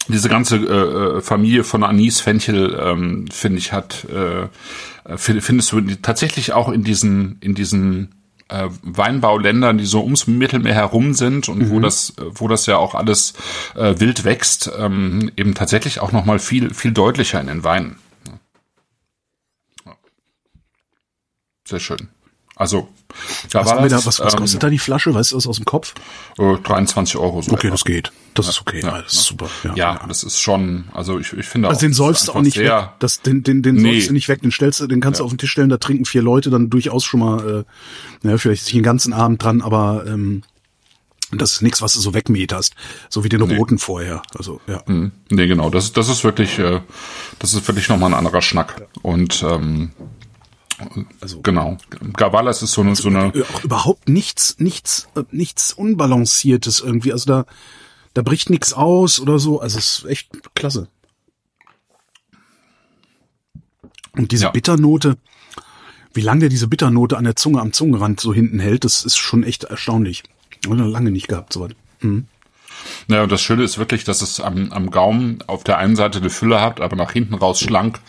diese 0.09 0.29
ganze 0.29 0.57
äh, 0.57 1.19
äh, 1.19 1.21
Familie 1.21 1.65
von 1.65 1.83
Anis 1.85 2.21
Fenchel 2.21 2.79
ähm, 2.81 3.27
finde 3.31 3.59
ich 3.59 3.73
hat 3.73 4.05
äh, 4.05 4.49
find- 5.17 5.43
findest 5.43 5.73
du 5.73 5.81
tatsächlich 6.03 6.53
auch 6.53 6.69
in 6.69 6.85
diesen 6.85 7.39
in 7.41 7.55
diesen 7.55 8.15
äh, 8.49 8.69
Weinbauländern, 8.83 9.79
die 9.79 9.87
so 9.87 10.03
ums 10.03 10.27
Mittelmeer 10.27 10.75
herum 10.75 11.15
sind 11.15 11.49
und 11.49 11.71
wo 11.71 11.81
das 11.81 12.15
wo 12.19 12.49
das 12.49 12.67
ja 12.67 12.77
auch 12.77 12.95
alles 12.95 13.35
äh, 13.75 13.99
wild 13.99 14.25
wächst, 14.25 14.71
ähm, 14.79 15.31
eben 15.37 15.55
tatsächlich 15.55 16.01
auch 16.01 16.13
noch 16.13 16.25
mal 16.25 16.39
viel 16.39 16.73
viel 16.73 16.93
deutlicher 16.93 17.41
in 17.41 17.49
den 17.49 17.65
Weinen. 17.65 17.97
Ja. 19.85 19.93
Sehr 21.67 21.81
schön. 21.81 22.09
Also 22.59 22.89
da 23.51 23.61
Was, 23.61 23.71
war 23.71 23.89
das, 23.89 24.07
was, 24.07 24.19
was 24.19 24.33
ähm, 24.33 24.41
kostet 24.41 24.63
da 24.63 24.71
die 24.71 24.79
Flasche? 24.79 25.13
Weißt 25.15 25.33
du 25.33 25.37
das 25.37 25.47
aus 25.47 25.57
dem 25.57 25.67
Kopf? 25.67 25.93
äh, 26.39 26.57
23 26.57 27.17
Euro. 27.19 27.43
So 27.43 27.53
Okay, 27.53 27.67
etwa. 27.69 27.75
das 27.75 27.85
geht. 27.85 28.13
Das 28.35 28.49
ist 28.49 28.61
okay. 28.63 28.81
Ja, 28.83 28.97
Ja, 28.97 29.03
das 29.03 29.13
ist 29.13 29.25
super. 29.25 29.49
Ja, 29.63 29.75
Ja, 29.77 30.01
das 30.09 30.23
ist 30.23 30.41
schon, 30.41 30.87
also 30.95 31.19
ich, 31.19 31.33
ich 31.35 31.47
finde 31.47 31.69
Also 31.69 31.77
auch. 31.79 31.81
den 31.83 31.93
säufst 31.93 32.29
du 32.29 32.33
auch 32.33 32.41
nicht 32.41 32.57
weg. 32.59 32.73
Das, 32.99 33.21
den, 33.21 33.43
den, 33.43 33.63
den 33.63 33.77
Nee. 33.77 33.93
säufst 33.95 34.09
du 34.09 34.15
nicht 34.15 34.29
weg. 34.29 34.41
Den 34.43 34.51
stellst 34.53 34.81
du, 34.81 34.87
den 34.87 35.01
kannst 35.01 35.21
du 35.21 35.25
auf 35.25 35.31
den 35.31 35.39
Tisch 35.39 35.53
stellen. 35.53 35.69
Da 35.69 35.77
trinken 35.77 36.07
vier 36.07 36.23
Leute 36.23 36.49
dann 36.51 36.71
durchaus 36.71 37.05
schon 37.05 37.21
mal, 37.21 37.65
äh, 38.25 38.29
ja, 38.29 38.39
vielleicht 38.39 38.65
nicht 38.65 38.75
den 38.75 38.83
ganzen 38.83 39.13
Abend 39.13 39.43
dran, 39.43 39.61
aber 39.61 40.05
ähm, 40.07 40.43
das 41.33 41.53
ist 41.55 41.63
nichts, 41.63 41.83
was 41.83 41.93
du 41.93 42.01
so 42.01 42.15
wegmeterst. 42.15 42.75
So 43.11 43.23
wie 43.25 43.29
den 43.29 43.43
roten 43.43 43.79
vorher. 43.79 44.23
Also 44.37 44.61
ja. 44.67 44.83
Hm, 44.87 45.13
Nee, 45.31 45.47
genau, 45.47 45.69
das, 45.71 45.93
das 45.93 46.09
ist 46.09 46.25
wirklich, 46.25 46.59
äh, 46.59 46.81
das 47.39 47.53
ist 47.53 47.67
wirklich 47.69 47.89
nochmal 47.91 48.11
ein 48.13 48.19
anderer 48.19 48.41
Schnack. 48.43 48.87
Und 49.03 49.43
ähm, 49.47 49.91
Also 51.21 51.41
genau, 51.43 51.79
Gavalas 52.17 52.63
ist 52.63 52.73
so 52.73 52.83
eine, 52.83 52.97
so 52.97 53.09
eine, 53.09 53.35
Äh, 53.35 53.43
auch 53.43 53.65
überhaupt 53.65 54.09
nichts, 54.09 54.57
nichts, 54.59 55.09
äh, 55.17 55.23
nichts 55.31 55.73
unbalanciertes 55.73 56.81
irgendwie. 56.81 57.13
Also 57.13 57.27
da, 57.27 57.47
da 58.15 58.23
bricht 58.23 58.51
nichts 58.51 58.73
aus 58.75 59.19
oder 59.21 59.39
so. 59.39 59.61
Also 59.61 59.79
es 59.79 59.99
ist 60.01 60.05
echt 60.07 60.55
klasse. 60.55 60.89
Und 64.13 64.33
diese 64.33 64.45
Ja. 64.45 64.51
Bitternote, 64.51 65.17
wie 66.15 66.21
lange 66.23 66.41
der 66.41 66.49
diese 66.49 66.69
Bitternote 66.69 67.17
an 67.17 67.25
der 67.25 67.37
Zunge 67.37 67.61
am 67.61 67.73
Zungenrand 67.73 68.21
so 68.21 68.33
hinten 68.33 68.59
hält, 68.59 68.85
das 68.85 69.05
ist 69.05 69.17
schon 69.17 69.43
echt 69.45 69.65
erstaunlich. 69.65 70.23
Lange 70.67 71.11
nicht 71.11 71.29
gehabt, 71.29 71.53
so 71.53 71.61
was. 71.61 71.71
Ja, 73.09 73.23
und 73.23 73.33
das 73.33 73.41
Schöne 73.41 73.63
ist 73.63 73.79
wirklich, 73.79 74.05
dass 74.05 74.23
es 74.23 74.41
am, 74.41 74.73
am 74.73 74.91
Gaumen 74.91 75.39
auf 75.47 75.65
der 75.65 75.79
einen 75.79 75.97
Seite 75.97 76.19
eine 76.19 76.31
Fülle 76.31 76.61
hat, 76.61 76.81
aber 76.81 76.97
nach 76.97 77.13
hinten 77.13 77.35
raus 77.35 77.61
schlank, 77.61 78.01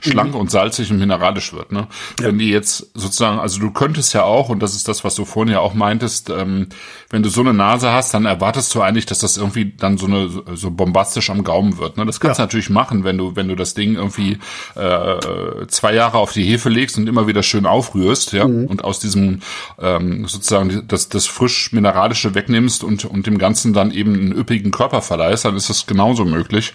schlank 0.00 0.34
und 0.34 0.50
salzig 0.50 0.90
und 0.90 0.98
mineralisch 0.98 1.52
wird. 1.52 1.72
Ne? 1.72 1.86
Wenn 2.20 2.38
die 2.38 2.50
jetzt 2.50 2.88
sozusagen, 2.94 3.38
also 3.38 3.60
du 3.60 3.70
könntest 3.70 4.14
ja 4.14 4.22
auch, 4.24 4.48
und 4.48 4.60
das 4.62 4.74
ist 4.74 4.88
das, 4.88 5.04
was 5.04 5.14
du 5.14 5.24
vorhin 5.24 5.52
ja 5.52 5.60
auch 5.60 5.74
meintest, 5.74 6.30
ähm, 6.30 6.68
wenn 7.10 7.22
du 7.22 7.28
so 7.28 7.40
eine 7.40 7.54
Nase 7.54 7.92
hast, 7.92 8.14
dann 8.14 8.24
erwartest 8.26 8.74
du 8.74 8.82
eigentlich, 8.82 9.06
dass 9.06 9.20
das 9.20 9.36
irgendwie 9.36 9.72
dann 9.76 9.98
so 9.98 10.06
eine 10.06 10.28
so 10.54 10.70
bombastisch 10.70 11.30
am 11.30 11.44
Gaumen 11.44 11.78
wird. 11.78 11.96
Ne? 11.96 12.06
Das 12.06 12.20
kannst 12.20 12.38
du 12.38 12.42
Ja. 12.42 12.46
natürlich 12.46 12.70
machen, 12.70 13.04
wenn 13.04 13.18
du 13.18 13.36
wenn 13.36 13.48
du 13.48 13.54
das 13.56 13.74
Ding 13.74 13.94
irgendwie 13.94 14.38
äh, 14.74 15.66
zwei 15.68 15.94
Jahre 15.94 16.18
auf 16.18 16.32
die 16.32 16.44
Hefe 16.44 16.68
legst 16.68 16.98
und 16.98 17.08
immer 17.08 17.26
wieder 17.26 17.42
schön 17.42 17.66
aufrührst, 17.66 18.32
ja, 18.32 18.44
und 18.44 18.84
aus 18.84 18.98
diesem 19.00 19.40
ähm, 19.80 20.26
sozusagen 20.26 20.84
das, 20.88 21.08
das 21.08 21.26
frisch 21.26 21.72
mineralische 21.72 22.34
wegnimmst 22.34 22.84
und 22.84 23.04
und 23.04 23.26
dem 23.26 23.38
Ganzen 23.38 23.72
dann 23.72 23.90
eben 23.90 24.23
einen 24.32 24.38
üppigen 24.38 24.70
Körper 24.70 25.02
verleihst, 25.02 25.44
dann 25.44 25.56
ist 25.56 25.70
das 25.70 25.86
genauso 25.86 26.24
möglich. 26.24 26.74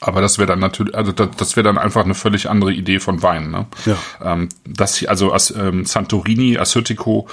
Aber 0.00 0.20
das 0.20 0.38
wäre 0.38 0.46
dann 0.46 0.60
natürlich, 0.60 0.94
also 0.94 1.10
das, 1.12 1.30
das 1.36 1.56
wäre 1.56 1.64
dann 1.64 1.78
einfach 1.78 2.04
eine 2.04 2.14
völlig 2.14 2.48
andere 2.48 2.72
Idee 2.72 3.00
von 3.00 3.22
Wein. 3.22 3.50
Ne? 3.50 3.66
Ja. 3.84 3.96
Ähm, 4.22 4.48
das 4.64 4.96
hier, 4.96 5.10
also 5.10 5.34
ähm, 5.56 5.84
Santorini, 5.86 6.56
Assyrtiko 6.58 7.26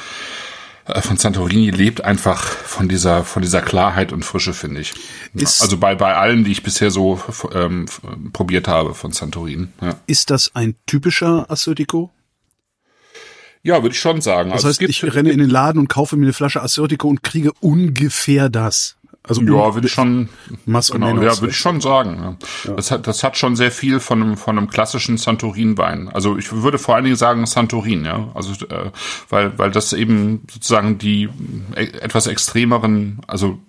äh, 0.88 1.00
von 1.02 1.18
Santorini 1.18 1.70
lebt 1.70 2.04
einfach 2.04 2.42
von 2.44 2.88
dieser 2.90 3.24
von 3.24 3.44
dieser 3.44 3.62
Klarheit 3.62 4.12
und 4.12 4.26
Frische, 4.26 4.54
finde 4.54 4.82
ich. 4.82 4.94
Ist- 5.36 5.62
also 5.62 5.78
bei 5.78 5.94
bei 5.94 6.16
allen, 6.16 6.44
die 6.44 6.52
ich 6.54 6.64
bisher 6.64 6.90
so 6.90 7.22
ähm, 7.54 7.86
probiert 8.34 8.68
habe 8.68 8.96
von 8.96 9.12
Santorin. 9.12 9.72
Ja, 9.82 9.98
Ist 10.08 10.32
das 10.32 10.56
ein 10.56 10.76
typischer 10.88 11.46
Assyrtiko? 11.52 12.12
ja 13.62 13.82
würde 13.82 13.94
ich 13.96 14.00
schon 14.00 14.22
sagen. 14.22 14.52
Das 14.52 14.64
also 14.64 14.70
heißt, 14.70 14.82
ich 14.90 15.04
renne 15.04 15.32
in 15.32 15.40
den 15.40 15.50
Laden 15.50 15.80
und 15.80 15.88
kaufe 15.88 16.16
mir 16.18 16.26
eine 16.26 16.34
Flasche 16.34 16.62
Assyrtiko 16.62 17.08
und 17.10 17.24
kriege 17.24 17.52
ungefähr 17.62 18.50
das. 18.50 18.96
Also 19.28 19.42
Ja, 19.42 19.74
würde 19.74 19.88
ich 19.88 19.94
schon, 19.94 20.30
genau, 20.66 21.22
ja, 21.22 21.40
würde 21.40 21.50
ich 21.50 21.58
schon 21.58 21.82
sagen. 21.82 22.38
Ja. 22.66 22.74
Das 22.74 22.92
hat, 22.92 23.08
das 23.08 23.24
hat 23.24 23.38
schon 23.38 23.56
sehr 23.56 23.72
viel 23.72 24.00
von 24.00 24.22
einem, 24.22 24.38
von 24.38 24.58
einem 24.58 24.70
klassischen 24.70 25.18
Santorin-Wein. 25.18 26.10
Also 26.10 26.38
ich 26.38 26.52
würde 26.52 26.78
vor 26.78 26.96
allen 26.96 27.06
Dingen 27.06 27.16
sagen 27.16 27.46
Santorin, 27.46 28.06
ja. 28.06 28.30
Also, 28.34 28.54
äh, 28.68 28.92
weil, 29.30 29.58
weil 29.58 29.72
das 29.72 29.94
eben 29.94 30.44
sozusagen 30.52 30.98
die 30.98 31.30
äh, 31.76 31.86
etwas 32.00 32.28
extremeren, 32.28 33.20
also 33.28 33.60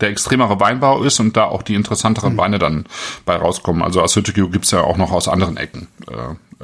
der 0.00 0.08
extremere 0.10 0.58
Weinbau 0.60 1.02
ist 1.02 1.20
und 1.20 1.36
da 1.36 1.44
auch 1.44 1.62
die 1.62 1.74
interessanteren 1.74 2.36
Weine 2.36 2.58
dann 2.58 2.86
bei 3.24 3.36
rauskommen. 3.36 3.82
Also 3.82 4.02
Assyrtiko 4.02 4.48
gibt's 4.48 4.70
ja 4.70 4.82
auch 4.82 4.96
noch 4.96 5.12
aus 5.12 5.28
anderen 5.28 5.56
Ecken 5.56 5.88
äh, 6.08 6.14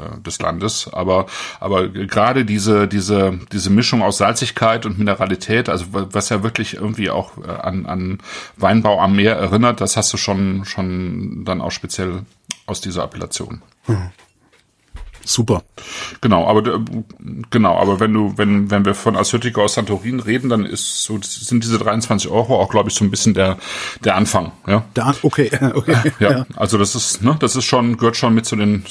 äh, 0.01 0.21
des 0.25 0.39
Landes, 0.41 0.91
aber 0.93 1.27
aber 1.61 1.89
gerade 1.89 2.45
diese 2.45 2.87
diese 2.89 3.39
diese 3.53 3.71
Mischung 3.71 4.03
aus 4.03 4.19
Salzigkeit 4.19 4.87
und 4.87 4.99
Mineralität, 4.99 5.69
also 5.69 5.93
wa- 5.93 6.07
was 6.13 6.29
ja 6.29 6.43
wirklich 6.43 6.75
irgendwie 6.75 7.11
auch 7.11 7.33
äh, 7.39 7.51
an 7.51 7.87
an 7.87 8.19
Weinbau 8.57 9.01
am 9.01 9.17
Meer 9.17 9.37
erinnert, 9.37 9.81
das 9.81 9.97
hast 9.97 10.13
du 10.13 10.17
schon 10.17 10.65
schon 10.65 11.45
dann 11.45 11.61
auch 11.61 11.71
speziell 11.73 12.23
aus 12.67 12.81
dieser 12.81 13.05
Appellation. 13.05 13.63
Super. 15.27 15.65
Genau, 16.21 16.47
aber 16.47 16.75
äh, 16.75 16.79
genau, 17.51 17.77
aber 17.77 17.99
wenn 17.99 18.13
du, 18.13 18.35
wenn, 18.37 18.71
wenn 18.71 18.85
wir 18.85 18.95
von 18.95 19.17
Assyrtiko 19.17 19.65
aus 19.65 19.75
Santorin 19.75 20.21
reden, 20.21 20.49
dann 20.49 20.65
ist 20.65 21.03
so, 21.03 21.19
sind 21.21 21.65
diese 21.65 21.79
23 21.79 22.31
Euro 22.31 22.61
auch, 22.61 22.69
glaube 22.69 22.91
ich, 22.91 22.95
so 22.95 23.05
ein 23.05 23.11
bisschen 23.11 23.35
der, 23.35 23.59
der 24.05 24.15
Anfang, 24.15 24.53
ja. 24.69 24.85
Da, 24.95 25.15
okay, 25.23 25.51
okay. 25.75 25.97
Ja, 26.21 26.47
also 26.55 26.79
das 26.79 26.95
ist, 26.95 27.23
ne, 27.23 27.37
das 27.41 27.57
ist 27.57 27.65
schon, 27.65 27.97
gehört 27.97 28.17
schon 28.17 28.35
mit 28.35 28.47
zu 28.47 28.55
den 28.55 28.85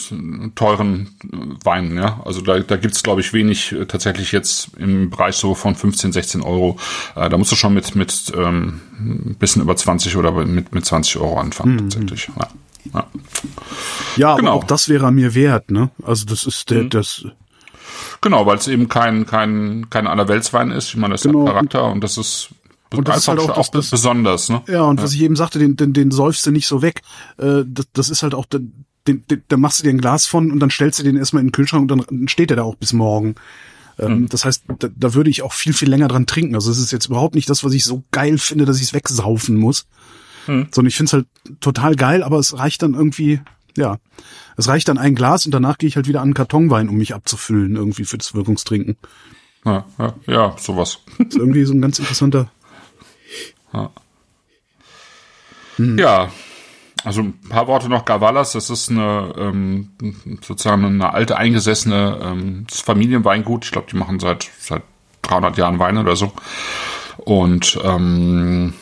teuren 0.56 1.16
äh, 1.24 1.66
Weinen, 1.66 1.98
ja. 1.98 2.22
Also 2.26 2.42
da, 2.42 2.60
da 2.60 2.76
gibt's 2.76 3.02
glaube 3.02 3.22
ich, 3.22 3.32
wenig 3.32 3.72
äh, 3.72 3.86
tatsächlich 3.86 4.34
jetzt 4.34 4.72
im 4.78 5.10
Bereich 5.10 5.38
so 5.38 5.56
von 5.56 5.76
15, 5.76 6.12
16 6.12 6.42
Euro. 6.42 6.78
Äh, 7.16 7.30
da 7.30 7.38
musst 7.38 7.52
du 7.52 7.56
schon 7.56 7.74
mit, 7.74 7.96
mit 7.96 8.32
ähm, 8.36 8.82
ein 9.00 9.36
bisschen 9.40 9.62
über 9.62 9.76
20 9.76 10.18
oder 10.18 10.32
mit, 10.32 10.74
mit 10.74 10.86
20 10.86 11.18
Euro 11.18 11.40
anfangen, 11.40 11.90
tatsächlich. 11.90 12.30
Ja. 12.38 12.50
Ja. 12.94 13.08
Ja, 14.18 14.30
aber 14.32 14.40
Genau. 14.40 14.52
auch 14.54 14.64
das 14.64 14.90
wäre 14.90 15.12
mir 15.12 15.36
wert, 15.36 15.72
ne? 15.72 15.90
Also 16.04 16.26
das 16.26 16.46
ist 16.46 16.70
der, 16.70 16.84
das, 16.86 17.26
Genau, 18.22 18.46
weil 18.46 18.58
es 18.58 18.68
eben 18.68 18.90
kein, 18.90 19.26
kein, 19.26 19.90
kein 19.90 20.08
Allerweltswein 20.08 20.72
ist. 20.72 20.90
Ich 20.90 20.96
meine, 20.98 21.14
das 21.14 21.24
Genau. 21.24 21.42
hat 21.42 21.48
Charakter 21.54 21.86
und 21.92 22.02
das 22.04 22.18
ist, 22.18 22.50
Und 22.92 23.08
das 23.08 23.18
ist 23.18 23.28
halt 23.28 23.40
auch 23.40 23.54
das- 23.56 23.72
das- 23.72 23.90
besonders, 23.92 24.50
ne? 24.50 24.62
ja, 24.68 24.84
und 24.84 25.02
was 25.02 25.14
ich 25.14 25.22
eben 25.22 25.36
sagte, 25.36 25.60
den, 25.60 25.76
den, 25.76 25.94
den 25.94 26.12
säufst 26.12 26.46
du 26.46 26.52
nicht 26.52 26.68
so 26.68 26.82
weg. 26.82 27.02
Äh, 27.38 27.64
das, 27.68 27.86
das 27.94 28.10
ist 28.10 28.24
halt 28.24 28.34
auch, 28.34 28.46
den, 28.46 28.86
den, 29.08 29.24
den, 29.30 29.44
da 29.50 29.58
machst 29.58 29.80
du 29.80 29.84
dir 29.84 29.90
ein 29.92 30.00
Glas 30.00 30.26
von 30.26 30.52
und 30.52 30.60
dann 30.60 30.70
stellst 30.72 31.00
du 31.00 31.04
den 31.04 31.18
erstmal 31.18 31.42
in 31.42 31.48
den 31.48 31.52
Kühlschrank 31.52 31.90
und 31.92 32.06
dann 32.10 32.28
steht 32.28 32.50
er 32.52 32.58
da 32.58 32.64
auch 32.64 32.76
bis 32.76 32.94
morgen. 32.94 33.36
Ähm, 34.00 34.28
Das 34.30 34.44
heißt, 34.46 34.64
da, 34.80 34.88
da 34.96 35.14
würde 35.14 35.30
ich 35.30 35.42
auch 35.44 35.54
viel, 35.54 35.74
viel 35.74 35.90
länger 35.90 36.08
dran 36.08 36.26
trinken. 36.26 36.56
Also 36.56 36.72
es 36.72 36.80
ist 36.80 36.92
jetzt 36.92 37.06
überhaupt 37.08 37.36
nicht 37.36 37.50
das, 37.50 37.64
was 37.64 37.74
ich 37.74 37.84
so 37.86 38.04
geil 38.12 38.38
finde, 38.38 38.66
dass 38.66 38.78
ich 38.78 38.84
es 38.84 38.94
wegsaufen 38.94 39.56
muss. 39.58 39.86
Sondern 40.46 40.88
ich 40.88 40.96
finde 40.96 41.10
es 41.10 41.14
halt 41.14 41.28
total 41.60 41.96
geil, 41.96 42.24
aber 42.24 42.40
es 42.40 42.58
reicht 42.58 42.82
dann 42.82 42.94
irgendwie, 42.94 43.42
Ja. 43.78 43.98
Es 44.58 44.68
reicht 44.70 44.88
dann 44.88 44.98
ein 44.98 45.16
Glas 45.16 45.46
und 45.46 45.52
danach 45.52 45.78
gehe 45.78 45.90
ich 45.90 45.98
halt 45.98 46.08
wieder 46.08 46.22
an 46.22 46.34
Kartonwein, 46.34 46.88
um 46.88 46.96
mich 46.96 47.14
abzufüllen, 47.14 47.76
irgendwie 47.76 48.06
für 48.06 48.18
das 48.18 48.34
Wirkungstrinken. 48.34 48.96
Ja, 49.66 49.86
ja, 50.00 50.14
ja 50.28 50.56
sowas. 50.58 51.00
Das 51.18 51.28
ist 51.28 51.36
irgendwie 51.36 51.66
so 51.66 51.74
ein 51.74 51.82
ganz 51.82 52.00
interessanter. 52.00 52.50
Ja. 53.74 53.90
Hm. 55.76 55.98
ja, 55.98 56.32
also 57.04 57.22
ein 57.22 57.40
paar 57.50 57.68
Worte 57.68 57.90
noch 57.90 58.06
Gavalas, 58.06 58.54
das 58.54 58.70
ist 58.70 58.90
eine 58.90 59.34
ähm, 59.38 59.92
sozusagen 60.42 60.86
eine 60.86 61.14
alte 61.14 61.38
eingesessene 61.38 62.20
ähm, 62.24 62.66
Familienweingut. 62.72 63.66
Ich 63.66 63.72
glaube, 63.72 63.88
die 63.92 63.98
machen 63.98 64.20
seit 64.20 64.50
seit 64.60 64.84
300 65.24 65.58
Jahren 65.58 65.80
Wein 65.80 65.98
oder 65.98 66.16
so 66.16 66.32
und 67.18 67.78
ähm, 67.84 68.74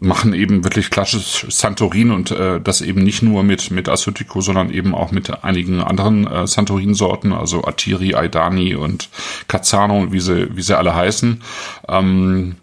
machen 0.00 0.32
eben 0.32 0.62
wirklich 0.64 0.90
klassisch 0.90 1.46
Santorin 1.48 2.12
und 2.12 2.30
äh, 2.30 2.60
das 2.60 2.80
eben 2.80 3.02
nicht 3.02 3.22
nur 3.22 3.42
mit 3.42 3.70
mit 3.70 3.88
Assyrtiko, 3.88 4.40
sondern 4.40 4.70
eben 4.70 4.94
auch 4.94 5.10
mit 5.10 5.42
einigen 5.42 5.80
anderen 5.80 6.26
äh, 6.26 6.46
Santorin-Sorten, 6.46 7.32
also 7.32 7.64
Atiri, 7.64 8.14
Aidani 8.14 8.76
und 8.76 9.08
Cazzano, 9.48 10.12
wie 10.12 10.20
sie 10.20 10.56
wie 10.56 10.62
sie 10.62 10.76
alle 10.76 10.94
heißen. 10.94 11.42
Ähm, 11.88 12.56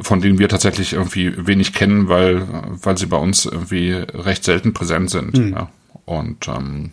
von 0.00 0.20
denen 0.20 0.38
wir 0.38 0.48
tatsächlich 0.48 0.92
irgendwie 0.92 1.46
wenig 1.46 1.72
kennen, 1.72 2.08
weil, 2.08 2.46
weil 2.82 2.96
sie 2.96 3.06
bei 3.06 3.16
uns 3.16 3.46
irgendwie 3.46 3.92
recht 3.92 4.44
selten 4.44 4.72
präsent 4.72 5.10
sind. 5.10 5.36
Mhm. 5.36 5.52
Ja. 5.54 5.70
Und 6.04 6.46
ähm, 6.46 6.92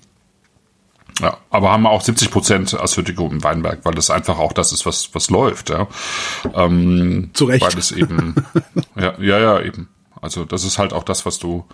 ja, 1.21 1.37
aber 1.49 1.71
haben 1.71 1.87
auch 1.87 2.01
70 2.01 2.29
Prozent 2.29 2.73
Assyrtiko 2.79 3.27
im 3.27 3.43
Weinberg, 3.43 3.79
weil 3.83 3.93
das 3.93 4.09
einfach 4.09 4.37
auch 4.37 4.53
das 4.53 4.71
ist, 4.71 4.85
was, 4.85 5.13
was 5.13 5.29
läuft, 5.29 5.69
ja. 5.69 5.87
Ähm, 6.53 7.29
Zu 7.33 7.45
Recht. 7.45 7.63
Weil 7.63 7.77
es 7.77 7.91
eben, 7.91 8.35
ja, 8.95 9.13
ja, 9.19 9.39
ja, 9.39 9.61
eben. 9.61 9.89
Also 10.21 10.43
das 10.43 10.63
ist 10.63 10.77
halt 10.77 10.91
auch 10.91 11.03
das, 11.03 11.25
was 11.25 11.39
du, 11.39 11.65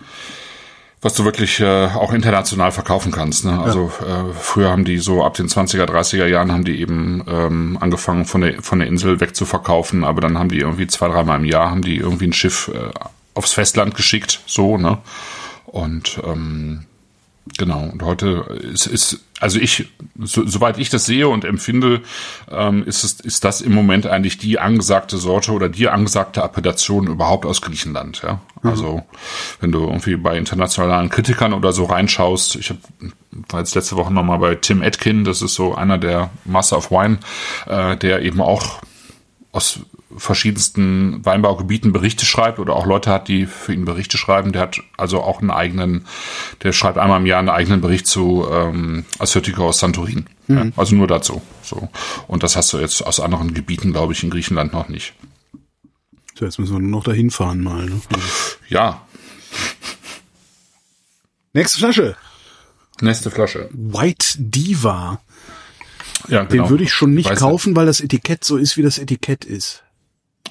was 1.01 1.15
du 1.15 1.25
wirklich 1.25 1.59
äh, 1.59 1.87
auch 1.87 2.13
international 2.13 2.71
verkaufen 2.71 3.11
kannst. 3.11 3.45
Ne? 3.45 3.59
Also 3.59 3.91
ja. 4.01 4.29
äh, 4.29 4.33
früher 4.33 4.69
haben 4.69 4.85
die 4.85 4.99
so 4.99 5.23
ab 5.23 5.33
den 5.33 5.47
20er, 5.47 5.85
30er 5.85 6.27
Jahren 6.27 6.51
haben 6.51 6.65
die 6.65 6.79
eben 6.79 7.23
ähm, 7.27 7.77
angefangen 7.79 8.25
von 8.25 8.41
der 8.41 8.61
von 8.61 8.79
der 8.79 8.87
Insel 8.87 9.19
weg 9.19 9.35
zu 9.35 9.45
verkaufen, 9.45 10.03
aber 10.03 10.21
dann 10.21 10.37
haben 10.37 10.49
die 10.49 10.59
irgendwie 10.59 10.87
zwei, 10.87 11.07
dreimal 11.07 11.39
im 11.39 11.45
Jahr 11.45 11.71
haben 11.71 11.81
die 11.81 11.97
irgendwie 11.97 12.27
ein 12.27 12.33
Schiff 12.33 12.69
äh, 12.73 12.91
aufs 13.33 13.53
Festland 13.53 13.95
geschickt, 13.95 14.41
so, 14.45 14.77
ne? 14.77 14.99
Und 15.65 16.21
ähm, 16.25 16.85
Genau, 17.57 17.89
und 17.91 18.03
heute 18.03 18.59
ist, 18.71 18.85
ist 18.85 19.19
also 19.39 19.59
ich, 19.59 19.87
so, 20.19 20.45
soweit 20.45 20.77
ich 20.77 20.91
das 20.91 21.05
sehe 21.05 21.27
und 21.27 21.43
empfinde, 21.43 22.01
ähm, 22.51 22.83
ist, 22.85 23.03
es, 23.03 23.19
ist 23.19 23.43
das 23.43 23.61
im 23.61 23.73
Moment 23.73 24.05
eigentlich 24.05 24.37
die 24.37 24.59
angesagte 24.59 25.17
Sorte 25.17 25.51
oder 25.51 25.67
die 25.67 25.89
angesagte 25.89 26.43
Appellation 26.43 27.07
überhaupt 27.07 27.47
aus 27.47 27.61
Griechenland. 27.61 28.21
Ja? 28.21 28.39
Mhm. 28.61 28.69
Also 28.69 29.03
wenn 29.59 29.71
du 29.71 29.87
irgendwie 29.87 30.15
bei 30.15 30.37
internationalen 30.37 31.09
Kritikern 31.09 31.53
oder 31.53 31.73
so 31.73 31.85
reinschaust, 31.85 32.55
ich 32.57 32.69
hab, 32.69 32.77
war 33.31 33.61
jetzt 33.61 33.73
letzte 33.73 33.95
Woche 33.95 34.13
nochmal 34.13 34.37
bei 34.37 34.53
Tim 34.53 34.83
Atkin, 34.83 35.23
das 35.23 35.41
ist 35.41 35.55
so 35.55 35.73
einer 35.73 35.97
der 35.97 36.29
Master 36.45 36.77
of 36.77 36.91
Wine, 36.91 37.17
äh, 37.65 37.97
der 37.97 38.21
eben 38.21 38.41
auch 38.41 38.81
aus 39.51 39.79
verschiedensten 40.17 41.25
Weinbaugebieten 41.25 41.91
Berichte 41.91 42.25
schreibt 42.25 42.59
oder 42.59 42.75
auch 42.75 42.85
Leute 42.85 43.11
hat, 43.11 43.27
die 43.27 43.45
für 43.45 43.73
ihn 43.73 43.85
Berichte 43.85 44.17
schreiben. 44.17 44.51
Der 44.51 44.61
hat 44.61 44.79
also 44.97 45.21
auch 45.21 45.41
einen 45.41 45.51
eigenen, 45.51 46.05
der 46.63 46.73
schreibt 46.73 46.97
einmal 46.97 47.19
im 47.19 47.25
Jahr 47.25 47.39
einen 47.39 47.49
eigenen 47.49 47.81
Bericht 47.81 48.07
zu 48.07 48.47
ähm, 48.51 49.05
Assyrtiko 49.19 49.67
aus 49.69 49.79
Santorin. 49.79 50.25
Mhm. 50.47 50.57
Ja, 50.57 50.65
also 50.75 50.95
nur 50.95 51.07
dazu. 51.07 51.41
So. 51.63 51.89
Und 52.27 52.43
das 52.43 52.55
hast 52.55 52.71
du 52.73 52.79
jetzt 52.79 53.05
aus 53.05 53.19
anderen 53.19 53.53
Gebieten, 53.53 53.91
glaube 53.91 54.13
ich, 54.13 54.23
in 54.23 54.29
Griechenland 54.29 54.73
noch 54.73 54.89
nicht. 54.89 55.13
So, 56.37 56.45
jetzt 56.45 56.59
müssen 56.59 56.73
wir 56.73 56.79
nur 56.79 56.89
noch 56.89 57.03
dahin 57.03 57.29
fahren 57.29 57.61
mal. 57.61 57.85
Ne? 57.85 58.01
Ja. 58.69 59.05
Nächste 61.53 61.79
Flasche. 61.79 62.15
Nächste 63.01 63.31
Flasche. 63.31 63.69
White 63.71 64.35
Diva. 64.37 65.21
Ja, 66.27 66.43
genau. 66.43 66.63
Den 66.63 66.69
würde 66.69 66.83
ich 66.83 66.93
schon 66.93 67.13
nicht 67.13 67.29
Weiß 67.29 67.39
kaufen, 67.39 67.75
weil 67.75 67.85
das 67.85 68.01
Etikett 68.01 68.43
so 68.43 68.57
ist, 68.57 68.77
wie 68.77 68.83
das 68.83 68.97
Etikett 68.97 69.43
ist. 69.45 69.83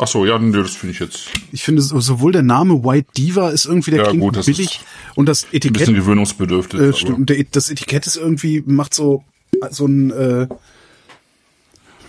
Ach 0.03 0.09
so, 0.09 0.25
ja, 0.25 0.39
nee, 0.39 0.57
das 0.57 0.71
finde 0.71 0.95
ich 0.95 0.99
jetzt. 0.99 1.29
Ich 1.53 1.63
finde 1.63 1.83
sowohl 1.83 2.33
der 2.33 2.43
Name 2.43 2.83
White 2.83 3.09
Diva 3.19 3.51
ist 3.51 3.67
irgendwie 3.67 3.91
der 3.91 4.01
ja, 4.01 4.09
klingt 4.09 4.23
gut, 4.23 4.47
billig 4.47 4.81
und 5.15 5.27
das 5.27 5.45
Etikett 5.53 5.67
ein 5.67 5.73
bisschen 5.75 5.95
gewöhnungsbedürftig. 5.95 6.81
Äh, 6.81 6.93
stimmt, 6.95 7.29
der, 7.29 7.45
das 7.51 7.69
Etikett 7.69 8.07
ist 8.07 8.17
irgendwie 8.17 8.63
macht 8.65 8.95
so 8.95 9.25
so 9.71 9.85
ein 9.85 10.11
äh, 10.11 10.49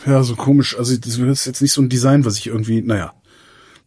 ja 0.05 0.23
so 0.23 0.35
komisch. 0.35 0.77
Also 0.77 0.95
das 0.95 1.17
ist 1.17 1.45
jetzt 1.45 1.61
nicht 1.61 1.73
so 1.73 1.81
ein 1.81 1.89
Design, 1.89 2.23
was 2.23 2.37
ich 2.37 2.47
irgendwie, 2.47 2.81
naja. 2.81 3.11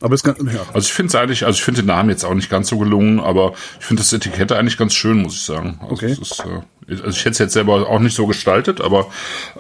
Aber 0.01 0.15
es 0.15 0.23
kann, 0.23 0.37
ja. 0.53 0.61
Also 0.75 0.87
ich 0.87 0.93
finde 0.93 1.09
es 1.09 1.15
eigentlich, 1.15 1.47
also 1.47 1.57
ich 1.57 1.65
finde 1.65 1.81
den 1.81 1.87
Namen 1.87 2.11
jetzt 2.11 2.27
auch 2.27 2.35
nicht 2.35 2.51
ganz 2.51 2.69
so 2.69 2.77
gelungen, 2.77 3.21
aber 3.21 3.55
ich 3.81 3.87
finde 3.87 4.03
das 4.03 4.13
Etikett 4.13 4.53
eigentlich 4.53 4.77
ganz 4.77 4.93
schön, 4.93 5.23
muss 5.23 5.33
ich 5.33 5.43
sagen. 5.45 5.79
Also 5.81 5.95
okay. 5.95 6.13
Ist, 6.13 6.41
äh, 6.41 6.93
also 6.93 7.09
ich 7.09 7.21
hätte 7.21 7.31
es 7.31 7.39
jetzt 7.39 7.55
selber 7.55 7.89
auch 7.89 8.01
nicht 8.01 8.15
so 8.15 8.27
gestaltet, 8.27 8.83
aber 8.83 9.07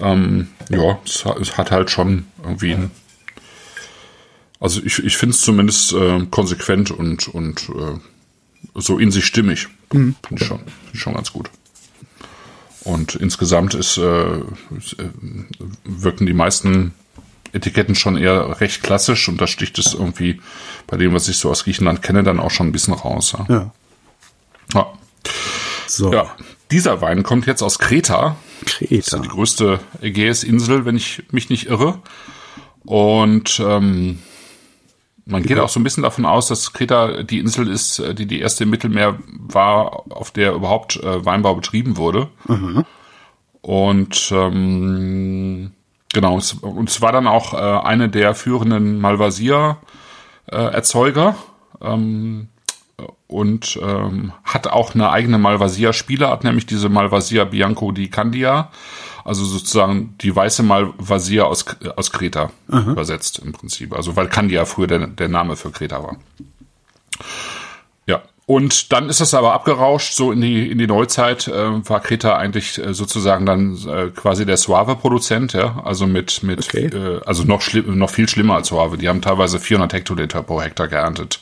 ähm, 0.01 0.49
ja, 0.69 0.99
es, 1.07 1.25
es 1.41 1.57
hat 1.57 1.71
halt 1.71 1.91
schon 1.91 2.27
irgendwie 2.45 2.75
ein 2.75 2.91
also 4.61 4.81
ich, 4.85 4.99
ich 5.01 5.17
finde 5.17 5.35
es 5.35 5.43
zumindest 5.43 5.93
äh, 5.93 6.27
konsequent 6.31 6.91
und, 6.91 7.29
und 7.29 7.69
äh, 7.69 7.99
so 8.75 8.99
in 8.99 9.11
sich 9.11 9.27
stimmig. 9.27 9.69
Mhm. 9.93 10.17
Finde 10.27 10.43
ich, 10.43 10.49
schon, 10.49 10.59
find 10.59 10.97
schon 10.97 11.15
ganz 11.15 11.33
gut. 11.33 11.51
Und 12.85 13.15
insgesamt 13.15 13.75
ist, 13.75 13.97
äh, 13.97 14.43
wirken 15.85 16.27
die 16.27 16.35
meisten 16.35 16.93
Etiketten 17.53 17.95
schon 17.95 18.17
eher 18.17 18.61
recht 18.61 18.83
klassisch 18.83 19.29
und 19.29 19.41
da 19.41 19.47
sticht 19.47 19.79
es 19.79 19.95
irgendwie 19.95 20.41
bei 20.87 20.97
dem, 20.97 21.15
was 21.15 21.29
ich 21.29 21.39
so 21.39 21.51
aus 21.51 21.65
Griechenland 21.65 22.03
kenne, 22.03 22.23
dann 22.23 22.41
auch 22.41 22.51
schon 22.51 22.69
ein 22.69 22.73
bisschen 22.73 22.95
raus. 22.95 23.33
Ja. 23.33 23.47
Ja. 23.49 23.73
ja. 24.75 24.93
So. 25.87 26.13
ja. 26.13 26.35
Dieser 26.71 27.01
Wein 27.01 27.23
kommt 27.23 27.47
jetzt 27.47 27.63
aus 27.63 27.79
Kreta. 27.79 28.37
Kreta. 28.67 28.97
Das 28.97 29.13
ist 29.13 29.25
die 29.25 29.29
größte 29.29 29.81
Ägäisinsel, 30.01 30.85
wenn 30.85 30.97
ich 30.97 31.23
mich 31.31 31.49
nicht 31.51 31.67
irre. 31.67 32.01
Und 32.85 33.63
ähm, 33.65 34.19
man 35.27 35.43
geht 35.43 35.59
auch 35.59 35.71
so 35.71 35.81
ein 35.81 35.85
bisschen 35.85 36.03
davon 36.03 36.27
aus, 36.27 36.49
dass 36.49 36.73
Kreta 36.73 37.23
die 37.23 37.39
Insel 37.39 37.69
ist, 37.69 37.99
äh, 37.99 38.15
die 38.15 38.27
die 38.27 38.41
erste 38.41 38.65
im 38.65 38.71
Mittelmeer 38.71 39.19
war, 39.27 40.03
auf 40.11 40.31
der 40.31 40.53
überhaupt 40.53 40.97
äh, 40.97 41.25
Weinbau 41.25 41.55
betrieben 41.55 41.97
wurde. 41.97 42.29
Mhm. 42.47 42.85
Und 43.63 44.31
ähm, 44.33 45.73
genau, 46.13 46.37
es, 46.37 46.53
und 46.53 46.91
es 46.91 47.01
war 47.01 47.13
dann 47.13 47.27
auch 47.27 47.55
äh, 47.55 47.57
eine 47.57 48.11
der 48.11 48.35
führenden 48.35 49.01
Malvasia-Erzeuger 49.01 51.37
äh, 51.81 51.87
ähm, 51.87 52.49
und 53.27 53.81
ähm, 53.83 54.35
hat 54.45 54.69
auch 54.69 54.95
eine 54.95 55.11
eigene 55.11 55.39
Malvasia-Spielart, 55.39 56.45
nämlich 56.45 56.67
diese 56.67 56.91
Malvasia 56.91 57.45
Bianco 57.45 57.93
di 57.93 58.09
Candia 58.09 58.71
also 59.25 59.45
sozusagen 59.45 60.15
die 60.21 60.35
weiße 60.35 60.63
Malvasia 60.63 61.45
aus, 61.45 61.65
aus 61.97 62.13
Kreta 62.13 62.51
Aha. 62.71 62.91
übersetzt 62.91 63.39
im 63.39 63.53
Prinzip. 63.53 63.95
Also 63.95 64.17
weil 64.17 64.29
Kandia 64.29 64.65
früher 64.65 64.87
der, 64.87 65.07
der 65.07 65.29
Name 65.29 65.57
für 65.57 65.71
Kreta 65.71 66.03
war. 66.03 66.17
Ja, 68.07 68.23
und 68.47 68.93
dann 68.93 69.09
ist 69.09 69.23
es 69.23 69.33
aber 69.33 69.55
abgerauscht, 69.55 70.13
so 70.13 70.31
in 70.31 70.43
die, 70.43 70.71
in 70.71 70.77
die 70.77 70.87
Neuzeit 70.87 71.49
äh, 71.49 71.89
war 71.89 72.01
Kreta 72.01 72.37
eigentlich 72.37 72.79
äh, 72.79 72.93
sozusagen 72.93 73.47
dann 73.47 73.79
äh, 73.89 74.11
quasi 74.11 74.45
der 74.45 74.59
Suave-Produzent, 74.59 75.55
ja, 75.55 75.81
also 75.83 76.07
mit, 76.07 76.43
mit 76.43 76.67
okay. 76.67 76.87
äh, 76.87 77.21
also 77.25 77.45
noch, 77.45 77.63
schlimm, 77.63 77.97
noch 77.97 78.11
viel 78.11 78.29
schlimmer 78.29 78.57
als 78.57 78.69
Suave. 78.69 78.99
Die 78.99 79.09
haben 79.09 79.23
teilweise 79.23 79.59
400 79.59 79.95
Hektoliter 79.95 80.43
pro 80.43 80.61
Hektar 80.61 80.89
geerntet 80.89 81.41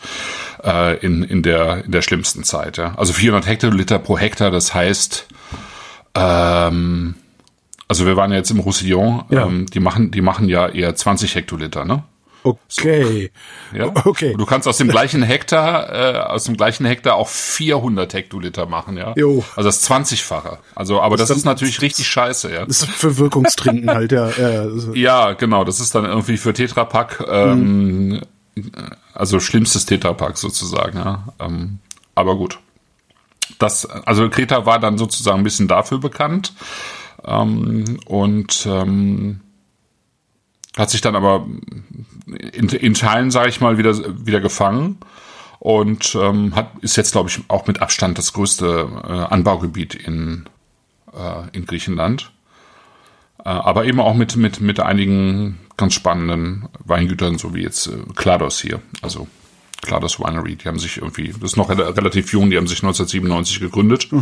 äh, 0.63 0.97
in, 1.05 1.25
in, 1.25 1.43
der, 1.43 1.85
in 1.85 1.91
der 1.91 2.03
schlimmsten 2.03 2.45
Zeit, 2.45 2.77
ja. 2.77 2.95
Also 2.97 3.13
400 3.13 3.49
Hektoliter 3.49 3.99
pro 3.99 4.17
Hektar, 4.17 4.53
das 4.53 4.73
heißt, 4.73 5.27
ähm, 6.15 7.17
also 7.89 8.07
wir 8.07 8.17
waren 8.17 8.31
ja 8.31 8.39
jetzt 8.39 8.51
im 8.51 8.61
Roussillon, 8.61 9.25
ja. 9.31 9.47
ähm, 9.47 9.67
die 9.67 9.81
machen, 9.81 10.11
die 10.11 10.23
machen 10.23 10.49
ja 10.49 10.69
eher 10.69 10.95
20 10.95 11.35
Hektoliter, 11.35 11.85
ne? 11.85 12.05
Okay. 12.45 13.31
So. 13.71 13.79
Ja? 13.79 13.93
Okay. 14.05 14.35
Du 14.37 14.47
kannst 14.47 14.67
aus 14.67 14.79
dem 14.79 14.89
gleichen 14.89 15.23
Hektar, 15.23 15.93
äh, 15.93 16.19
aus 16.19 16.45
dem 16.45 16.57
gleichen 16.57 16.85
Hektar 16.85 17.15
auch 17.15 17.29
400 17.29 18.13
Hektoliter 18.13 18.67
machen, 18.67 18.97
ja. 18.97 19.15
Jo. 19.17 19.45
Also 19.55 19.69
das 19.69 19.89
20-fache. 19.89 20.59
Also, 20.75 21.01
aber 21.01 21.17
das, 21.17 21.29
das 21.29 21.39
ist 21.39 21.45
natürlich 21.45 21.81
richtig 21.83 22.09
scheiße, 22.09 22.53
ja. 22.53 22.67
Das 22.67 22.83
ist 22.83 22.91
für 22.91 23.17
Wirkungstrinken 23.17 23.91
halt, 23.95 24.13
ja. 24.13 24.31
Ja, 24.31 24.95
ja, 24.95 25.33
genau. 25.35 25.65
Das 25.65 25.81
ist 25.81 25.95
dann 25.95 26.05
irgendwie 26.05 26.37
für 26.37 26.53
Tetrapack, 26.53 27.25
ähm, 27.31 28.09
mhm. 28.09 28.23
also 29.15 29.39
schlimmstes 29.39 29.87
Tetrapack 29.87 30.37
sozusagen, 30.37 30.99
ja. 30.99 31.25
Ähm, 31.39 31.79
aber 32.15 32.37
gut. 32.37 32.59
Das, 33.59 33.87
also 33.87 34.29
Kreta 34.29 34.67
war 34.67 34.81
dann 34.81 34.99
sozusagen 34.99 35.39
ein 35.39 35.45
bisschen 35.45 35.69
dafür 35.69 35.99
bekannt. 35.99 36.53
Ähm, 37.25 37.99
und 38.07 38.67
ähm, 38.71 39.41
hat 40.77 40.91
sich 40.91 41.01
dann 41.01 41.17
aber 41.17 41.47
in, 42.27 42.69
in 42.69 42.95
Teilen, 42.95 43.31
sage 43.31 43.49
ich 43.49 43.61
mal, 43.61 43.79
wieder, 43.79 43.95
wieder 44.27 44.41
gefangen 44.41 44.99
und 45.59 46.17
ähm, 46.21 46.55
hat, 46.55 46.71
ist 46.81 46.97
jetzt, 46.97 47.13
glaube 47.13 47.29
ich, 47.29 47.41
auch 47.49 47.67
mit 47.67 47.83
Abstand 47.83 48.19
das 48.19 48.33
größte 48.33 48.89
äh, 49.05 49.13
Anbaugebiet 49.13 49.95
in, 49.95 50.49
äh, 51.13 51.57
in 51.57 51.67
Griechenland. 51.67 52.33
Äh, 53.39 53.49
aber 53.49 53.85
eben 53.85 54.01
auch 54.01 54.15
mit, 54.15 54.37
mit, 54.37 54.61
mit 54.61 54.81
einigen 54.81 55.59
ganz 55.77 55.95
spannenden 55.95 56.69
Weingütern, 56.85 57.39
so 57.39 57.55
wie 57.55 57.63
jetzt 57.63 57.87
äh, 57.87 57.99
Klados 58.15 58.61
hier. 58.61 58.81
Also 59.03 59.29
Klar, 59.83 59.99
das 59.99 60.21
Winery, 60.21 60.55
die 60.55 60.69
haben 60.69 60.79
sich 60.79 60.99
irgendwie, 60.99 61.33
das 61.33 61.53
ist 61.53 61.57
noch 61.57 61.69
re 61.69 61.97
relativ 61.97 62.33
jung, 62.33 62.51
die 62.51 62.57
haben 62.57 62.69
sich 62.69 62.85
1997 62.85 63.59
gegründet. 63.59 64.13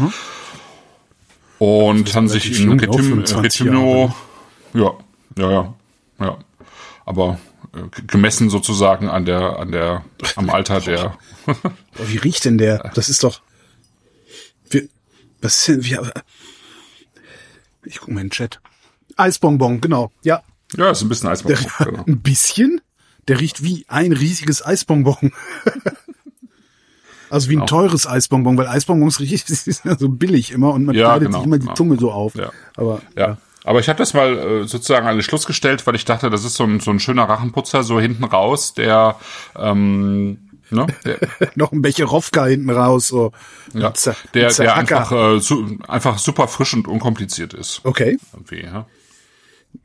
Und 1.60 2.14
haben 2.14 2.28
sich 2.28 2.58
in 2.58 2.80
Retim, 2.80 3.04
25 3.04 3.60
Retimno, 3.60 4.14
ja, 4.72 4.94
ja, 5.36 5.50
ja, 5.50 5.74
ja. 6.18 6.38
Aber 7.04 7.38
äh, 7.74 7.82
gemessen 8.06 8.48
sozusagen 8.48 9.10
an 9.10 9.26
der, 9.26 9.58
an 9.58 9.70
der, 9.70 10.02
am 10.36 10.48
Alter 10.48 10.80
der, 10.80 11.18
wie 11.98 12.16
riecht 12.16 12.46
denn 12.46 12.56
der? 12.56 12.90
Das 12.94 13.10
ist 13.10 13.22
doch. 13.24 13.42
Wie, 14.70 14.88
was 15.42 15.58
ist 15.58 15.68
denn, 15.68 15.84
wie, 15.84 15.98
ich 17.84 18.00
guck 18.00 18.08
mal 18.08 18.22
in 18.22 18.28
den 18.28 18.30
Chat. 18.30 18.60
Eisbonbon, 19.16 19.82
genau. 19.82 20.12
Ja. 20.22 20.42
ja, 20.76 20.90
ist 20.90 21.02
ein 21.02 21.10
bisschen 21.10 21.28
Eisbahn. 21.28 21.58
Der, 21.78 21.86
Genau. 21.86 22.04
Ein 22.06 22.20
bisschen? 22.20 22.80
Der 23.28 23.38
riecht 23.38 23.62
wie 23.62 23.84
ein 23.86 24.12
riesiges 24.12 24.64
Eisbonbon. 24.64 25.32
also 27.30 27.48
wie 27.48 27.56
ein 27.56 27.66
teures 27.66 28.06
Eisbonbon, 28.06 28.58
weil 28.58 28.66
Eisbonbons 28.66 29.20
riechen 29.20 29.44
die 29.48 29.54
sind 29.54 29.84
ja 29.84 29.96
so 29.96 30.08
billig 30.08 30.50
immer 30.52 30.74
und 30.74 30.84
man 30.84 30.94
Ja, 30.94 31.18
genau, 31.18 31.38
sich 31.38 31.46
immer 31.46 31.58
die 31.58 31.66
genau. 31.66 31.74
Zunge 31.74 31.96
so 31.98 32.10
auf. 32.10 32.34
Ja. 32.34 32.50
Aber 32.76 33.00
Ja. 33.16 33.38
Aber 33.64 33.80
ich 33.80 33.88
habe 33.88 33.98
das 33.98 34.14
mal 34.14 34.38
äh, 34.38 34.66
sozusagen 34.66 35.06
an 35.06 35.16
den 35.16 35.22
Schluss 35.22 35.46
gestellt, 35.46 35.86
weil 35.86 35.94
ich 35.94 36.04
dachte, 36.04 36.30
das 36.30 36.44
ist 36.44 36.54
so 36.54 36.64
ein, 36.64 36.80
so 36.80 36.90
ein 36.90 36.98
schöner 36.98 37.24
Rachenputzer, 37.24 37.82
so 37.82 38.00
hinten 38.00 38.24
raus, 38.24 38.72
der, 38.72 39.16
ähm, 39.54 40.48
ne, 40.70 40.86
der, 41.04 41.18
noch 41.56 41.72
ein 41.72 41.82
Becherowka 41.82 42.46
hinten 42.46 42.70
raus, 42.70 43.08
so. 43.08 43.32
ja, 43.74 43.92
der, 44.34 44.50
der 44.50 44.76
einfach, 44.76 45.12
äh, 45.12 45.40
su 45.40 45.78
einfach 45.86 46.18
super 46.18 46.48
frisch 46.48 46.72
und 46.72 46.88
unkompliziert 46.88 47.52
ist. 47.52 47.82
Okay, 47.84 48.18
Irgendwie, 48.32 48.62
ja. 48.62 48.86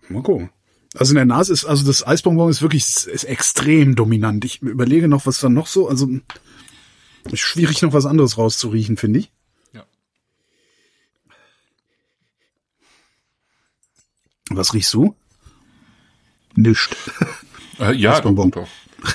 mal 0.08 0.24
gucken. 0.24 0.52
Also 0.98 1.12
in 1.12 1.16
der 1.16 1.26
Nase 1.26 1.52
ist, 1.52 1.66
also 1.66 1.86
das 1.86 2.08
Eisbonbon 2.08 2.50
ist 2.50 2.62
wirklich, 2.62 2.86
ist 2.86 3.26
extrem 3.26 3.96
dominant. 3.96 4.46
Ich 4.46 4.62
überlege 4.62 5.10
noch, 5.10 5.26
was 5.26 5.41
da 5.41 5.50
noch 5.50 5.68
so, 5.68 5.89
also 5.89 6.08
schwierig 7.34 7.82
noch 7.82 7.93
was 7.93 8.05
anderes 8.05 8.38
rauszuriechen, 8.38 8.97
finde 8.97 9.19
ich. 9.19 9.32
ja. 9.73 9.84
Was 14.49 14.73
riechst 14.73 14.93
du? 14.93 15.15
Nischt. 16.55 16.95
Äh, 17.78 17.93
ja, 17.95 18.21
doch, 18.21 18.49
doch. 18.51 18.67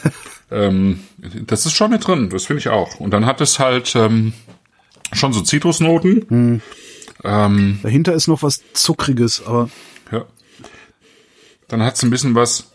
ähm, 0.50 1.00
das 1.16 1.64
ist 1.64 1.72
schon 1.72 1.90
mit 1.90 2.06
drin, 2.06 2.28
das 2.28 2.44
finde 2.44 2.60
ich 2.60 2.68
auch. 2.68 3.00
Und 3.00 3.10
dann 3.10 3.24
hat 3.24 3.40
es 3.40 3.58
halt 3.58 3.96
ähm, 3.96 4.34
schon 5.14 5.32
so 5.32 5.40
Zitrusnoten. 5.40 6.26
Hm. 6.28 6.62
Ähm, 7.24 7.80
Dahinter 7.82 8.12
ist 8.12 8.28
noch 8.28 8.42
was 8.42 8.60
Zuckriges, 8.74 9.42
aber 9.46 9.70
ja. 10.12 10.26
Dann 11.68 11.82
hat 11.82 11.94
es 11.94 12.02
ein 12.02 12.10
bisschen 12.10 12.34
was. 12.34 12.70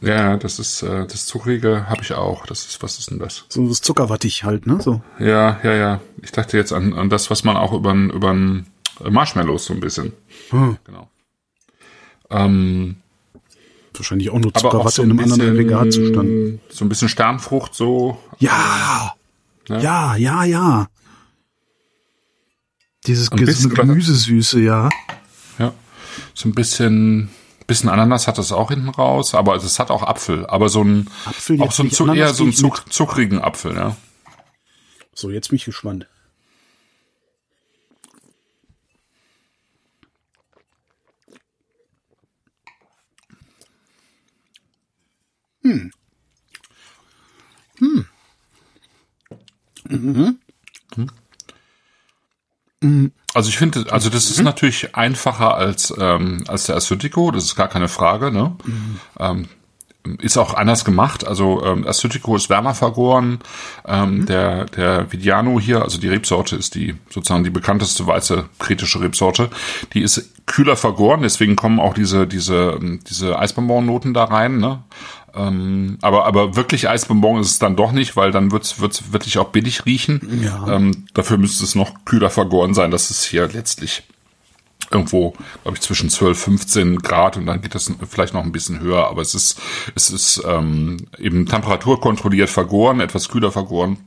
Ja, 0.00 0.36
das 0.36 0.58
ist 0.58 0.82
äh, 0.82 1.06
das 1.06 1.26
Zuckrige 1.26 1.88
habe 1.88 2.02
ich 2.02 2.12
auch. 2.14 2.46
Das 2.46 2.64
ist 2.64 2.82
was 2.82 2.98
ist 2.98 3.10
denn 3.10 3.18
das? 3.18 3.44
so 3.48 3.68
was 3.68 3.80
zuckerwattig 3.82 4.44
halt, 4.44 4.66
ne? 4.66 4.80
So. 4.80 5.02
Ja, 5.18 5.60
ja, 5.62 5.74
ja. 5.74 6.00
Ich 6.22 6.32
dachte 6.32 6.56
jetzt 6.56 6.72
an, 6.72 6.94
an 6.94 7.10
das, 7.10 7.30
was 7.30 7.44
man 7.44 7.56
auch 7.56 7.72
über 7.72 7.92
über 7.92 8.34
Marshmallows 9.08 9.66
so 9.66 9.74
ein 9.74 9.80
bisschen. 9.80 10.12
Hm. 10.50 10.78
Genau. 10.84 11.08
Ähm, 12.30 12.96
Wahrscheinlich 13.92 14.30
auch 14.30 14.38
nur 14.38 14.52
auch 14.54 14.60
Zuckerwatte 14.60 14.90
so 14.96 15.02
in 15.02 15.10
ein 15.10 15.18
einem 15.18 15.32
anderen 15.32 15.54
bisschen, 15.56 15.68
Aggregatzustand. 15.68 16.60
so 16.70 16.84
ein 16.84 16.88
bisschen 16.88 17.08
Sternfrucht 17.08 17.74
so. 17.74 18.18
Ja! 18.38 19.14
Ja. 19.68 19.78
Ja, 19.78 20.16
ja, 20.16 20.44
ja. 20.44 20.88
Dieses 23.06 23.30
Gemüsesüße, 23.30 24.60
ja. 24.60 24.88
Ja. 25.58 25.72
So 26.34 26.48
ein 26.48 26.52
bisschen, 26.54 27.30
bisschen 27.70 27.88
Ananas 27.88 28.26
hat 28.26 28.36
das 28.36 28.50
auch 28.50 28.70
hinten 28.70 28.88
raus, 28.88 29.32
aber 29.32 29.54
es 29.54 29.78
hat 29.78 29.92
auch 29.92 30.02
Apfel, 30.02 30.44
aber 30.46 30.68
so 30.68 30.82
ein, 30.82 31.08
Apfel 31.24 31.62
auch 31.62 31.70
so 31.70 31.84
ein 31.84 31.86
nicht, 31.86 31.96
zu, 31.96 32.02
Ananas 32.02 32.18
eher 32.18 32.34
so 32.34 32.42
einen 32.42 32.52
zuck, 32.52 32.92
zuckrigen 32.92 33.40
Apfel, 33.40 33.76
ja. 33.76 33.96
So, 35.14 35.30
jetzt 35.30 35.50
bin 35.50 35.56
ich 35.56 35.66
gespannt. 35.66 36.08
Also 53.34 53.48
ich 53.48 53.58
finde, 53.58 53.86
also 53.92 54.10
das 54.10 54.28
ist 54.30 54.42
natürlich 54.42 54.96
einfacher 54.96 55.54
als 55.54 55.94
ähm, 55.98 56.42
als 56.48 56.64
der 56.64 56.76
Assyrtiko, 56.76 57.30
das 57.30 57.44
ist 57.44 57.56
gar 57.56 57.68
keine 57.68 57.88
Frage, 57.88 58.32
ne? 58.32 58.56
Ähm, 59.18 59.48
ist 60.18 60.38
auch 60.38 60.54
anders 60.54 60.84
gemacht. 60.86 61.26
Also 61.26 61.62
ähm, 61.64 61.86
Assyrtiko 61.86 62.34
ist 62.34 62.48
wärmer 62.48 62.74
vergoren. 62.74 63.38
Ähm, 63.86 64.26
Der 64.26 64.64
der 64.64 65.12
Vidiano 65.12 65.60
hier, 65.60 65.82
also 65.82 66.00
die 66.00 66.08
Rebsorte 66.08 66.56
ist 66.56 66.74
die 66.74 66.96
sozusagen 67.10 67.44
die 67.44 67.50
bekannteste 67.50 68.06
weiße 68.06 68.48
kritische 68.58 69.00
Rebsorte. 69.00 69.50
Die 69.92 70.00
ist 70.00 70.32
kühler 70.46 70.76
vergoren, 70.76 71.22
deswegen 71.22 71.54
kommen 71.54 71.78
auch 71.78 71.94
diese 71.94 72.26
diese 72.26 72.78
ähm, 72.80 73.00
diese 73.08 73.38
Eisbonbon-Noten 73.38 74.14
da 74.14 74.24
rein. 74.24 74.58
Ne? 74.58 74.82
Ähm, 75.34 75.98
aber 76.02 76.26
aber 76.26 76.56
wirklich 76.56 76.88
Eisbonbon 76.88 77.40
ist 77.40 77.50
es 77.50 77.58
dann 77.58 77.76
doch 77.76 77.92
nicht, 77.92 78.16
weil 78.16 78.32
dann 78.32 78.50
wird's 78.52 78.80
wird's 78.80 79.12
wirklich 79.12 79.38
auch 79.38 79.48
billig 79.48 79.86
riechen. 79.86 80.42
Ja. 80.42 80.66
Ähm, 80.76 81.06
dafür 81.14 81.38
müsste 81.38 81.64
es 81.64 81.74
noch 81.74 82.04
kühler 82.04 82.30
vergoren 82.30 82.74
sein. 82.74 82.90
Das 82.90 83.10
ist 83.10 83.24
hier 83.24 83.48
letztlich 83.48 84.02
irgendwo, 84.90 85.34
glaube 85.62 85.76
ich, 85.76 85.82
zwischen 85.82 86.10
12, 86.10 86.38
15 86.38 86.98
Grad 86.98 87.36
und 87.36 87.46
dann 87.46 87.62
geht 87.62 87.74
das 87.74 87.92
vielleicht 88.08 88.34
noch 88.34 88.42
ein 88.42 88.52
bisschen 88.52 88.80
höher, 88.80 89.06
aber 89.06 89.22
es 89.22 89.34
ist, 89.34 89.60
es 89.94 90.10
ist 90.10 90.42
ähm, 90.44 90.96
eben 91.18 91.46
temperaturkontrolliert 91.46 92.50
vergoren, 92.50 93.00
etwas 93.00 93.28
kühler 93.28 93.52
vergoren, 93.52 93.98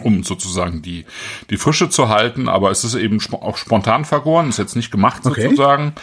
um 0.00 0.22
sozusagen 0.22 0.82
die, 0.82 1.04
die 1.50 1.56
Frische 1.56 1.88
zu 1.90 2.08
halten, 2.08 2.48
aber 2.48 2.70
es 2.70 2.84
ist 2.84 2.94
eben 2.94 3.16
sp 3.18 3.42
auch 3.42 3.56
spontan 3.56 4.04
vergoren, 4.04 4.48
ist 4.48 4.58
jetzt 4.58 4.76
nicht 4.76 4.92
gemacht 4.92 5.22
Okay. 5.24 5.42
sozusagen. 5.42 5.94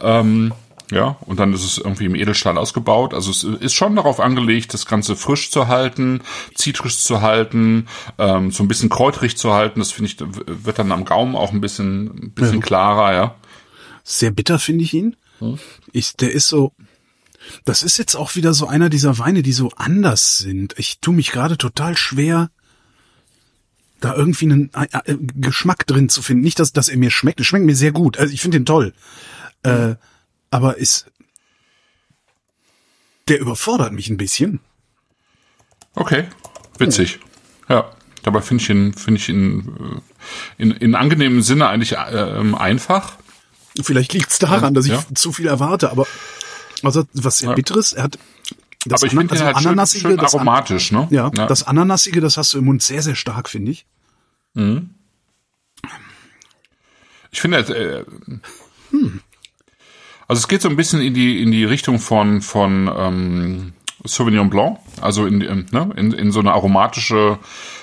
Ähm, 0.00 0.52
ja, 0.90 1.16
und 1.20 1.40
dann 1.40 1.52
ist 1.52 1.64
es 1.64 1.78
irgendwie 1.78 2.04
im 2.04 2.14
Edelstahl 2.14 2.58
ausgebaut. 2.58 3.12
Also 3.12 3.30
es 3.30 3.44
ist 3.44 3.74
schon 3.74 3.96
darauf 3.96 4.20
angelegt, 4.20 4.72
das 4.72 4.86
Ganze 4.86 5.16
frisch 5.16 5.50
zu 5.50 5.68
halten, 5.68 6.20
zitrisch 6.54 6.98
zu 6.98 7.22
halten, 7.22 7.88
ähm, 8.18 8.50
so 8.52 8.62
ein 8.62 8.68
bisschen 8.68 8.88
kräuterig 8.88 9.36
zu 9.36 9.52
halten. 9.52 9.80
Das 9.80 9.90
finde 9.90 10.10
ich, 10.10 10.18
wird 10.20 10.78
dann 10.78 10.92
am 10.92 11.04
Gaumen 11.04 11.34
auch 11.34 11.52
ein 11.52 11.60
bisschen, 11.60 12.06
ein 12.06 12.30
bisschen 12.32 12.60
klarer, 12.60 13.14
ja. 13.14 13.34
Sehr 14.04 14.30
bitter 14.30 14.58
finde 14.58 14.84
ich 14.84 14.94
ihn. 14.94 15.16
Ich, 15.92 16.16
der 16.16 16.32
ist 16.32 16.48
so, 16.48 16.72
das 17.64 17.82
ist 17.82 17.98
jetzt 17.98 18.14
auch 18.14 18.36
wieder 18.36 18.54
so 18.54 18.66
einer 18.66 18.88
dieser 18.88 19.18
Weine, 19.18 19.42
die 19.42 19.52
so 19.52 19.70
anders 19.76 20.38
sind. 20.38 20.74
Ich 20.78 21.00
tue 21.00 21.14
mich 21.14 21.32
gerade 21.32 21.58
total 21.58 21.96
schwer, 21.96 22.50
da 24.00 24.14
irgendwie 24.14 24.44
einen 24.46 24.70
äh, 24.74 24.86
äh, 25.04 25.16
Geschmack 25.34 25.86
drin 25.86 26.08
zu 26.08 26.22
finden. 26.22 26.44
Nicht, 26.44 26.58
dass, 26.58 26.72
dass 26.72 26.88
er 26.88 26.96
mir 26.96 27.10
schmeckt. 27.10 27.40
Er 27.40 27.44
schmeckt 27.44 27.64
mir 27.64 27.76
sehr 27.76 27.92
gut. 27.92 28.18
Also 28.18 28.32
ich 28.32 28.40
finde 28.40 28.58
den 28.58 28.66
toll. 28.66 28.92
Äh, 29.62 29.96
aber 30.56 30.78
ist, 30.78 31.06
der 33.28 33.38
überfordert 33.40 33.92
mich 33.92 34.08
ein 34.08 34.16
bisschen. 34.16 34.60
Okay, 35.94 36.24
witzig. 36.78 37.20
Ja, 37.68 37.90
dabei 38.22 38.40
finde 38.40 38.62
ich 38.62 38.70
ihn, 38.70 38.94
finde 38.94 39.20
ich 39.20 39.28
ihn 39.28 40.02
äh, 40.58 40.62
in, 40.62 40.70
in 40.72 40.94
angenehmem 40.94 41.42
Sinne 41.42 41.68
eigentlich 41.68 41.92
äh, 41.92 41.96
einfach. 42.56 43.16
Vielleicht 43.82 44.12
liegt 44.14 44.30
es 44.30 44.38
daran, 44.38 44.72
dass 44.74 44.86
ich 44.86 44.92
Ja. 44.92 45.04
zu 45.14 45.32
viel 45.32 45.46
erwarte, 45.46 45.90
aber 45.90 46.06
also 46.82 47.04
was 47.12 47.38
sehr 47.38 47.50
Ja. 47.50 47.54
bitteres, 47.54 47.92
er 47.92 48.04
hat 48.04 48.18
das 48.86 49.02
Aber 49.02 49.06
ich 49.12 49.18
finde 49.18 49.34
Anan- 49.34 49.42
ihn 49.42 49.44
halt 49.46 49.56
schön, 49.58 49.66
Ananasige, 49.66 50.08
schön 50.08 50.16
das 50.16 50.32
An- 50.34 50.40
aromatisch, 50.40 50.92
ne? 50.92 51.08
Ja, 51.10 51.28
das 51.30 51.64
Ananasige, 51.64 52.20
das 52.20 52.36
hast 52.36 52.54
du 52.54 52.58
im 52.58 52.64
Mund 52.66 52.82
sehr, 52.82 53.02
sehr 53.02 53.16
stark, 53.16 53.48
finde 53.50 53.72
ich. 53.72 53.84
Ich 57.30 57.40
finde, 57.40 57.58
äh, 57.58 58.04
also 60.28 60.40
es 60.40 60.48
geht 60.48 60.62
so 60.62 60.68
ein 60.68 60.76
bisschen 60.76 61.00
in 61.00 61.14
die 61.14 61.42
in 61.42 61.50
die 61.50 61.64
Richtung 61.64 61.98
von 61.98 62.40
von 62.40 62.90
ähm, 62.96 63.72
Sauvignon 64.04 64.50
Blanc, 64.50 64.78
also 65.00 65.26
in, 65.26 65.40
in, 65.40 65.66
ne, 65.72 65.90
in, 65.96 66.12
in 66.12 66.30
so 66.30 66.40
eine 66.40 66.52
aromatische, 66.52 67.38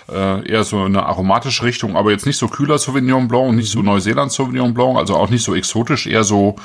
äh, 0.09 0.47
eher 0.49 0.63
so 0.63 0.83
eine 0.83 1.05
aromatische 1.05 1.63
Richtung, 1.63 1.95
aber 1.95 2.11
jetzt 2.11 2.25
nicht 2.25 2.37
so 2.37 2.47
kühler 2.47 2.77
Sauvignon 2.77 3.27
Blanc 3.27 3.49
und 3.49 3.55
nicht 3.55 3.71
so 3.71 3.81
Neuseeland 3.81 4.31
Sauvignon 4.31 4.73
Blanc, 4.73 4.97
also 4.97 5.15
auch 5.15 5.29
nicht 5.29 5.43
so 5.43 5.55
exotisch, 5.55 6.07
eher 6.07 6.23
so 6.23 6.55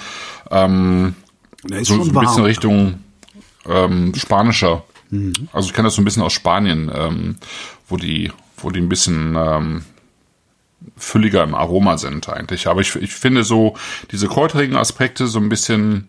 ähm, 0.50 1.14
ist 1.70 1.88
so, 1.88 2.02
so 2.02 2.10
ein 2.10 2.24
bisschen. 2.24 2.44
Richtung 2.44 2.94
ähm, 3.66 4.14
spanischer. 4.14 4.84
Also 5.52 5.68
ich 5.68 5.74
kenne 5.74 5.86
das 5.86 5.94
so 5.94 6.02
ein 6.02 6.04
bisschen 6.04 6.22
aus 6.22 6.32
Spanien, 6.32 6.90
ähm, 6.94 7.36
wo 7.88 7.96
die, 7.96 8.30
wo 8.58 8.70
die 8.70 8.80
ein 8.80 8.88
bisschen 8.88 9.36
ähm, 9.36 9.82
fülliger 10.96 11.42
im 11.42 11.54
Aroma 11.54 11.98
sind 11.98 12.28
eigentlich. 12.28 12.66
Aber 12.68 12.80
ich, 12.80 12.94
ich 12.96 13.12
finde 13.12 13.44
so 13.44 13.74
diese 14.10 14.28
kräuterigen 14.28 14.76
Aspekte 14.76 15.26
so 15.26 15.38
ein 15.38 15.48
bisschen 15.48 16.08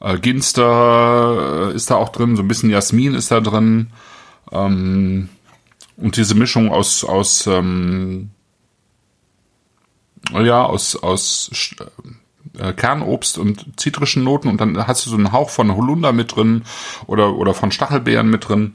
äh, 0.00 0.18
Ginster 0.18 1.70
äh, 1.70 1.74
ist 1.74 1.90
da 1.90 1.96
auch 1.96 2.10
drin, 2.10 2.36
so 2.36 2.42
ein 2.42 2.48
bisschen 2.48 2.70
Jasmin 2.70 3.14
ist 3.14 3.30
da 3.30 3.40
drin. 3.40 3.88
Ähm, 4.50 5.28
und 5.96 6.16
diese 6.16 6.34
Mischung 6.34 6.70
aus 6.70 7.04
aus 7.04 7.46
ähm, 7.46 8.30
ja 10.32 10.64
aus 10.64 10.96
aus 10.96 11.50
äh, 12.58 12.72
Kernobst 12.72 13.38
und 13.38 13.80
zitrischen 13.80 14.24
Noten 14.24 14.48
und 14.48 14.60
dann 14.60 14.86
hast 14.86 15.06
du 15.06 15.10
so 15.10 15.16
einen 15.16 15.32
Hauch 15.32 15.50
von 15.50 15.74
Holunder 15.74 16.12
mit 16.12 16.34
drin 16.34 16.64
oder 17.06 17.36
oder 17.36 17.54
von 17.54 17.70
Stachelbeeren 17.70 18.28
mit 18.28 18.48
drin, 18.48 18.74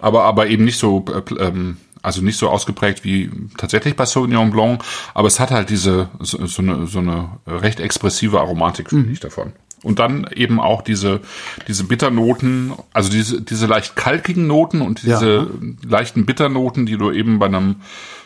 aber 0.00 0.24
aber 0.24 0.48
eben 0.48 0.64
nicht 0.64 0.78
so 0.78 1.04
äh, 1.08 1.34
ähm, 1.34 1.78
also 2.02 2.22
nicht 2.22 2.38
so 2.38 2.48
ausgeprägt 2.48 3.04
wie 3.04 3.30
tatsächlich 3.56 3.96
bei 3.96 4.06
Sauvignon 4.06 4.50
Blanc, 4.50 4.82
aber 5.14 5.28
es 5.28 5.40
hat 5.40 5.50
halt 5.50 5.70
diese 5.70 6.08
so, 6.20 6.46
so 6.46 6.62
eine 6.62 6.86
so 6.86 6.98
eine 6.98 7.30
recht 7.46 7.80
expressive 7.80 8.40
Aromatik 8.40 8.90
finde 8.90 9.12
ich 9.12 9.20
davon. 9.20 9.52
Und 9.82 10.00
dann 10.00 10.28
eben 10.34 10.60
auch 10.60 10.82
diese 10.82 11.20
diese 11.68 11.84
Bitternoten, 11.84 12.72
also 12.92 13.10
diese 13.10 13.42
diese 13.42 13.66
leicht 13.66 13.96
kalkigen 13.96 14.46
Noten 14.46 14.80
und 14.80 15.02
diese 15.02 15.48
leichten 15.86 16.26
Bitternoten, 16.26 16.86
die 16.86 16.96
du 16.96 17.12
eben 17.12 17.38
bei 17.38 17.46
einem 17.46 17.76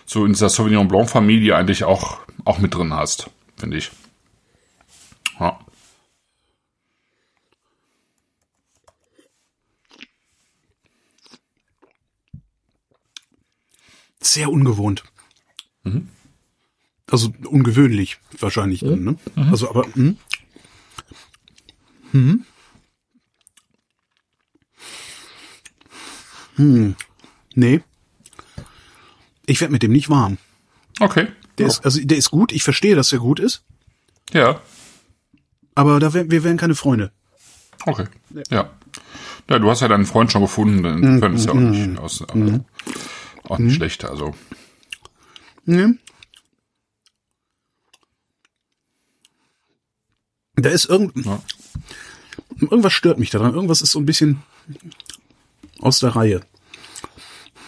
so 0.06 0.24
in 0.24 0.32
dieser 0.32 0.48
Sauvignon 0.48 0.88
Blanc 0.88 1.10
Familie 1.10 1.56
eigentlich 1.56 1.84
auch 1.84 2.18
auch 2.44 2.58
mit 2.58 2.74
drin 2.74 2.94
hast, 2.94 3.30
finde 3.56 3.76
ich. 3.76 3.90
Ja. 5.38 5.58
Sehr 14.22 14.50
ungewohnt. 14.50 15.04
Also 17.10 17.32
ungewöhnlich 17.44 18.18
wahrscheinlich. 18.38 18.80
Dann, 18.80 19.02
ne? 19.04 19.16
Also 19.50 19.68
aber 19.68 19.84
hm? 19.94 20.16
Hm. 22.12 22.44
Hm. 26.56 26.94
Nee. 27.54 27.80
Ich 29.46 29.60
werde 29.60 29.72
mit 29.72 29.82
dem 29.82 29.92
nicht 29.92 30.08
warm. 30.08 30.38
Okay. 31.00 31.28
Der 31.58 31.66
ist, 31.66 31.84
also 31.84 32.00
der 32.02 32.16
ist 32.16 32.30
gut, 32.30 32.52
ich 32.52 32.62
verstehe, 32.62 32.94
dass 32.94 33.12
er 33.12 33.18
gut 33.18 33.38
ist, 33.38 33.62
Ja. 34.32 34.60
aber 35.74 36.00
da 36.00 36.14
wär, 36.14 36.30
wir 36.30 36.44
wären 36.44 36.56
keine 36.56 36.74
Freunde. 36.74 37.12
Okay. 37.84 38.06
Ja. 38.50 38.70
Ja, 39.50 39.58
du 39.58 39.68
hast 39.70 39.80
ja 39.80 39.88
deinen 39.88 40.06
Freund 40.06 40.32
schon 40.32 40.40
gefunden, 40.42 40.84
insofern 40.84 41.34
ist 41.34 41.44
ja 41.46 41.50
auch 41.52 41.56
nicht, 41.56 41.98
aus, 41.98 42.22
also, 42.22 42.64
auch 43.52 43.58
nicht 43.58 43.76
schlecht. 43.76 44.04
Also 44.04 44.34
Ne? 45.64 45.98
Da 50.56 50.70
ist 50.70 50.86
irgend, 50.86 51.24
Ja. 51.24 51.42
irgendwas 52.60 52.92
stört 52.92 53.18
mich 53.18 53.30
daran. 53.30 53.54
Irgendwas 53.54 53.80
ist 53.82 53.92
so 53.92 54.00
ein 54.00 54.06
bisschen 54.06 54.42
aus 55.80 56.00
der 56.00 56.10
Reihe. 56.16 56.40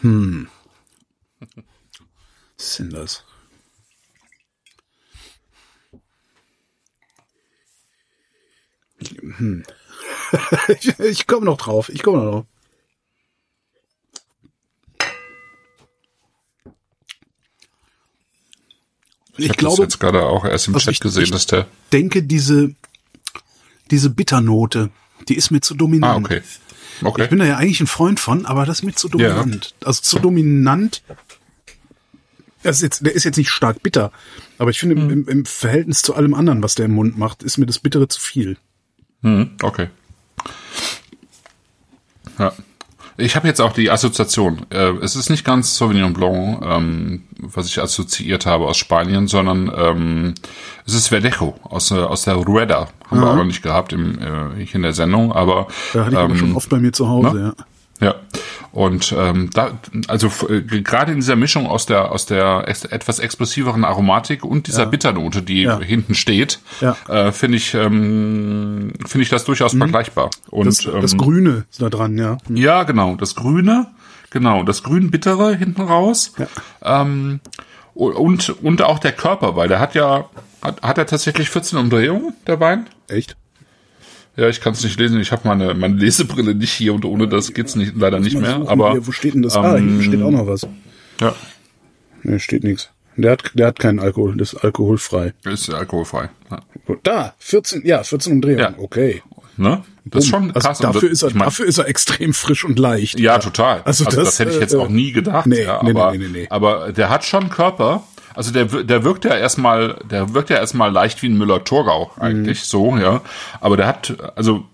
Hm. 0.01 0.49
Was 1.39 2.67
ist 2.69 2.79
denn 2.79 2.91
das? 2.91 3.25
Hm. 9.37 9.65
ich 10.81 10.99
ich 10.99 11.27
komme 11.27 11.47
noch 11.47 11.57
drauf. 11.59 11.89
Ich 11.89 12.03
komme 12.03 12.19
noch 12.19 12.31
drauf. 12.31 12.47
Ich, 19.37 19.45
ich 19.47 19.51
habe 19.51 19.57
das 19.57 19.57
glaube, 19.59 19.83
jetzt 19.83 20.01
gerade 20.01 20.23
auch 20.25 20.45
erst 20.45 20.69
im 20.69 20.75
also 20.75 20.85
Chat 20.85 20.95
ich- 20.95 21.01
gesehen, 21.01 21.25
ich- 21.25 21.31
dass 21.31 21.47
der. 21.47 21.67
denke, 21.93 22.23
diese, 22.23 22.75
diese 23.91 24.11
Bitternote, 24.11 24.91
die 25.29 25.35
ist 25.37 25.51
mir 25.51 25.61
zu 25.61 25.75
dominant. 25.75 26.15
Ah, 26.15 26.35
okay. 26.35 26.43
Okay. 27.03 27.25
Ich 27.25 27.31
bin 27.31 27.41
da 27.41 27.45
ja 27.45 27.57
eigentlich 27.57 27.81
ein 27.81 27.89
Freund 27.89 28.21
von, 28.21 28.47
aber 28.47 28.65
das 28.67 28.79
ist 28.79 28.83
mir 28.85 28.95
zu 28.95 29.09
dominant. 29.09 29.75
Also 29.85 30.01
zu 30.03 30.19
dominant. 30.21 31.03
Das 32.63 32.77
ist 32.77 32.83
jetzt, 32.83 33.05
der 33.05 33.13
ist 33.15 33.25
jetzt 33.25 33.37
nicht 33.37 33.51
stark 33.51 33.83
bitter, 33.83 34.11
aber 34.59 34.71
ich 34.71 34.79
finde, 34.79 34.95
im, 34.95 35.11
im, 35.11 35.29
im 35.29 35.45
Verhältnis 35.45 36.03
zu 36.03 36.15
allem 36.15 36.33
anderen, 36.35 36.63
was 36.63 36.77
der 36.77 36.87
im 36.87 36.93
Mund 36.95 37.19
macht, 37.19 37.43
ist 37.43 37.59
mir 37.59 37.67
das 37.67 37.79
Bittere 37.81 38.09
zu 38.09 38.21
viel. 38.21 38.57
Hm, 39.23 39.51
okay. 39.63 39.89
Ja. 42.39 42.55
Ich 43.17 43.37
habe 43.37 43.47
jetzt 43.47 43.61
auch 43.61 43.73
die 43.73 43.91
Assoziation. 43.91 44.67
Äh, 44.71 44.93
es 45.03 45.15
ist 45.15 45.31
nicht 45.31 45.45
ganz 45.45 45.77
Sauvignon 45.77 46.13
Blanc, 46.13 46.65
ähm, 46.65 47.23
was 47.39 47.67
ich 47.67 47.81
assoziiert 47.81 48.45
habe 48.45 48.67
aus 48.67 48.77
Spanien, 48.77 49.29
sondern 49.29 49.71
ähm, 49.77 50.35
es 50.85 50.95
ist 50.95 51.09
Verdejo 51.09 51.55
aus, 51.63 51.91
äh, 51.93 51.95
aus 51.95 52.23
der 52.23 52.35
Rueda. 52.35 52.89
Haben 53.11 53.21
wir 53.21 53.31
auch 53.31 53.37
noch 53.37 53.45
nicht 53.45 53.63
gehabt 53.63 53.93
im, 53.93 54.19
äh, 54.19 54.65
hier 54.65 54.77
in 54.77 54.83
der 54.83 54.95
Sendung, 54.95 55.33
aber 55.33 55.69
Da 55.93 56.07
hatte 56.07 56.13
ich 56.13 56.19
aber 56.19 56.33
ähm, 56.33 56.39
schon 56.39 56.57
oft 56.57 56.69
bei 56.69 56.79
mir 56.79 56.93
zu 56.93 57.09
Hause, 57.09 57.37
ne? 57.37 57.55
ja. 57.57 57.65
Ja. 58.01 58.15
Und 58.73 59.15
ähm, 59.17 59.51
da, 59.55 59.79
also 60.09 60.27
äh, 60.49 60.61
gerade 60.63 61.13
in 61.13 61.19
dieser 61.19 61.37
Mischung 61.37 61.69
aus 61.69 61.87
der 61.87 62.11
aus 62.11 62.27
der 62.27 62.65
ex 62.67 62.85
etwas 62.85 63.21
explosiveren 63.21 63.85
Aromatik 63.85 64.45
und 64.45 64.67
dieser 64.67 64.87
Bitternote, 64.87 65.43
die 65.43 65.63
Ja. 65.63 65.79
hinten 65.79 66.15
steht, 66.17 66.59
Ja. 66.81 66.97
äh, 67.09 67.31
finde 67.31 67.57
ich 67.59 67.73
ähm, 67.75 68.93
finde 69.07 69.23
ich 69.23 69.29
das 69.29 69.45
durchaus 69.45 69.75
vergleichbar. 69.77 70.31
Und 70.51 70.67
Das, 70.67 70.79
das 70.79 71.13
ähm, 71.13 71.19
Grüne 71.19 71.65
ist 71.71 71.81
da 71.83 71.89
dran, 71.89 72.19
ja. 72.19 72.39
ja, 72.49 72.83
genau, 72.83 73.15
das 73.15 73.37
Grüne, 73.37 73.87
genau, 74.31 74.65
das 74.65 74.83
grün-bittere 74.83 75.55
hinten 75.55 75.83
raus. 75.83 76.33
Ähm, 76.83 77.39
und, 77.95 78.51
und 78.61 78.83
auch 78.83 78.99
der 78.99 79.13
Körper, 79.13 79.55
weil 79.55 79.69
der 79.69 79.79
hat 79.79 79.95
ja, 79.95 80.25
hat, 80.63 80.83
hat 80.83 80.99
er 80.99 81.07
tatsächlich 81.07 81.49
14 81.49 81.79
Umdrehungen, 81.79 82.35
der 82.49 82.59
Wein? 82.59 82.89
Echt? 83.07 83.37
Ja, 84.37 84.49
ich 84.49 84.61
kann 84.61 84.73
es 84.73 84.83
nicht 84.83 84.99
lesen, 84.99 85.21
ich 85.21 85.31
habe 85.33 85.47
meine, 85.47 85.75
meine 85.75 85.95
Lesebrille 85.95 86.55
nicht 86.55 86.73
hier 86.73 86.93
und 86.95 87.05
ohne 87.05 87.29
das 87.29 87.55
geht's 87.55 87.77
nicht, 87.77 87.93
leider 87.97 88.19
nicht 88.19 88.37
mehr. 88.39 88.55
suchen 88.57 88.69
Aber 88.69 88.93
hier, 88.93 89.07
wo 89.07 89.13
steht 89.13 89.35
denn 89.35 89.43
das? 89.43 89.57
ah, 89.57 89.77
ähm, 89.77 90.01
hier 90.01 90.03
steht 90.11 90.23
auch 90.23 90.31
noch 90.31 90.47
was. 90.47 90.67
ja, 91.21 91.35
Ne, 92.23 92.41
steht 92.41 92.65
nichts. 92.65 92.91
Der 93.17 93.33
hat, 93.33 93.53
der 93.55 93.69
hat 93.69 93.79
keinen 93.79 94.01
Alkohol, 94.01 94.37
das 94.37 94.55
ist 94.55 94.65
alkoholfrei. 94.65 95.35
ist 95.45 95.71
alkoholfrei. 95.73 96.31
Ja. 96.51 96.61
Da, 97.05 97.35
14, 97.39 97.83
ja, 97.87 98.03
14 98.03 98.33
Umdrehungen, 98.33 98.59
Ja. 98.59 98.75
okay. 98.79 99.23
Ne? 99.57 99.85
Das 100.07 100.25
ist 100.25 100.31
schon 100.31 100.51
Also 100.51 100.59
krass. 100.61 100.81
Und 100.81 100.87
dafür, 100.95 101.09
das, 101.09 101.11
ist 101.13 101.23
er, 101.23 101.29
ich 101.29 101.35
mein, 101.37 101.45
dafür 101.45 101.67
ist 101.67 101.79
er 101.79 101.87
extrem 101.87 102.35
frisch 102.35 102.65
und 102.65 102.77
leicht. 102.79 103.21
Ja, 103.21 103.39
total. 103.39 103.83
Also 103.85 104.05
Also, 104.05 104.17
das, 104.17 104.31
das, 104.31 104.39
hätte 104.41 104.51
ich 104.51 104.59
jetzt 104.61 104.75
äh, 104.75 104.79
auch 104.79 104.89
nie 104.89 105.13
gedacht. 105.13 105.47
nee, 105.47 105.63
ja, 105.63 105.81
nee, 105.85 105.93
nee, 105.93 106.01
aber, 106.01 106.11
nee, 106.13 106.19
nee, 106.19 106.29
nee. 106.33 106.47
aber 106.51 106.93
der 106.93 107.09
hat 107.09 107.25
schon 107.25 107.51
Körper. 107.51 108.03
Also 108.35 108.53
der, 108.53 108.65
der 108.67 109.05
wirkt 109.05 109.25
ja 109.25 109.35
erstmal, 109.37 109.95
der 110.11 110.35
wirkt 110.35 110.51
ja 110.51 110.57
erstmal 110.57 110.91
leicht 110.91 111.23
wie 111.23 111.29
ein 111.29 111.39
Müller-Thurgau 111.39 112.11
eigentlich, 112.19 112.61
Mhm. 112.61 112.65
so, 112.65 112.97
ja. 112.99 113.21
Aber 113.61 113.77
der 113.77 113.87
hat, 113.87 114.15
also, 114.37 114.65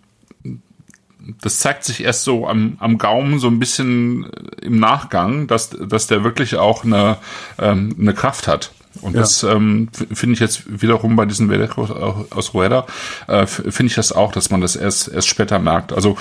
das 1.43 1.59
zeigt 1.61 1.85
sich 1.85 2.03
erst 2.03 2.25
so 2.25 2.49
am, 2.49 2.77
am 2.81 2.99
Gaumen 2.99 3.39
so 3.39 3.49
ein 3.49 3.59
bisschen 3.59 4.25
im 4.63 4.79
Nachgang, 4.81 5.47
dass, 5.47 5.71
dass 5.71 6.07
der 6.07 6.25
wirklich 6.25 6.57
auch 6.57 6.85
eine, 6.85 7.19
ähm, 7.59 7.95
eine 8.01 8.15
Kraft 8.15 8.49
hat. 8.49 8.73
Und 9.03 9.15
Ja. 9.15 9.21
das 9.21 9.43
ähm, 9.45 9.89
finde 9.93 10.33
ich 10.35 10.41
jetzt 10.41 10.83
wiederum 10.83 11.15
bei 11.15 11.27
diesen 11.27 11.49
Vellecos 11.49 11.91
aus 11.93 12.55
Rueda, 12.55 12.87
äh, 13.29 13.47
finde 13.47 13.87
ich 13.87 13.95
das 13.95 14.11
auch, 14.13 14.33
dass 14.33 14.51
man 14.51 14.61
das 14.61 14.75
erst, 14.75 15.09
erst 15.09 15.29
später 15.29 15.59
merkt. 15.61 15.93
Also 15.93 16.17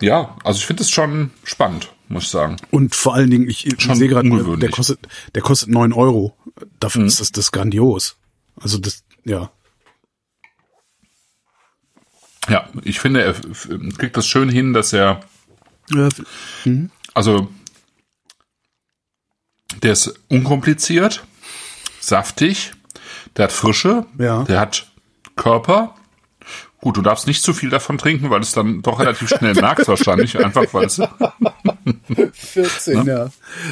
ja, 0.00 0.34
also 0.44 0.58
ich 0.58 0.66
finde 0.66 0.82
es 0.82 0.90
schon 0.90 1.30
spannend, 1.44 1.88
muss 2.14 2.24
ich 2.24 2.30
sagen. 2.30 2.56
Und 2.70 2.94
vor 2.94 3.14
allen 3.14 3.28
Dingen, 3.30 3.48
ich, 3.48 3.66
Schon 3.78 3.96
sehe 3.96 4.08
gerade, 4.08 4.28
der, 4.56 4.70
kostet, 4.70 5.00
der 5.34 5.42
kostet 5.42 5.68
neun 5.68 5.92
Euro. 5.92 6.34
Dafür 6.80 7.02
Mhm. 7.02 7.08
ist 7.08 7.20
das, 7.20 7.32
das 7.32 7.52
grandios. 7.52 8.16
Also 8.58 8.78
das, 8.78 9.04
ja. 9.24 9.50
Ja, 12.48 12.68
ich 12.82 13.00
finde, 13.00 13.22
er 13.22 13.34
kriegt 13.98 14.16
das 14.16 14.26
schön 14.26 14.48
hin, 14.48 14.72
dass 14.72 14.92
er, 14.92 15.24
ja 15.90 16.08
also, 17.14 17.48
der 19.82 19.92
ist 19.92 20.14
unkompliziert, 20.28 21.24
saftig, 22.00 22.72
der 23.36 23.44
hat 23.44 23.52
Frische, 23.52 24.06
Ja. 24.18 24.44
der 24.44 24.60
hat 24.60 24.90
Körper. 25.36 25.94
Gut, 26.84 26.98
du 26.98 27.00
darfst 27.00 27.26
nicht 27.26 27.42
zu 27.42 27.54
viel 27.54 27.70
davon 27.70 27.96
trinken, 27.96 28.28
weil 28.28 28.42
es 28.42 28.52
dann 28.52 28.82
doch 28.82 29.00
relativ 29.00 29.30
schnell 29.30 29.54
merkst 29.54 29.88
wahrscheinlich, 29.88 30.38
einfach 30.44 30.64
weil 30.74 30.84
es 30.84 31.00
14, 32.34 33.06
ja. 33.06 33.30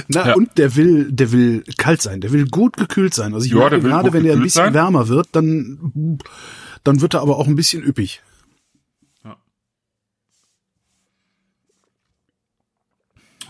Na, 0.09 0.29
Ja. 0.29 0.35
und 0.35 0.57
der 0.57 0.77
will, 0.77 1.13
der 1.13 1.31
will 1.31 1.63
kalt 1.77 2.01
sein, 2.01 2.23
der 2.23 2.33
will 2.33 2.47
gut 2.49 2.79
gekühlt 2.79 3.13
sein. 3.13 3.35
Also 3.35 3.45
ich 3.45 3.53
Ja, 3.53 3.59
merke 3.59 3.81
gerade, 3.81 4.15
wenn 4.15 4.25
er 4.25 4.33
ein 4.33 4.41
bisschen 4.43 4.65
sein. 4.65 4.73
wärmer 4.73 5.09
wird, 5.09 5.29
dann, 5.33 6.19
dann 6.85 7.03
wird 7.03 7.13
er 7.13 7.21
aber 7.21 7.37
auch 7.37 7.47
ein 7.47 7.55
bisschen 7.55 7.83
üppig. 7.83 8.23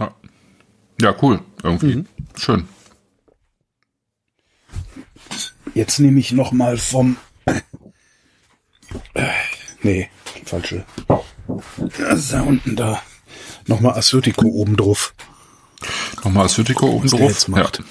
Ja. 0.01 0.13
ja, 1.01 1.15
cool, 1.23 1.41
irgendwie. 1.63 1.97
Mhm. 1.99 2.07
Schön. 2.37 2.65
Jetzt 5.75 6.01
nehme 6.01 6.19
ich 6.19 6.33
noch 6.33 6.51
mal 6.51 6.77
vom, 6.77 7.17
nee, 9.83 10.11
falsche. 10.45 10.85
Das 11.99 12.19
ist 12.21 12.33
da 12.33 12.43
unten 12.43 12.77
da. 12.77 13.03
Nochmal 13.67 13.95
Assyrtiko 13.99 14.47
oben 14.47 14.77
drauf. 14.77 15.15
Nochmal 16.25 16.47
Assyrtiko 16.47 16.87
oben 16.87 17.09
drauf. 17.09 17.21
jetzt 17.21 17.49
macht. 17.49 17.83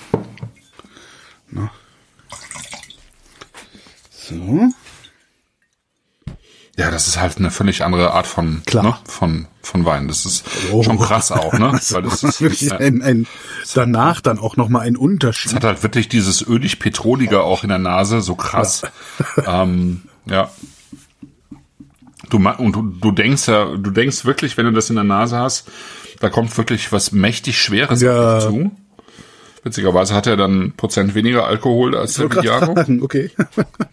So. 4.09 4.69
Ja, 6.77 6.89
das 6.89 7.07
ist 7.07 7.19
halt 7.19 7.37
eine 7.37 7.51
völlig 7.51 7.83
andere 7.83 8.11
Art 8.13 8.25
von, 8.27 8.63
Klar. 8.65 8.83
Ne, 8.83 8.97
von, 9.05 9.47
von 9.61 9.85
Wein. 9.85 10.07
Das 10.07 10.25
ist 10.25 10.45
Oh. 10.71 10.81
schon 10.83 10.97
krass 10.97 11.31
auch, 11.31 11.53
ne? 11.53 11.73
Weil 11.89 12.01
das 12.03 12.23
ist, 12.23 12.41
Wirklich 12.41 12.61
ja, 12.61 12.77
ein, 12.77 13.01
ein, 13.01 13.27
danach 13.75 14.21
dann 14.21 14.39
auch 14.39 14.55
nochmal 14.57 14.87
ein 14.87 14.95
Unterschied. 14.95 15.51
es 15.51 15.55
hat 15.55 15.63
halt 15.65 15.83
wirklich 15.83 16.07
dieses 16.07 16.41
ölig-petrolige 16.41 17.41
auch 17.43 17.63
in 17.63 17.69
der 17.69 17.77
Nase, 17.77 18.21
so 18.21 18.35
krass. 18.35 18.83
ähm, 19.45 20.03
Ja. 20.25 20.49
Du, 22.31 22.37
und 22.37 22.75
du, 22.75 22.81
du 22.81 23.11
denkst 23.11 23.47
ja, 23.47 23.65
du 23.65 23.91
denkst 23.91 24.25
wirklich, 24.25 24.57
wenn 24.57 24.65
du 24.65 24.71
das 24.71 24.89
in 24.89 24.95
der 24.95 25.03
Nase 25.03 25.37
hast, 25.37 25.69
da 26.19 26.29
kommt 26.29 26.57
wirklich 26.57 26.91
was 26.91 27.11
mächtig 27.11 27.61
Schweres 27.61 28.01
Ja. 28.01 28.39
zu. 28.39 28.71
Witzigerweise 29.63 30.15
hat 30.15 30.25
er 30.25 30.37
dann 30.37 30.73
Prozent 30.75 31.13
weniger 31.13 31.45
Alkohol 31.45 31.95
als 31.95 32.15
der 32.15 32.29
fragen, 32.31 33.03
okay. 33.03 33.29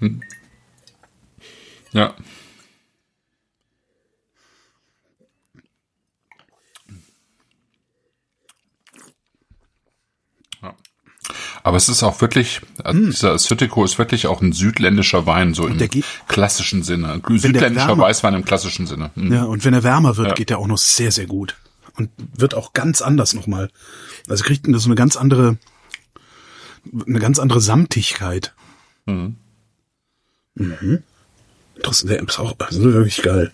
Ja. 0.00 0.10
Ja. 1.92 2.14
Aber 11.68 11.76
es 11.76 11.90
ist 11.90 12.02
auch 12.02 12.22
wirklich, 12.22 12.62
also 12.82 12.98
dieser 12.98 13.38
Sütico 13.38 13.84
ist 13.84 13.98
wirklich 13.98 14.26
auch 14.26 14.40
ein 14.40 14.52
südländischer 14.54 15.26
Wein, 15.26 15.52
so 15.52 15.66
im 15.66 15.72
Hm. 15.72 15.78
der 15.78 15.88
geht- 15.88 16.06
klassischen 16.26 16.82
Sinne. 16.82 17.20
Südländischer 17.28 17.88
Wärme- 17.88 18.04
Weißwein 18.04 18.32
im 18.32 18.42
klassischen 18.46 18.86
Sinne. 18.86 19.10
Hm. 19.16 19.30
Ja, 19.30 19.44
und 19.44 19.66
wenn 19.66 19.74
er 19.74 19.82
wärmer 19.82 20.16
wird, 20.16 20.28
Ja. 20.28 20.34
geht 20.34 20.50
er 20.50 20.60
auch 20.60 20.66
noch 20.66 20.78
sehr, 20.78 21.12
sehr 21.12 21.26
gut. 21.26 21.56
Und 21.98 22.08
wird 22.34 22.54
auch 22.54 22.72
ganz 22.72 23.02
anders 23.02 23.34
nochmal. 23.34 23.70
Also 24.30 24.44
kriegt 24.44 24.64
so 24.66 24.88
eine 24.88 24.94
ganz 24.94 25.16
andere, 25.16 25.58
eine 27.06 27.18
ganz 27.18 27.38
andere 27.38 27.60
Samtigkeit. 27.60 28.54
Mhm. 29.04 29.36
Das 31.82 32.00
der 32.02 32.22
ist 32.22 32.38
auch 32.38 32.52
das 32.56 32.70
ist 32.76 32.82
wirklich 32.82 33.20
geil. 33.20 33.52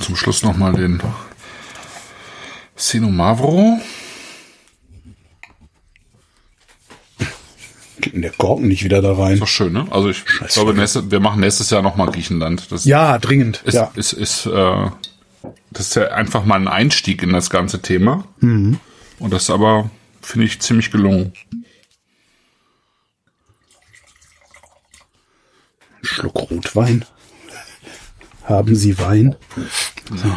Zum 0.00 0.16
Schluss 0.16 0.42
nochmal 0.42 0.72
den 0.74 1.00
Sino 2.76 3.08
Mavro. 3.08 3.80
Geht 8.00 8.12
denn 8.14 8.22
der 8.22 8.30
Korken 8.32 8.68
nicht 8.68 8.84
wieder 8.84 9.00
da 9.02 9.14
rein? 9.14 9.40
Doch 9.40 9.48
schön, 9.48 9.72
ne? 9.72 9.86
Also 9.90 10.10
ich 10.10 10.24
glaube, 10.24 10.74
nächste, 10.74 11.10
wir 11.10 11.18
machen 11.20 11.40
nächstes 11.40 11.70
Jahr 11.70 11.82
nochmal 11.82 12.08
Griechenland. 12.10 12.70
Das 12.70 12.84
Ja, 12.84 13.18
dringend. 13.18 13.62
ist, 13.64 13.74
ja. 13.74 13.90
ist, 13.94 14.12
ist, 14.12 14.46
äh, 14.46 14.90
das 15.70 15.88
ist 15.88 15.94
ja 15.96 16.08
einfach 16.08 16.44
mal 16.44 16.56
ein 16.56 16.68
Einstieg 16.68 17.22
in 17.22 17.32
das 17.32 17.48
ganze 17.50 17.80
Thema. 17.80 18.24
Mhm. 18.40 18.78
Und 19.18 19.32
das 19.32 19.44
ist 19.44 19.50
aber, 19.50 19.90
finde 20.20 20.46
ich, 20.46 20.60
ziemlich 20.60 20.90
gelungen. 20.90 21.32
Schluck 26.02 26.50
Rotwein. 26.50 27.04
Haben 28.44 28.76
Sie 28.76 28.98
Wein? 28.98 29.34
So. 30.14 30.32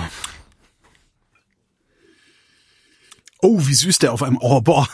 Oh, 3.42 3.66
wie 3.68 3.74
süß 3.74 4.00
der 4.00 4.12
auf 4.14 4.22
einem. 4.24 4.38
Oh, 4.42 4.62
boah. 4.62 4.88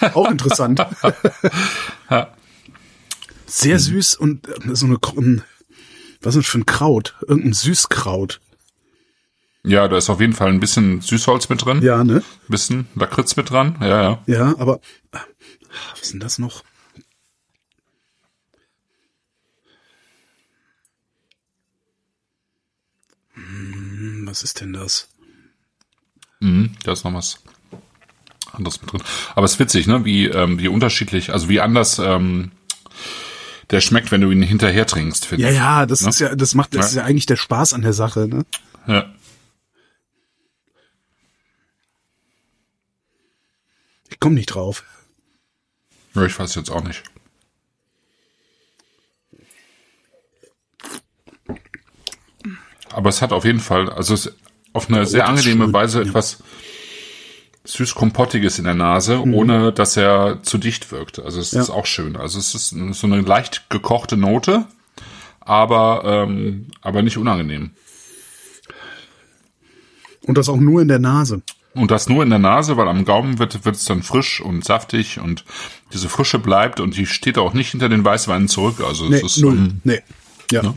Auch 0.14 0.30
interessant. 0.30 0.80
Sehr 3.46 3.78
süß 3.78 4.14
und 4.16 4.48
äh, 4.48 4.74
so 4.74 4.86
eine. 4.86 4.98
ähm, 5.16 5.42
Was 6.22 6.34
ist 6.34 6.44
das 6.44 6.50
für 6.52 6.58
ein 6.58 6.66
Kraut? 6.66 7.14
Irgendein 7.26 7.52
Süßkraut. 7.52 8.40
Ja, 9.64 9.86
da 9.88 9.98
ist 9.98 10.08
auf 10.08 10.20
jeden 10.20 10.32
Fall 10.32 10.48
ein 10.48 10.60
bisschen 10.60 11.00
Süßholz 11.02 11.48
mit 11.50 11.64
drin. 11.64 11.82
Ja, 11.82 12.04
ne? 12.04 12.16
Ein 12.18 12.50
bisschen 12.50 12.86
Lakritz 12.94 13.36
mit 13.36 13.50
dran. 13.50 13.76
Ja, 13.80 14.02
ja. 14.02 14.22
Ja, 14.26 14.54
aber. 14.58 14.80
äh, 15.12 15.18
Was 15.92 16.02
ist 16.02 16.12
denn 16.12 16.20
das 16.20 16.38
noch? 16.38 16.62
Hm, 23.34 24.22
Was 24.26 24.42
ist 24.42 24.60
denn 24.60 24.72
das? 24.72 25.08
Mhm, 26.40 26.76
da 26.84 26.92
ist 26.92 27.04
noch 27.04 27.14
was 27.14 27.40
anderes 28.54 28.80
mit 28.80 28.92
drin. 28.92 29.02
Aber 29.34 29.44
es 29.44 29.52
ist 29.54 29.58
witzig, 29.58 29.86
ne? 29.86 30.04
Wie, 30.04 30.26
ähm, 30.26 30.58
wie 30.58 30.68
unterschiedlich, 30.68 31.32
also 31.32 31.48
wie 31.48 31.60
anders 31.60 31.98
ähm, 31.98 32.50
der 33.70 33.80
schmeckt, 33.80 34.10
wenn 34.12 34.20
du 34.22 34.30
ihn 34.30 34.42
hinterher 34.42 34.86
trinkst, 34.86 35.26
finde 35.26 35.44
Ja, 35.44 35.50
ich. 35.50 35.56
ja, 35.56 35.86
das 35.86 36.02
ist 36.02 36.20
ja, 36.20 36.34
das 36.34 36.54
macht, 36.54 36.74
das 36.74 36.80
Ja. 36.80 36.88
ist 36.88 36.94
ja 36.96 37.04
eigentlich 37.04 37.26
der 37.26 37.36
Spaß 37.36 37.74
an 37.74 37.82
der 37.82 37.92
Sache, 37.92 38.26
ne? 38.28 38.44
Ja. 38.86 39.12
Ich 44.10 44.18
komme 44.20 44.34
nicht 44.36 44.46
drauf. 44.46 44.84
ja. 46.14 46.24
Ich 46.24 46.38
weiß 46.38 46.54
jetzt 46.56 46.70
auch 46.70 46.82
nicht. 46.82 47.02
Aber 52.92 53.10
es 53.10 53.20
hat 53.22 53.32
auf 53.32 53.44
jeden 53.44 53.60
Fall, 53.60 53.90
also 53.90 54.14
es 54.14 54.34
auf 54.72 54.88
eine 54.88 55.06
sehr 55.06 55.26
angenehme 55.28 55.72
Weise 55.72 56.02
ja. 56.02 56.12
Süß-kompottiges 57.68 58.58
in 58.58 58.64
der 58.64 58.74
Nase, 58.74 59.20
ohne 59.22 59.72
dass 59.72 59.96
er 59.96 60.42
zu 60.42 60.56
dicht 60.58 60.90
wirkt. 60.90 61.18
Also 61.18 61.40
es 61.40 61.52
Mhm. 61.52 61.56
Ja. 61.58 61.62
ist 61.62 61.70
auch 61.70 61.86
schön. 61.86 62.16
Also 62.16 62.38
es 62.38 62.54
ist 62.54 62.70
so 62.92 63.06
eine 63.06 63.20
leicht 63.20 63.68
gekochte 63.70 64.16
Note, 64.16 64.64
aber 65.40 66.02
ähm, 66.04 66.66
aber 66.80 67.02
nicht 67.02 67.18
unangenehm. 67.18 67.70
Und 70.22 70.38
das 70.38 70.48
auch 70.48 70.56
nur 70.56 70.82
in 70.82 70.88
der 70.88 70.98
Nase. 70.98 71.42
Und 71.74 71.90
das 71.90 72.08
nur 72.08 72.22
in 72.22 72.30
der 72.30 72.38
Nase, 72.38 72.76
weil 72.76 72.88
am 72.88 73.04
Gaumen 73.04 73.38
wird 73.38 73.64
wird 73.64 73.76
es 73.76 73.84
dann 73.84 74.02
frisch 74.02 74.40
und 74.40 74.64
saftig 74.64 75.20
und 75.20 75.44
diese 75.92 76.08
Frische 76.08 76.38
bleibt 76.38 76.80
und 76.80 76.96
die 76.96 77.06
steht 77.06 77.38
auch 77.38 77.52
nicht 77.52 77.70
hinter 77.70 77.88
den 77.88 78.04
Weißweinen 78.04 78.48
zurück. 78.48 78.80
Also 78.84 79.04
es 79.04 79.10
Nee, 79.10 79.20
ist 79.26 79.38
null. 79.38 79.56
ähm, 79.56 79.80
nee. 79.84 80.00
Ja. 80.50 80.74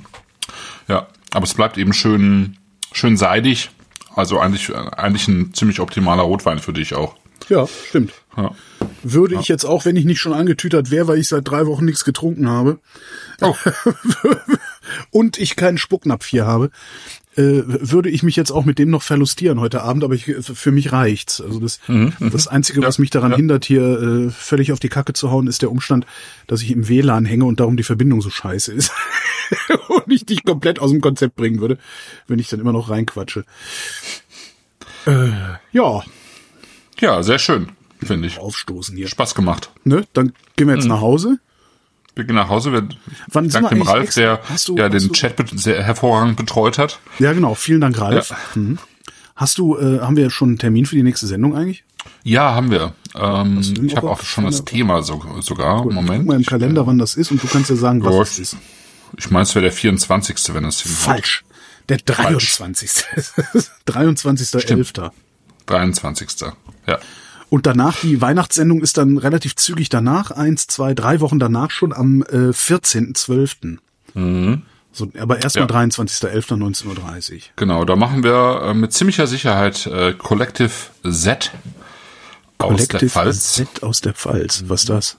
ja, 0.90 1.08
aber 1.32 1.46
es 1.46 1.54
bleibt 1.54 1.78
eben 1.78 1.94
schön 1.94 2.58
schön 2.92 3.16
seidig. 3.18 3.70
Also 4.16 4.40
eigentlich 4.40 4.74
eigentlich 4.76 5.28
ein 5.28 5.54
ziemlich 5.54 5.80
optimaler 5.80 6.24
Rotwein 6.24 6.60
für 6.60 6.74
dich 6.74 6.96
auch. 6.96 7.16
Ja, 7.50 7.68
stimmt. 7.88 8.14
Ja. 8.38 8.52
Würde 9.04 9.36
ich 9.36 9.48
jetzt 9.48 9.66
auch, 9.66 9.86
wenn 9.86 9.96
ich 9.96 10.06
nicht 10.06 10.20
schon 10.20 10.34
angetütert 10.34 10.92
wäre, 10.92 11.08
weil 11.08 11.18
ich 11.18 11.28
seit 11.28 11.48
drei 11.48 11.66
Wochen 11.66 11.86
nichts 11.86 12.06
getrunken 12.06 12.48
habe 12.48 12.80
Oh, 13.42 13.56
und 15.12 15.40
ich 15.40 15.56
keinen 15.56 15.78
Spucknapf 15.80 16.28
hier 16.28 16.46
habe, 16.46 16.70
äh, 17.38 17.64
würde 17.66 18.10
ich 18.10 18.24
mich 18.24 18.36
jetzt 18.36 18.52
auch 18.52 18.66
mit 18.66 18.78
dem 18.78 18.90
noch 18.90 19.04
verlustieren 19.04 19.60
heute 19.60 19.82
Abend, 19.84 20.04
aber 20.04 20.14
ich, 20.16 20.26
für 20.42 20.72
mich 20.72 20.92
reicht's. 20.92 21.40
Also 21.40 21.60
das, 21.60 21.80
das 22.20 22.48
Einzige, 22.48 22.82
was 22.82 23.00
mich 23.00 23.10
daran 23.10 23.30
Mhm, 23.30 23.34
ja. 23.34 23.38
hindert, 23.38 23.66
hier 23.66 24.02
äh, 24.02 24.30
völlig 24.30 24.72
auf 24.74 24.80
die 24.80 24.90
Kacke 24.90 25.14
zu 25.14 25.32
hauen, 25.32 25.48
ist 25.48 25.62
der 25.62 25.72
Umstand, 25.72 26.06
dass 26.48 26.62
ich 26.62 26.72
im 26.72 26.90
WLAN 26.90 27.26
hänge 27.26 27.46
und 27.46 27.60
darum 27.60 27.78
die 27.78 27.84
Verbindung 27.84 28.22
so 28.22 28.30
scheiße 28.30 28.74
ist. 28.74 28.92
und 29.88 30.12
ich 30.12 30.26
dich 30.26 30.44
komplett 30.44 30.80
aus 30.80 30.92
dem 30.92 31.00
Konzept 31.02 31.36
bringen 31.36 31.60
würde, 31.62 31.78
wenn 32.28 32.40
ich 32.40 32.50
dann 32.50 32.60
immer 32.60 32.74
noch 32.74 32.90
reinquatsche. 32.90 33.46
Äh, 35.08 35.30
ja, 35.72 36.04
ja, 37.00 37.24
sehr 37.24 37.40
schön, 37.40 37.72
finde 38.04 38.28
ich. 38.28 38.38
aufstoßen 38.40 38.96
hier. 38.96 39.08
Spaß 39.08 39.34
gemacht. 39.36 39.72
Ne? 39.84 40.06
Dann 40.14 40.34
gehen 40.56 40.68
wir 40.68 40.76
jetzt 40.76 40.84
Mhm. 40.84 40.90
nach 40.92 41.02
Hause. 41.02 41.40
Wir 42.16 42.24
gehen 42.26 42.36
nach 42.36 42.50
Hause. 42.50 42.74
Wir 42.74 42.88
Wann 43.28 43.50
danken 43.50 43.76
dem 43.76 43.82
Ralf, 43.84 44.04
extra- 44.04 44.22
der 44.22 44.40
Hast 44.50 44.68
du- 44.68 44.76
ja 44.78 44.90
den 44.90 45.08
du- 45.08 45.14
Chat 45.14 45.36
sehr 45.56 45.82
hervorragend 45.84 46.36
betreut 46.38 46.78
hat. 46.78 47.00
Ja, 47.20 47.32
genau. 47.34 47.56
Vielen 47.56 47.82
Dank, 47.82 48.00
Ralf. 48.00 48.34
Mhm. 48.56 48.78
Hast 49.36 49.58
du, 49.58 49.78
äh, 49.78 50.00
haben 50.02 50.18
wir 50.18 50.30
schon 50.30 50.50
einen 50.50 50.58
Termin 50.60 50.86
für 50.86 50.96
die 50.96 51.04
nächste 51.04 51.26
Sendung 51.26 51.56
eigentlich? 51.56 51.84
Ja, 52.24 52.54
haben 52.54 52.70
wir. 52.70 52.94
Ähm, 53.16 53.62
ich 53.86 53.96
habe 53.96 54.10
auch 54.10 54.22
schon 54.24 54.46
das 54.46 54.66
Thema 54.66 55.02
so, 55.04 55.24
sogar. 55.42 55.84
Guck 55.84 55.94
Moment. 55.94 56.26
mal 56.26 56.36
im 56.36 56.46
Kalender, 56.46 56.86
wann 56.86 56.98
das 56.98 57.16
ist 57.16 57.32
und 57.32 57.42
du 57.42 57.48
kannst 57.48 57.70
ja 57.70 57.76
sagen, 57.76 58.04
was 58.04 58.14
Ja, 58.16 58.22
es 58.22 58.40
ist. 58.40 58.58
Ich 59.18 59.30
meine, 59.32 59.44
es 59.44 59.56
wäre 59.56 59.64
der 59.64 59.72
24., 59.72 60.54
wenn 60.54 60.66
es 60.66 60.82
hinhaut. 60.82 60.98
Falsch. 61.00 61.44
Der 61.90 61.98
23. 61.98 62.90
23.11. 63.88 65.12
23. 65.66 66.30
Ja. 66.88 67.00
Und 67.52 67.66
danach, 67.66 68.00
die 68.00 68.22
Weihnachtssendung 68.22 68.82
ist 68.82 68.98
dann 68.98 69.18
relativ 69.18 69.58
zügig 69.58 69.90
danach, 69.90 70.32
eins, 70.32 70.68
zwei, 70.68 70.94
drei 70.94 71.20
Wochen 71.20 71.38
danach 71.38 71.70
schon 71.70 71.92
am 71.92 72.22
äh, 72.22 72.52
14.12. 72.54 73.78
So, 74.94 75.12
aber 75.20 75.44
erstmal 75.44 75.66
Mhm. 75.66 75.72
Ja. 75.74 75.80
23.11.19.30 75.82 77.34
Uhr. 77.34 77.40
Genau, 77.58 77.84
da 77.84 77.98
machen 77.98 78.24
wir 78.24 78.62
äh, 78.68 78.74
mit 78.74 78.94
ziemlicher 78.94 79.28
Sicherheit 79.28 79.86
äh, 79.86 80.14
Collective 80.14 80.72
Z 81.04 81.52
aus 82.58 82.88
der 82.88 83.00
Pfalz. 83.02 83.54
Z 83.56 83.84
aus 83.84 84.00
der 84.00 84.14
Pfalz. 84.14 84.64
Was 84.68 84.84
ist 84.84 84.90
das? 84.90 85.18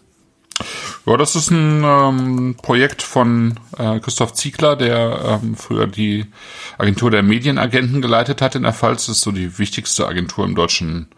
Ja, 1.04 1.16
das 1.18 1.36
ist 1.36 1.50
ein 1.50 1.82
ähm, 1.84 2.56
Projekt 2.62 3.02
von 3.02 3.58
äh, 3.76 4.00
Christoph 4.00 4.32
Ziegler, 4.32 4.76
der 4.76 5.40
ähm, 5.42 5.56
früher 5.56 5.86
die 5.86 6.26
Agentur 6.78 7.10
der 7.10 7.22
Medienagenten 7.22 8.00
geleitet 8.00 8.40
hat 8.40 8.54
in 8.54 8.62
der 8.62 8.72
Pfalz. 8.72 9.06
Das 9.06 9.16
ist 9.16 9.22
so 9.22 9.32
die 9.32 9.58
wichtigste 9.58 10.06
Agentur 10.06 10.44
im 10.44 10.54
deutschen 10.54 11.08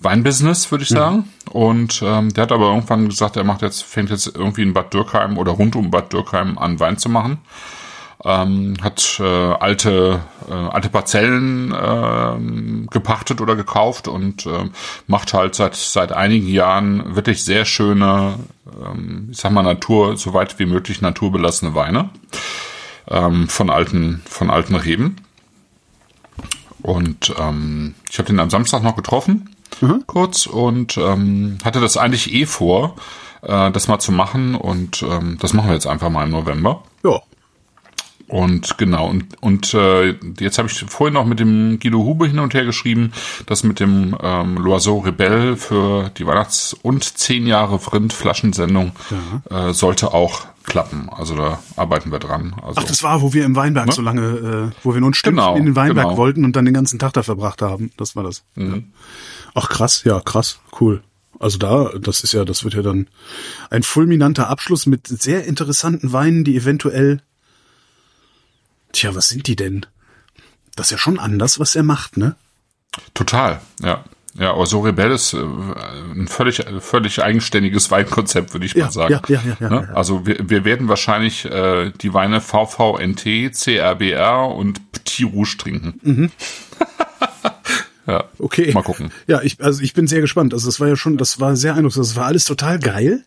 Weinbusiness, 0.00 0.70
würde 0.70 0.82
ich 0.84 0.90
sagen. 0.90 1.24
Und 1.50 2.02
ähm, 2.04 2.32
der 2.32 2.42
hat 2.42 2.52
aber 2.52 2.66
irgendwann 2.66 3.08
gesagt, 3.08 3.36
er 3.36 3.44
macht 3.44 3.62
jetzt, 3.62 3.82
fängt 3.82 4.10
jetzt 4.10 4.26
irgendwie 4.26 4.62
in 4.62 4.74
Bad 4.74 4.92
Dürkheim 4.92 5.38
oder 5.38 5.52
rund 5.52 5.74
um 5.76 5.90
Bad 5.90 6.12
Dürkheim 6.12 6.58
an 6.58 6.80
Wein 6.80 6.98
zu 6.98 7.08
machen. 7.08 7.38
Ähm, 8.24 8.74
hat 8.82 9.20
äh, 9.20 9.24
alte 9.24 10.20
äh, 10.48 10.52
alte 10.52 10.88
Parzellen 10.88 11.74
ähm, 11.78 12.88
gepachtet 12.90 13.40
oder 13.40 13.56
gekauft 13.56 14.08
und 14.08 14.46
ähm, 14.46 14.70
macht 15.06 15.34
halt 15.34 15.54
seit 15.54 15.76
seit 15.76 16.12
einigen 16.12 16.48
Jahren 16.48 17.14
wirklich 17.14 17.44
sehr 17.44 17.66
schöne, 17.66 18.38
ähm, 18.82 19.28
ich 19.30 19.36
sag 19.36 19.52
mal 19.52 19.62
Natur, 19.62 20.16
so 20.16 20.32
weit 20.32 20.58
wie 20.58 20.66
möglich 20.66 21.02
naturbelassene 21.02 21.74
Weine 21.74 22.08
ähm, 23.08 23.48
von 23.48 23.68
alten 23.68 24.22
von 24.26 24.50
alten 24.50 24.76
Reben. 24.76 25.16
Und 26.82 27.34
ähm, 27.38 27.94
ich 28.10 28.18
habe 28.18 28.28
den 28.28 28.40
am 28.40 28.50
Samstag 28.50 28.82
noch 28.82 28.96
getroffen 28.96 29.55
kurz 30.06 30.46
und 30.46 30.96
ähm, 30.96 31.58
hatte 31.64 31.80
das 31.80 31.96
eigentlich 31.96 32.32
eh 32.32 32.46
vor, 32.46 32.96
äh, 33.42 33.70
das 33.70 33.88
mal 33.88 33.98
zu 33.98 34.12
machen 34.12 34.54
und 34.54 35.02
ähm, 35.02 35.38
das 35.40 35.52
machen 35.52 35.68
wir 35.68 35.74
jetzt 35.74 35.86
einfach 35.86 36.10
mal 36.10 36.24
im 36.24 36.30
November. 36.30 36.82
Ja. 37.04 37.20
Und 38.28 38.76
genau, 38.76 39.08
und, 39.08 39.40
und 39.40 39.72
äh, 39.74 40.16
jetzt 40.40 40.58
habe 40.58 40.68
ich 40.68 40.84
vorhin 40.88 41.14
noch 41.14 41.26
mit 41.26 41.38
dem 41.38 41.78
Guido 41.78 41.98
Hube 41.98 42.26
hin 42.26 42.40
und 42.40 42.54
her 42.54 42.64
geschrieben, 42.64 43.12
dass 43.46 43.62
mit 43.62 43.78
dem 43.78 44.16
ähm, 44.20 44.56
Loiseau 44.56 44.98
Rebell 44.98 45.56
für 45.56 46.10
die 46.16 46.26
Weihnachts- 46.26 46.74
und 46.74 47.04
zehn 47.04 47.46
Jahre 47.46 47.78
Vrind 47.78 48.12
Flaschensendung 48.12 48.92
äh, 49.48 49.72
sollte 49.72 50.12
auch 50.12 50.46
klappen. 50.64 51.08
Also 51.08 51.36
da 51.36 51.60
arbeiten 51.76 52.10
wir 52.10 52.18
dran. 52.18 52.56
Also, 52.62 52.80
Ach, 52.80 52.84
das 52.84 53.04
war, 53.04 53.22
wo 53.22 53.32
wir 53.32 53.44
im 53.44 53.54
Weinberg 53.54 53.86
Ne? 53.86 53.92
so 53.92 54.02
lange, 54.02 54.72
äh, 54.72 54.76
wo 54.82 54.92
wir 54.92 55.00
ein 55.00 55.14
Stündchen 55.14 55.44
Genau, 55.44 55.56
in 55.56 55.64
den 55.66 55.76
Weinberg 55.76 56.06
genau. 56.08 56.16
wollten 56.16 56.44
und 56.44 56.56
dann 56.56 56.64
den 56.64 56.74
ganzen 56.74 56.98
Tag 56.98 57.12
da 57.12 57.22
verbracht 57.22 57.62
haben. 57.62 57.92
Das 57.96 58.16
war 58.16 58.24
das. 58.24 58.42
Mhm. 58.56 58.74
Ja. 58.74 58.78
Ach 59.58 59.70
krass, 59.70 60.04
ja, 60.04 60.20
krass, 60.20 60.58
cool. 60.80 61.02
Also 61.40 61.56
da, 61.56 61.90
das 61.98 62.22
ist 62.22 62.32
ja, 62.32 62.44
das 62.44 62.62
wird 62.62 62.74
ja 62.74 62.82
dann 62.82 63.08
ein 63.70 63.82
fulminanter 63.82 64.48
Abschluss 64.48 64.84
mit 64.84 65.06
sehr 65.08 65.44
interessanten 65.46 66.12
Weinen, 66.12 66.44
die 66.44 66.56
eventuell, 66.56 67.22
tja, 68.92 69.14
was 69.14 69.30
sind 69.30 69.46
die 69.46 69.56
denn? 69.56 69.86
Das 70.76 70.88
ist 70.88 70.90
ja 70.92 70.98
schon 70.98 71.18
anders, 71.18 71.58
was 71.58 71.74
er 71.74 71.82
macht, 71.84 72.18
ne? 72.18 72.36
Total, 73.14 73.60
ja. 73.82 74.04
Ja, 74.38 74.52
aber 74.52 74.66
so 74.66 74.80
Rebell 74.80 75.12
ist 75.12 75.32
äh, 75.32 75.38
ein 75.38 76.28
völlig, 76.28 76.62
völlig 76.80 77.22
eigenständiges 77.22 77.90
Weinkonzept, 77.90 78.52
würde 78.52 78.66
ich 78.66 78.74
Ja, 78.74 78.84
mal 78.84 78.92
sagen. 78.92 79.14
ja, 79.14 79.22
ja, 79.28 79.40
ja, 79.46 79.56
ja, 79.58 79.70
Ne? 79.70 79.88
ja. 79.88 79.94
Also 79.94 80.26
wir, 80.26 80.50
wir 80.50 80.66
werden 80.66 80.88
wahrscheinlich 80.88 81.46
äh, 81.46 81.90
die 82.02 82.12
Weine 82.12 82.42
VVNT, 82.42 83.54
CRBR 83.54 84.54
und 84.54 84.92
Petit 84.92 85.32
Rouge 85.32 85.56
trinken. 85.56 85.98
Mhm. 86.02 86.30
ja, 88.06 88.24
Okay. 88.38 88.72
mal 88.72 88.82
gucken. 88.82 89.10
Ja, 89.26 89.42
ich, 89.42 89.62
also 89.62 89.82
ich 89.82 89.92
bin 89.94 90.06
sehr 90.06 90.20
gespannt. 90.20 90.54
Also 90.54 90.66
das 90.66 90.80
war 90.80 90.88
ja 90.88 90.96
schon, 90.96 91.16
das 91.16 91.40
war 91.40 91.56
sehr 91.56 91.74
eindrucksvoll. 91.74 92.04
Das 92.04 92.16
war 92.16 92.26
alles 92.26 92.44
total 92.44 92.78
geil, 92.78 93.24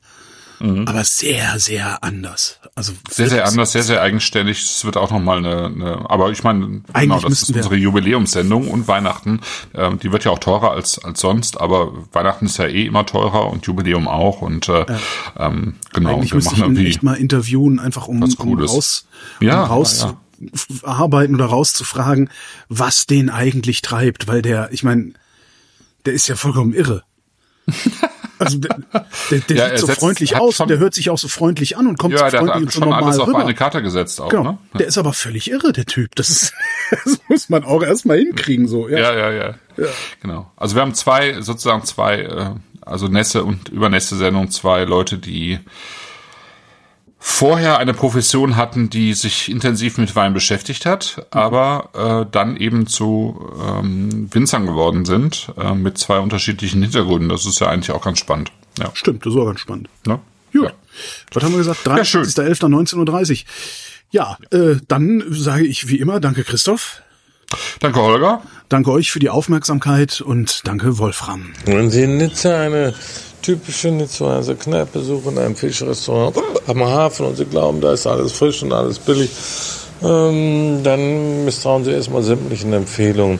aber 0.61 1.05
sehr, 1.05 1.57
sehr 1.57 2.03
anders. 2.03 2.59
Also 2.75 2.91
Mhm. 2.91 2.97
Sehr, 3.09 3.29
sehr 3.29 3.47
anders, 3.47 3.71
sehr, 3.71 3.83
sehr 3.83 4.01
eigenständig. 4.01 4.61
Es 4.61 4.83
wird 4.83 4.97
auch 4.97 5.09
nochmal 5.09 5.37
eine, 5.37 5.65
eine, 5.67 6.09
aber 6.09 6.31
ich 6.31 6.43
meine, 6.43 6.81
genau, 6.93 7.19
das 7.21 7.43
ist 7.43 7.49
wir- 7.49 7.57
unsere 7.57 7.75
Jubiläumssendung 7.77 8.67
und 8.67 8.85
Weihnachten. 8.89 9.39
Ähm, 9.73 9.99
die 9.99 10.11
wird 10.11 10.25
ja 10.25 10.31
auch 10.31 10.39
teurer 10.39 10.71
als, 10.71 10.99
als 11.01 11.21
sonst, 11.21 11.61
aber 11.61 11.93
Weihnachten 12.11 12.45
ist 12.45 12.57
ja 12.57 12.65
eh 12.67 12.85
immer 12.87 13.05
teurer 13.05 13.49
und 13.49 13.65
Jubiläum 13.67 14.09
auch 14.09 14.41
und 14.41 14.67
äh, 14.67 14.85
ähm, 15.37 15.75
genau, 15.93 16.15
Eigentlich 16.17 16.31
wir 16.31 16.35
müsste 16.35 16.53
ich 16.55 16.59
machen 16.59 16.71
ihn 16.71 16.75
irgendwie. 16.75 16.89
echt 16.89 17.03
mal 17.03 17.13
interviewen, 17.13 17.79
einfach 17.79 18.09
um, 18.09 18.21
was 18.21 18.35
um 18.35 18.45
Cooles. 18.45 18.71
raus, 18.73 19.05
Ja, 19.39 19.63
um 19.63 19.69
raus 19.69 20.01
ja, 20.01 20.07
zu 20.09 20.17
arbeiten 20.83 21.35
oder 21.35 21.45
rauszufragen, 21.45 22.29
was 22.69 23.05
den 23.05 23.29
eigentlich 23.29 23.81
treibt, 23.81 24.27
weil 24.27 24.41
der, 24.41 24.69
ich 24.71 24.83
meine, 24.83 25.13
der 26.05 26.13
ist 26.13 26.27
ja 26.27 26.35
vollkommen 26.35 26.73
irre. 26.73 27.03
Also 28.41 28.57
der, 28.57 28.77
der, 29.31 29.39
der 29.41 29.57
Ja, 29.57 29.69
sieht 29.71 29.79
so 29.79 29.87
setzt- 29.87 29.99
freundlich 29.99 30.37
aus 30.37 30.55
schon- 30.55 30.63
und 30.63 30.69
der 30.69 30.77
hört 30.79 30.93
sich 30.93 31.09
auch 31.09 31.17
so 31.17 31.27
freundlich 31.27 31.75
an 31.75 31.87
und 31.87 31.99
kommt 31.99 32.13
Ja, 32.13 32.19
so 32.31 32.37
freundlich 32.37 32.51
hat 32.55 32.61
und 32.61 32.71
so 32.71 32.79
schon 32.79 32.83
normal 32.89 33.03
alles 33.03 33.19
auf 33.19 33.27
rüber. 33.27 33.39
eine 33.39 33.53
Karte 33.53 33.81
gesetzt 33.83 34.21
auch, 34.21 34.29
Genau. 34.29 34.43
ne? 34.43 34.57
Der 34.79 34.87
ist 34.87 34.97
aber 34.97 35.11
völlig 35.11 35.51
irre, 35.51 35.73
der 35.73 35.85
Typ. 35.85 36.15
Das 36.15 36.29
ist, 36.29 36.53
das 37.03 37.19
muss 37.27 37.49
man 37.49 37.65
auch 37.65 37.83
erstmal 37.83 38.17
hinkriegen, 38.19 38.69
so. 38.69 38.87
Ja. 38.87 38.97
Ja, 38.97 39.13
ja, 39.13 39.31
ja, 39.75 39.87
Genau. 40.21 40.49
Also 40.55 40.75
wir 40.77 40.83
haben 40.83 40.93
zwei, 40.93 41.41
sozusagen 41.41 41.83
zwei, 41.83 42.19
äh, 42.21 42.51
also 42.79 43.09
Nässe 43.09 43.43
und 43.43 43.67
übernächste 43.67 44.15
Sendung 44.15 44.49
zwei 44.51 44.85
Leute, 44.85 45.17
die 45.17 45.59
vorher 47.19 47.77
eine 47.77 47.93
Profession 47.93 48.55
hatten, 48.55 48.89
die 48.89 49.13
sich 49.13 49.51
intensiv 49.51 49.97
mit 49.97 50.15
Wein 50.15 50.33
beschäftigt 50.33 50.85
hat, 50.85 51.27
aber 51.31 52.25
äh, 52.27 52.31
dann 52.31 52.55
eben 52.57 52.87
zu 52.87 53.51
ähm, 53.61 54.33
Winzern 54.33 54.65
geworden 54.65 55.05
sind, 55.05 55.51
äh, 55.57 55.73
mit 55.73 55.97
zwei 55.97 56.19
unterschiedlichen 56.19 56.81
Hintergründen. 56.81 57.29
Das 57.29 57.45
ist 57.45 57.59
ja 57.59 57.67
eigentlich 57.67 57.91
auch 57.91 58.01
ganz 58.03 58.19
spannend. 58.19 58.51
Ja. 58.79 58.89
Stimmt, 58.93 59.25
das 59.25 59.35
war 59.35 59.45
ganz 59.45 59.59
spannend. 59.59 59.89
Ne? 60.05 60.19
Gut. 60.53 60.63
Ja. 60.63 60.71
Was 61.33 61.43
haben 61.43 61.51
wir 61.51 61.57
gesagt? 61.59 61.85
Ja, 61.85 62.03
schön. 62.05 62.23
23.11.19.30 62.23 63.31
Uhr. 63.31 63.37
Ja, 64.11 64.37
äh, 64.51 64.77
dann 64.87 65.23
sage 65.29 65.65
ich 65.65 65.87
wie 65.87 65.97
immer, 65.99 66.19
danke 66.19 66.43
Christoph, 66.43 67.01
Danke, 67.79 67.99
Holger. 67.99 68.41
danke 68.69 68.91
euch 68.91 69.11
für 69.11 69.19
die 69.19 69.29
Aufmerksamkeit 69.29 70.21
und 70.21 70.67
danke 70.67 70.97
Wolfram. 70.99 71.53
Wenn 71.65 71.89
Sie 71.89 72.03
in 72.03 72.17
Nizza 72.17 72.59
eine 72.61 72.93
typische 73.41 73.89
Nizzaer 73.91 74.43
Kneipe 74.55 74.99
suchen, 75.01 75.37
ein 75.37 75.55
Fischrestaurant 75.55 76.35
am 76.67 76.83
Hafen 76.83 77.27
und 77.27 77.37
Sie 77.37 77.45
glauben, 77.45 77.81
da 77.81 77.93
ist 77.93 78.07
alles 78.07 78.31
frisch 78.33 78.63
und 78.63 78.73
alles 78.73 78.99
billig, 78.99 79.29
ähm, 80.03 80.81
dann 80.83 81.45
misstrauen 81.45 81.83
Sie 81.83 81.91
erstmal 81.91 82.23
sämtlichen 82.23 82.73
Empfehlungen. 82.73 83.39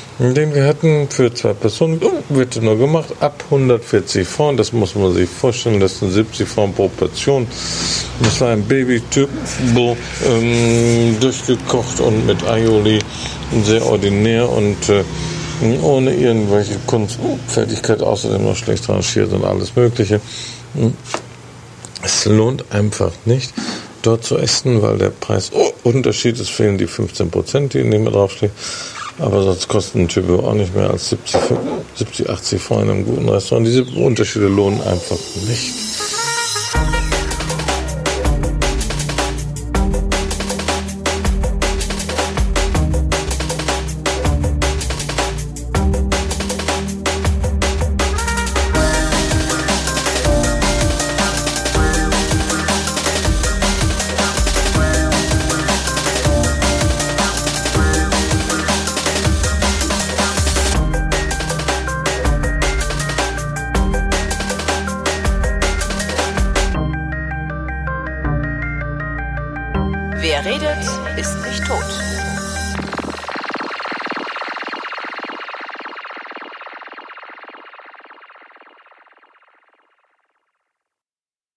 den 0.21 0.53
wir 0.53 0.65
hatten 0.65 1.09
für 1.09 1.33
zwei 1.33 1.53
Personen, 1.53 1.99
wird 2.29 2.61
nur 2.61 2.77
gemacht 2.77 3.09
ab 3.19 3.43
140 3.45 4.27
Franc. 4.27 4.57
Das 4.57 4.71
muss 4.71 4.93
man 4.93 5.13
sich 5.13 5.27
vorstellen. 5.27 5.79
Das 5.79 5.97
sind 5.97 6.11
70 6.11 6.47
Franc 6.47 6.75
pro 6.75 6.89
Portion. 6.89 7.47
Das 8.21 8.39
war 8.39 8.49
ein 8.49 8.63
Baby-Turbo, 8.63 9.97
ähm, 10.27 11.17
durchgekocht 11.19 11.99
und 12.01 12.27
mit 12.27 12.43
Aioli. 12.43 12.99
Sehr 13.63 13.83
ordinär 13.83 14.47
und 14.47 14.89
äh, 14.89 15.03
ohne 15.81 16.13
irgendwelche 16.13 16.75
Kunstfertigkeit, 16.85 18.03
außerdem 18.03 18.43
noch 18.43 18.55
schlecht 18.55 18.87
rangiert 18.89 19.33
und 19.33 19.43
alles 19.43 19.75
Mögliche. 19.75 20.21
Es 22.03 22.25
lohnt 22.25 22.71
einfach 22.71 23.11
nicht, 23.25 23.53
dort 24.03 24.23
zu 24.23 24.37
essen, 24.37 24.83
weil 24.83 24.99
der 24.99 25.09
Preisunterschied 25.09 26.39
ist, 26.39 26.51
fehlen 26.51 26.77
die 26.77 26.87
15 26.87 27.31
Prozent, 27.31 27.73
die 27.73 27.79
in 27.79 27.89
dem 27.89 28.05
draufstehen. 28.05 28.51
Aber 29.21 29.43
sonst 29.43 29.67
kostet 29.67 29.95
ein 30.01 30.07
Typ 30.07 30.29
auch 30.29 30.53
nicht 30.53 30.75
mehr 30.75 30.89
als 30.89 31.09
70, 31.09 31.39
70 31.95 32.29
80 32.29 32.61
Franc 32.61 32.83
in 32.83 32.89
einem 32.89 33.05
guten 33.05 33.29
Restaurant. 33.29 33.67
Diese 33.67 33.83
Unterschiede 33.83 34.47
lohnen 34.47 34.81
einfach 34.81 35.17
nicht. 35.47 35.73